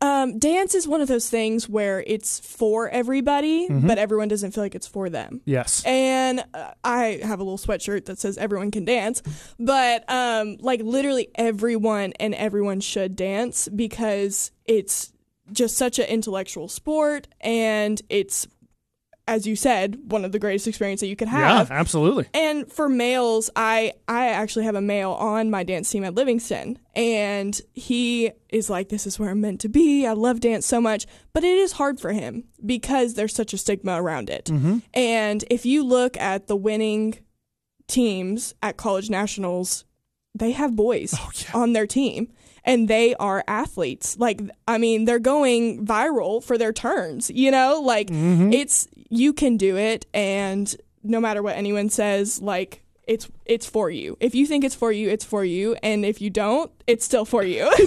um, 0.00 0.38
dance 0.38 0.74
is 0.74 0.88
one 0.88 1.00
of 1.00 1.08
those 1.08 1.30
things 1.30 1.68
where 1.68 2.02
it's 2.06 2.40
for 2.40 2.88
everybody, 2.88 3.68
Mm-hmm. 3.68 3.86
but 3.86 3.98
everyone 3.98 4.28
doesn't 4.28 4.50
feel 4.52 4.64
like 4.64 4.74
it's 4.74 4.86
for 4.86 5.08
them. 5.08 5.40
yes. 5.44 5.84
And 5.86 6.42
uh, 6.54 6.72
I 6.82 7.20
have 7.22 7.38
a 7.40 7.44
little 7.44 7.58
sweatshirt 7.58 8.06
that 8.06 8.18
says 8.18 8.36
everyone 8.38 8.70
can 8.70 8.84
dance, 8.84 9.22
but 9.58 10.04
um, 10.10 10.56
like 10.60 10.80
literally 10.82 11.28
everyone 11.36 12.12
and 12.18 12.34
everyone 12.34 12.80
should 12.80 13.14
dance 13.16 13.68
because 13.68 14.50
it's 14.66 15.12
just 15.52 15.76
such 15.76 15.98
an 15.98 16.06
intellectual 16.06 16.68
sport 16.68 17.28
and 17.40 18.00
it's, 18.08 18.46
as 19.30 19.46
you 19.46 19.54
said, 19.54 19.96
one 20.10 20.24
of 20.24 20.32
the 20.32 20.40
greatest 20.40 20.66
experiences 20.66 21.02
that 21.02 21.06
you 21.06 21.14
could 21.14 21.28
have. 21.28 21.70
Yeah, 21.70 21.78
absolutely. 21.78 22.26
And 22.34 22.70
for 22.70 22.88
males, 22.88 23.48
I 23.54 23.92
I 24.08 24.28
actually 24.28 24.64
have 24.64 24.74
a 24.74 24.80
male 24.80 25.12
on 25.12 25.50
my 25.50 25.62
dance 25.62 25.88
team 25.88 26.02
at 26.02 26.16
Livingston, 26.16 26.78
and 26.96 27.58
he 27.72 28.32
is 28.48 28.68
like, 28.68 28.88
"This 28.88 29.06
is 29.06 29.20
where 29.20 29.30
I'm 29.30 29.40
meant 29.40 29.60
to 29.60 29.68
be. 29.68 30.04
I 30.04 30.14
love 30.14 30.40
dance 30.40 30.66
so 30.66 30.80
much." 30.80 31.06
But 31.32 31.44
it 31.44 31.56
is 31.56 31.72
hard 31.72 32.00
for 32.00 32.12
him 32.12 32.44
because 32.66 33.14
there's 33.14 33.34
such 33.34 33.52
a 33.54 33.58
stigma 33.58 34.02
around 34.02 34.30
it. 34.30 34.46
Mm-hmm. 34.46 34.78
And 34.94 35.44
if 35.48 35.64
you 35.64 35.84
look 35.84 36.16
at 36.16 36.48
the 36.48 36.56
winning 36.56 37.18
teams 37.86 38.54
at 38.62 38.76
college 38.76 39.10
nationals, 39.10 39.84
they 40.34 40.50
have 40.50 40.74
boys 40.74 41.14
oh, 41.16 41.30
on 41.54 41.72
their 41.72 41.86
team. 41.86 42.32
And 42.64 42.88
they 42.88 43.14
are 43.16 43.44
athletes. 43.48 44.18
Like, 44.18 44.40
I 44.68 44.78
mean, 44.78 45.04
they're 45.04 45.18
going 45.18 45.86
viral 45.86 46.42
for 46.42 46.58
their 46.58 46.72
turns, 46.72 47.30
you 47.30 47.50
know? 47.50 47.80
Like, 47.82 48.08
mm-hmm. 48.08 48.52
it's, 48.52 48.86
you 49.08 49.32
can 49.32 49.56
do 49.56 49.76
it. 49.76 50.06
And 50.12 50.74
no 51.02 51.20
matter 51.20 51.42
what 51.42 51.56
anyone 51.56 51.88
says, 51.88 52.40
like, 52.42 52.82
it's 53.10 53.28
it's 53.44 53.66
for 53.66 53.90
you. 53.90 54.16
If 54.20 54.34
you 54.34 54.46
think 54.46 54.62
it's 54.64 54.74
for 54.76 54.92
you, 54.92 55.10
it's 55.10 55.24
for 55.24 55.44
you, 55.44 55.76
and 55.82 56.04
if 56.04 56.20
you 56.20 56.30
don't, 56.30 56.70
it's 56.86 57.04
still 57.04 57.24
for 57.24 57.42
you. 57.42 57.70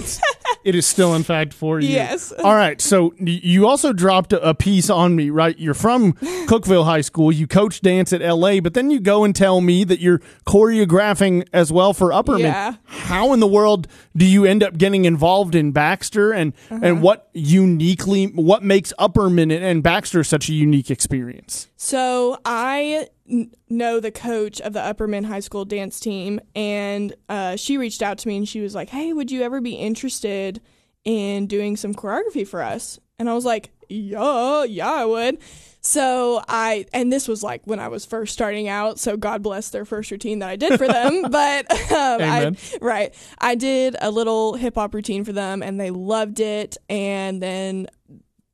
It 0.64 0.74
is 0.74 0.86
still, 0.86 1.14
in 1.14 1.24
fact, 1.24 1.52
for 1.52 1.78
you. 1.78 1.88
Yes. 1.90 2.32
All 2.42 2.54
right. 2.54 2.80
So 2.80 3.12
you 3.18 3.66
also 3.68 3.92
dropped 3.92 4.32
a 4.32 4.54
piece 4.54 4.88
on 4.88 5.14
me, 5.14 5.28
right? 5.28 5.58
You're 5.58 5.74
from 5.74 6.12
Cookeville 6.48 6.86
High 6.86 7.02
School. 7.02 7.30
You 7.30 7.46
coach 7.46 7.82
dance 7.82 8.14
at 8.14 8.22
LA, 8.22 8.60
but 8.60 8.72
then 8.72 8.88
you 8.90 8.98
go 8.98 9.24
and 9.24 9.36
tell 9.36 9.60
me 9.60 9.84
that 9.84 10.00
you're 10.00 10.22
choreographing 10.46 11.46
as 11.52 11.70
well 11.70 11.92
for 11.92 12.08
Upperman. 12.10 12.40
Yeah. 12.40 12.76
How 12.86 13.34
in 13.34 13.40
the 13.40 13.46
world 13.46 13.86
do 14.16 14.24
you 14.24 14.46
end 14.46 14.62
up 14.62 14.78
getting 14.78 15.04
involved 15.04 15.54
in 15.54 15.72
Baxter, 15.72 16.32
and 16.32 16.54
Uh-huh. 16.70 16.80
and 16.82 17.02
what 17.02 17.28
uniquely 17.34 18.26
what 18.28 18.62
makes 18.62 18.92
Upperman 18.98 19.52
and 19.52 19.82
Baxter 19.82 20.24
such 20.24 20.48
a 20.48 20.54
unique 20.54 20.90
experience? 20.90 21.68
So 21.76 22.38
I 22.46 23.08
n- 23.28 23.52
know 23.68 24.00
the 24.00 24.10
coach 24.10 24.60
of 24.60 24.72
the 24.72 24.80
Upperman 24.80 25.26
High 25.26 25.40
School 25.40 25.64
dance 25.64 26.00
team, 26.00 26.40
and 26.54 27.14
uh, 27.28 27.56
she 27.56 27.78
reached 27.78 28.02
out 28.02 28.18
to 28.18 28.28
me 28.28 28.36
and 28.36 28.48
she 28.48 28.60
was 28.60 28.74
like, 28.74 28.90
"Hey, 28.90 29.12
would 29.12 29.30
you 29.30 29.42
ever 29.42 29.60
be 29.60 29.74
interested 29.74 30.60
in 31.04 31.46
doing 31.46 31.76
some 31.76 31.94
choreography 31.94 32.46
for 32.46 32.62
us?" 32.62 32.98
And 33.18 33.28
I 33.28 33.34
was 33.34 33.44
like, 33.44 33.70
"Yeah, 33.88 34.64
yeah, 34.64 34.90
I 34.90 35.04
would." 35.04 35.38
So 35.86 36.42
I, 36.48 36.86
and 36.94 37.12
this 37.12 37.28
was 37.28 37.42
like 37.42 37.60
when 37.66 37.78
I 37.78 37.88
was 37.88 38.06
first 38.06 38.32
starting 38.32 38.68
out. 38.68 38.98
So 38.98 39.18
God 39.18 39.42
bless 39.42 39.68
their 39.68 39.84
first 39.84 40.10
routine 40.10 40.38
that 40.38 40.48
I 40.48 40.56
did 40.56 40.78
for 40.78 40.88
them. 40.88 41.22
but 41.30 41.70
um, 41.92 42.22
I, 42.22 42.56
right, 42.80 43.14
I 43.38 43.54
did 43.54 43.94
a 44.00 44.10
little 44.10 44.54
hip 44.54 44.76
hop 44.76 44.94
routine 44.94 45.24
for 45.24 45.32
them, 45.32 45.62
and 45.62 45.78
they 45.78 45.90
loved 45.90 46.40
it. 46.40 46.78
And 46.88 47.42
then 47.42 47.86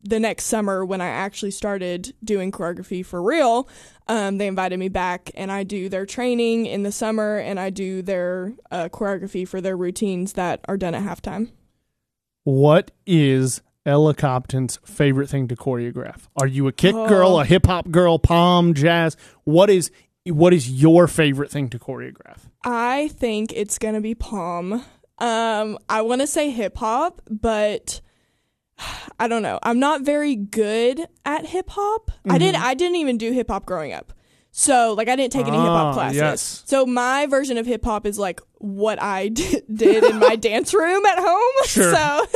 the 0.03 0.20
next 0.20 0.44
summer, 0.44 0.84
when 0.84 1.01
I 1.01 1.09
actually 1.09 1.51
started 1.51 2.14
doing 2.24 2.51
choreography 2.53 3.05
for 3.05 3.22
real, 3.22 3.68
um, 4.09 4.38
they 4.38 4.46
invited 4.46 4.78
me 4.78 4.88
back, 4.88 5.30
and 5.34 5.53
I 5.53 5.62
do 5.62 5.88
their 5.88 6.07
training 6.07 6.66
in 6.66 6.82
the 6.82 6.92
summer, 6.92 7.36
and 7.38 7.61
I 7.61 7.70
do 7.70 8.03
their 8.03 8.55
uh, 8.70 8.88
choreography 8.90 9.46
for 9.46 9.61
their 9.61 9.76
routines 9.76 10.34
that 10.34 10.61
are 10.66 10.76
done 10.76 10.94
at 10.94 11.03
halftime. 11.03 11.51
What 12.44 12.90
is 13.07 13.61
Ella 13.84 14.14
Copton's 14.14 14.78
favorite 14.84 15.28
thing 15.28 15.48
to 15.48 15.57
choreograph? 15.57 16.28
Are 16.36 16.46
you 16.46 16.66
a 16.68 16.72
kick 16.72 16.94
girl, 16.94 17.38
a 17.38 17.44
hip 17.44 17.66
hop 17.66 17.90
girl, 17.90 18.18
pom, 18.18 18.74
jazz? 18.74 19.16
What 19.44 19.70
is 19.70 19.90
what 20.24 20.53
is 20.53 20.70
your 20.70 21.07
favorite 21.07 21.51
thing 21.51 21.68
to 21.70 21.78
choreograph? 21.78 22.48
I 22.64 23.09
think 23.09 23.53
it's 23.55 23.78
gonna 23.78 24.01
be 24.01 24.14
pom. 24.14 24.84
Um, 25.18 25.78
I 25.88 26.03
want 26.03 26.22
to 26.22 26.26
say 26.26 26.51
hip 26.51 26.78
hop, 26.78 27.20
but 27.28 28.01
I 29.18 29.28
don't 29.28 29.42
know. 29.42 29.58
I'm 29.62 29.78
not 29.78 30.02
very 30.02 30.34
good 30.36 31.06
at 31.24 31.46
hip 31.46 31.70
hop. 31.70 32.10
I 32.28 32.38
did. 32.38 32.54
I 32.54 32.74
didn't 32.74 32.96
even 32.96 33.18
do 33.18 33.32
hip 33.32 33.48
hop 33.48 33.66
growing 33.66 33.92
up. 33.92 34.12
So 34.52 34.94
like 34.96 35.08
I 35.08 35.14
didn't 35.14 35.32
take 35.32 35.46
any 35.46 35.56
hip 35.56 35.66
Ah, 35.68 35.84
hop 35.84 35.94
classes. 35.94 36.16
yes. 36.16 36.62
So 36.66 36.84
my 36.84 37.26
version 37.26 37.56
of 37.56 37.66
hip 37.66 37.84
hop 37.84 38.04
is 38.04 38.18
like 38.18 38.40
what 38.58 39.00
I 39.00 39.28
d- 39.40 39.60
did 39.72 40.02
in 40.04 40.18
my 40.18 40.34
dance 40.48 40.74
room 40.74 41.04
at 41.06 41.18
home. 41.18 41.52
Sure. 41.66 41.94
So 41.94 42.26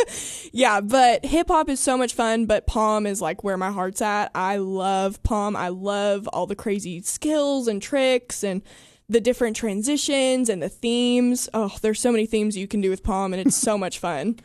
yeah, 0.53 0.80
but 0.80 1.24
hip 1.24 1.49
hop 1.49 1.68
is 1.68 1.80
so 1.80 1.97
much 1.99 2.12
fun, 2.14 2.47
but 2.47 2.66
pom 2.68 3.05
is 3.07 3.20
like 3.20 3.42
where 3.42 3.57
my 3.57 3.72
heart's 3.72 4.01
at. 4.01 4.30
I 4.34 4.59
love 4.59 5.20
pom. 5.24 5.57
I 5.57 5.68
love 5.68 6.28
all 6.32 6.47
the 6.47 6.55
crazy 6.55 7.01
skills 7.03 7.66
and 7.66 7.82
tricks 7.82 8.45
and 8.45 8.62
the 9.09 9.20
different 9.20 9.57
transitions 9.57 10.49
and 10.49 10.62
the 10.62 10.68
themes. 10.68 11.49
Oh, 11.53 11.74
there's 11.82 12.01
so 12.01 12.12
many 12.12 12.26
themes 12.26 12.57
you 12.57 12.68
can 12.68 12.80
do 12.80 12.90
with 12.90 13.03
pom 13.03 13.32
and 13.34 13.45
it's 13.45 13.57
so 13.57 13.76
much 13.76 13.99
fun. 13.99 14.38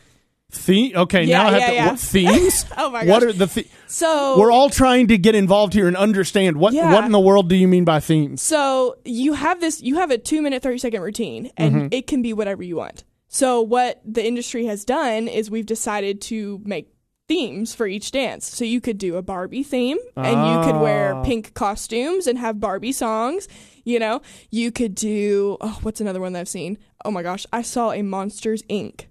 Theme? 0.52 0.96
Okay, 0.96 1.24
Yeah, 1.26 1.44
now 1.44 1.48
I 1.48 1.52
have 1.52 1.60
yeah, 1.62 1.68
to. 1.68 1.74
yeah. 1.76 1.88
What 1.92 2.00
themes? 2.40 2.66
Oh 2.78 2.90
my 2.90 3.06
What 3.06 3.24
are 3.24 3.32
the? 3.34 3.46
The- 3.46 3.68
So 3.88 4.38
We're 4.40 4.52
all 4.52 4.70
trying 4.70 5.08
to 5.10 5.18
get 5.18 5.36
involved 5.36 5.74
here 5.74 5.88
and 5.88 5.96
understand 5.96 6.58
what 6.58 6.74
what 6.74 7.04
in 7.06 7.12
the 7.12 7.20
world 7.20 7.50
do 7.50 7.56
you 7.56 7.68
mean 7.68 7.86
by 7.86 8.00
themes? 8.00 8.42
So 8.42 8.98
you 9.06 9.34
have 9.34 9.60
this, 9.62 9.82
you 9.82 9.96
have 9.96 10.10
a 10.12 10.18
two 10.18 10.42
minute, 10.42 10.64
30 10.64 10.78
second 10.80 11.02
routine, 11.02 11.52
and 11.58 11.76
Mm-hmm. 11.76 11.88
it 11.92 12.08
can 12.08 12.22
be 12.22 12.34
whatever 12.34 12.64
you 12.64 12.78
want. 12.78 13.04
So 13.28 13.62
what 13.62 14.02
the 14.04 14.26
industry 14.26 14.66
has 14.66 14.84
done 14.86 15.28
is 15.28 15.52
we've 15.52 15.66
decided 15.68 16.20
to 16.24 16.60
make 16.66 16.92
themes 17.28 17.76
for 17.76 17.86
each 17.86 18.10
dance. 18.12 18.48
So 18.48 18.66
you 18.66 18.82
could 18.82 18.98
do 18.98 19.16
a 19.18 19.22
Barbie 19.22 19.62
theme, 19.62 19.98
and 20.16 20.48
you 20.50 20.72
could 20.72 20.82
wear 20.82 21.14
Ah. 21.14 21.24
pink 21.24 21.54
costumes 21.54 22.26
and 22.26 22.40
have 22.40 22.60
Barbie 22.60 22.92
songs. 22.92 23.48
You 23.84 24.00
know, 24.00 24.22
you 24.50 24.72
could 24.72 24.96
do, 24.96 25.58
oh, 25.62 25.78
what's 25.84 26.02
another 26.02 26.20
one 26.20 26.34
that 26.34 26.40
I've 26.40 26.50
seen? 26.50 26.80
Oh 27.06 27.12
my 27.12 27.22
gosh, 27.22 27.46
I 27.54 27.62
saw 27.62 27.92
a 27.92 28.02
Monsters 28.02 28.64
Inc. 28.64 29.02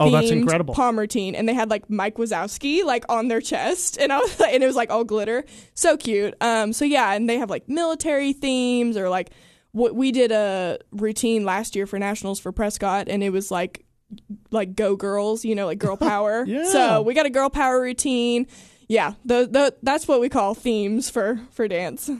Oh, 0.00 0.10
that's 0.10 0.30
incredible. 0.30 0.74
Pom 0.74 0.98
routine, 0.98 1.34
and 1.34 1.48
they 1.48 1.54
had 1.54 1.70
like 1.70 1.90
Mike 1.90 2.16
Wazowski 2.16 2.84
like 2.84 3.04
on 3.08 3.28
their 3.28 3.40
chest, 3.40 3.98
and 3.98 4.12
I 4.12 4.18
was 4.18 4.38
like, 4.38 4.54
and 4.54 4.62
it 4.62 4.66
was 4.66 4.76
like 4.76 4.90
all 4.90 5.04
glitter, 5.04 5.44
so 5.74 5.96
cute. 5.96 6.34
Um, 6.40 6.72
so 6.72 6.84
yeah, 6.84 7.12
and 7.12 7.28
they 7.28 7.38
have 7.38 7.50
like 7.50 7.68
military 7.68 8.32
themes 8.32 8.96
or 8.96 9.08
like 9.08 9.30
what 9.72 9.94
we 9.94 10.12
did 10.12 10.32
a 10.32 10.78
routine 10.92 11.44
last 11.44 11.74
year 11.76 11.86
for 11.86 11.98
nationals 11.98 12.38
for 12.38 12.52
Prescott, 12.52 13.08
and 13.08 13.22
it 13.22 13.30
was 13.30 13.50
like 13.50 13.84
like 14.50 14.74
go 14.74 14.96
girls, 14.96 15.44
you 15.44 15.54
know, 15.54 15.66
like 15.66 15.78
girl 15.78 15.96
power. 15.98 16.44
Yeah. 16.46 16.64
So 16.64 17.02
we 17.02 17.14
got 17.14 17.26
a 17.26 17.30
girl 17.30 17.50
power 17.50 17.80
routine. 17.80 18.46
Yeah, 18.88 19.14
the, 19.24 19.46
the 19.50 19.76
that's 19.82 20.08
what 20.08 20.20
we 20.20 20.28
call 20.28 20.54
themes 20.54 21.10
for 21.10 21.40
for 21.50 21.68
dance. 21.68 22.10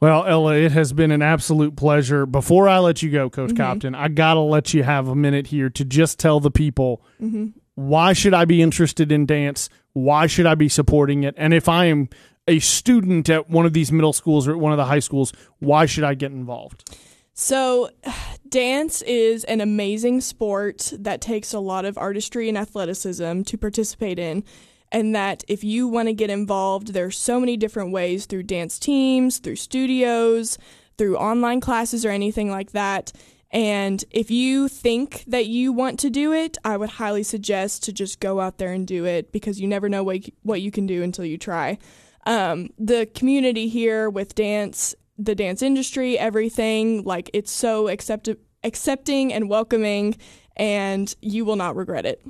Well, 0.00 0.24
Ella, 0.26 0.54
it 0.54 0.72
has 0.72 0.92
been 0.92 1.10
an 1.10 1.22
absolute 1.22 1.74
pleasure. 1.76 2.24
Before 2.24 2.68
I 2.68 2.78
let 2.78 3.02
you 3.02 3.10
go, 3.10 3.28
Coach 3.28 3.50
Mm-hmm. 3.50 3.56
Copton, 3.56 3.94
I 3.94 4.08
gotta 4.08 4.40
let 4.40 4.72
you 4.72 4.82
have 4.84 5.08
a 5.08 5.14
minute 5.16 5.48
here 5.48 5.68
to 5.70 5.84
just 5.84 6.18
tell 6.18 6.38
the 6.40 6.50
people 6.50 7.02
Mm-hmm. 7.20 7.46
why 7.74 8.12
should 8.12 8.32
I 8.34 8.44
be 8.44 8.62
interested 8.62 9.10
in 9.10 9.26
dance? 9.26 9.68
Why 9.94 10.26
should 10.28 10.46
I 10.46 10.54
be 10.54 10.68
supporting 10.68 11.24
it? 11.24 11.34
And 11.36 11.52
if 11.52 11.68
I 11.68 11.86
am 11.86 12.08
a 12.46 12.60
student 12.60 13.28
at 13.28 13.50
one 13.50 13.66
of 13.66 13.72
these 13.72 13.90
middle 13.90 14.12
schools 14.12 14.46
or 14.46 14.52
at 14.52 14.58
one 14.58 14.72
of 14.72 14.78
the 14.78 14.84
high 14.86 15.00
schools, 15.00 15.32
why 15.58 15.84
should 15.86 16.04
I 16.04 16.14
get 16.14 16.30
involved? 16.30 16.96
So, 17.34 17.90
dance 18.48 19.02
is 19.02 19.44
an 19.44 19.60
amazing 19.60 20.20
sport 20.20 20.92
that 20.98 21.20
takes 21.20 21.52
a 21.52 21.58
lot 21.60 21.84
of 21.84 21.98
artistry 21.98 22.48
and 22.48 22.56
athleticism 22.56 23.42
to 23.42 23.58
participate 23.58 24.18
in. 24.18 24.44
And 24.90 25.14
that 25.14 25.44
if 25.48 25.62
you 25.62 25.86
want 25.86 26.08
to 26.08 26.14
get 26.14 26.30
involved, 26.30 26.94
there's 26.94 27.18
so 27.18 27.38
many 27.38 27.56
different 27.56 27.92
ways 27.92 28.26
through 28.26 28.44
dance 28.44 28.78
teams, 28.78 29.38
through 29.38 29.56
studios, 29.56 30.58
through 30.96 31.16
online 31.16 31.60
classes, 31.60 32.04
or 32.06 32.10
anything 32.10 32.50
like 32.50 32.72
that. 32.72 33.12
And 33.50 34.04
if 34.10 34.30
you 34.30 34.68
think 34.68 35.24
that 35.26 35.46
you 35.46 35.72
want 35.72 35.98
to 36.00 36.10
do 36.10 36.32
it, 36.32 36.58
I 36.64 36.76
would 36.76 36.90
highly 36.90 37.22
suggest 37.22 37.82
to 37.84 37.92
just 37.92 38.20
go 38.20 38.40
out 38.40 38.58
there 38.58 38.72
and 38.72 38.86
do 38.86 39.06
it 39.06 39.32
because 39.32 39.60
you 39.60 39.66
never 39.66 39.88
know 39.88 40.02
what, 40.02 40.20
what 40.42 40.60
you 40.60 40.70
can 40.70 40.86
do 40.86 41.02
until 41.02 41.24
you 41.24 41.38
try. 41.38 41.78
Um, 42.26 42.70
the 42.78 43.06
community 43.14 43.68
here 43.68 44.10
with 44.10 44.34
dance, 44.34 44.94
the 45.16 45.34
dance 45.34 45.62
industry, 45.62 46.18
everything, 46.18 47.04
like 47.04 47.30
it's 47.32 47.50
so 47.50 47.88
accept- 47.88 48.28
accepting 48.64 49.32
and 49.32 49.48
welcoming, 49.48 50.16
and 50.56 51.14
you 51.22 51.46
will 51.46 51.56
not 51.56 51.74
regret 51.74 52.04
it. 52.04 52.22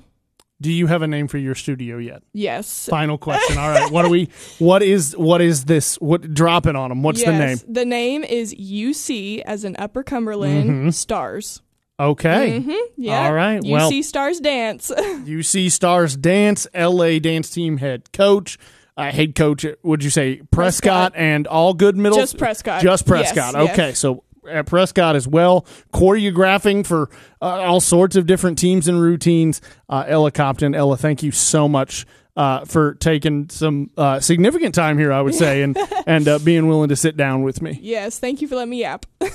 Do 0.61 0.73
you 0.73 0.89
have 0.89 1.03
a 1.03 1.07
name 1.07 1.29
for 1.29 1.39
your 1.39 1.55
studio 1.55 1.99
yet? 1.99 2.23
Yes. 2.33 2.87
Final 2.91 3.17
question. 3.29 3.59
All 3.59 3.71
right. 3.71 3.91
What 3.93 4.05
are 4.05 4.09
we? 4.11 4.29
What 4.59 4.83
is? 4.83 5.17
What 5.17 5.41
is 5.41 5.65
this? 5.67 5.97
What? 5.97 6.35
Drop 6.35 6.67
it 6.67 6.75
on 6.75 6.89
them. 6.89 7.03
What's 7.03 7.23
the 7.23 7.33
name? 7.33 7.59
The 7.69 7.85
name 7.85 8.25
is 8.25 8.55
UC 8.55 9.41
as 9.43 9.65
in 9.65 9.77
Upper 9.79 10.03
Cumberland 10.03 10.95
Stars. 10.95 11.63
Okay. 12.01 12.61
hmm 12.61 12.71
Yeah. 12.97 13.19
Mm-hmm. 13.21 13.27
All 13.27 13.33
right, 13.35 13.61
UC 13.63 13.71
well- 13.73 14.03
Stars 14.03 14.41
Dance. 14.41 14.91
UC 14.97 15.71
Stars 15.71 16.17
Dance, 16.17 16.67
LA 16.75 17.19
Dance 17.19 17.51
Team 17.51 17.79
head 17.79 18.13
coach, 18.13 18.57
uh, 18.97 19.11
head 19.11 19.35
coach. 19.35 19.67
Would 19.83 20.05
you 20.05 20.11
say 20.11 20.37
Prescott, 20.51 21.13
Prescott. 21.13 21.13
and 21.17 21.47
Algood 21.47 21.95
middle? 21.95 22.19
Just 22.19 22.39
Prescott. 22.39 22.83
Just 22.83 23.05
Prescott. 23.07 23.55
yes. 23.55 23.73
Okay, 23.73 23.95
so 23.95 24.23
at 24.49 24.67
Prescott 24.67 25.17
as 25.17 25.27
well, 25.29 25.67
choreographing 25.93 26.87
for 26.87 27.11
uh, 27.41 27.47
all 27.47 27.81
sorts 27.81 28.17
of 28.17 28.27
different 28.27 28.59
teams 28.59 28.89
and 28.89 29.01
routines. 29.01 29.61
Uh, 29.89 30.05
Ella 30.07 30.31
Compton, 30.31 30.75
Ella, 30.75 30.97
thank 30.97 31.23
you 31.23 31.31
so 31.33 31.69
much. 31.69 32.07
Uh, 32.37 32.65
for 32.65 32.95
taking 32.95 33.49
some 33.49 33.91
uh, 33.97 34.21
significant 34.21 34.73
time 34.73 34.97
here, 34.97 35.13
I 35.13 35.21
would 35.21 35.35
say, 35.35 35.61
and 35.63 35.77
and 36.07 36.29
uh, 36.29 36.39
being 36.39 36.69
willing 36.69 36.89
to 36.91 36.95
sit 36.95 37.17
down 37.17 37.43
with 37.43 37.61
me. 37.61 37.77
yes. 37.83 38.21
Thank 38.21 38.41
you 38.41 38.47
for 38.47 38.55
letting 38.55 38.71
me 38.71 38.81
yap. 38.83 39.07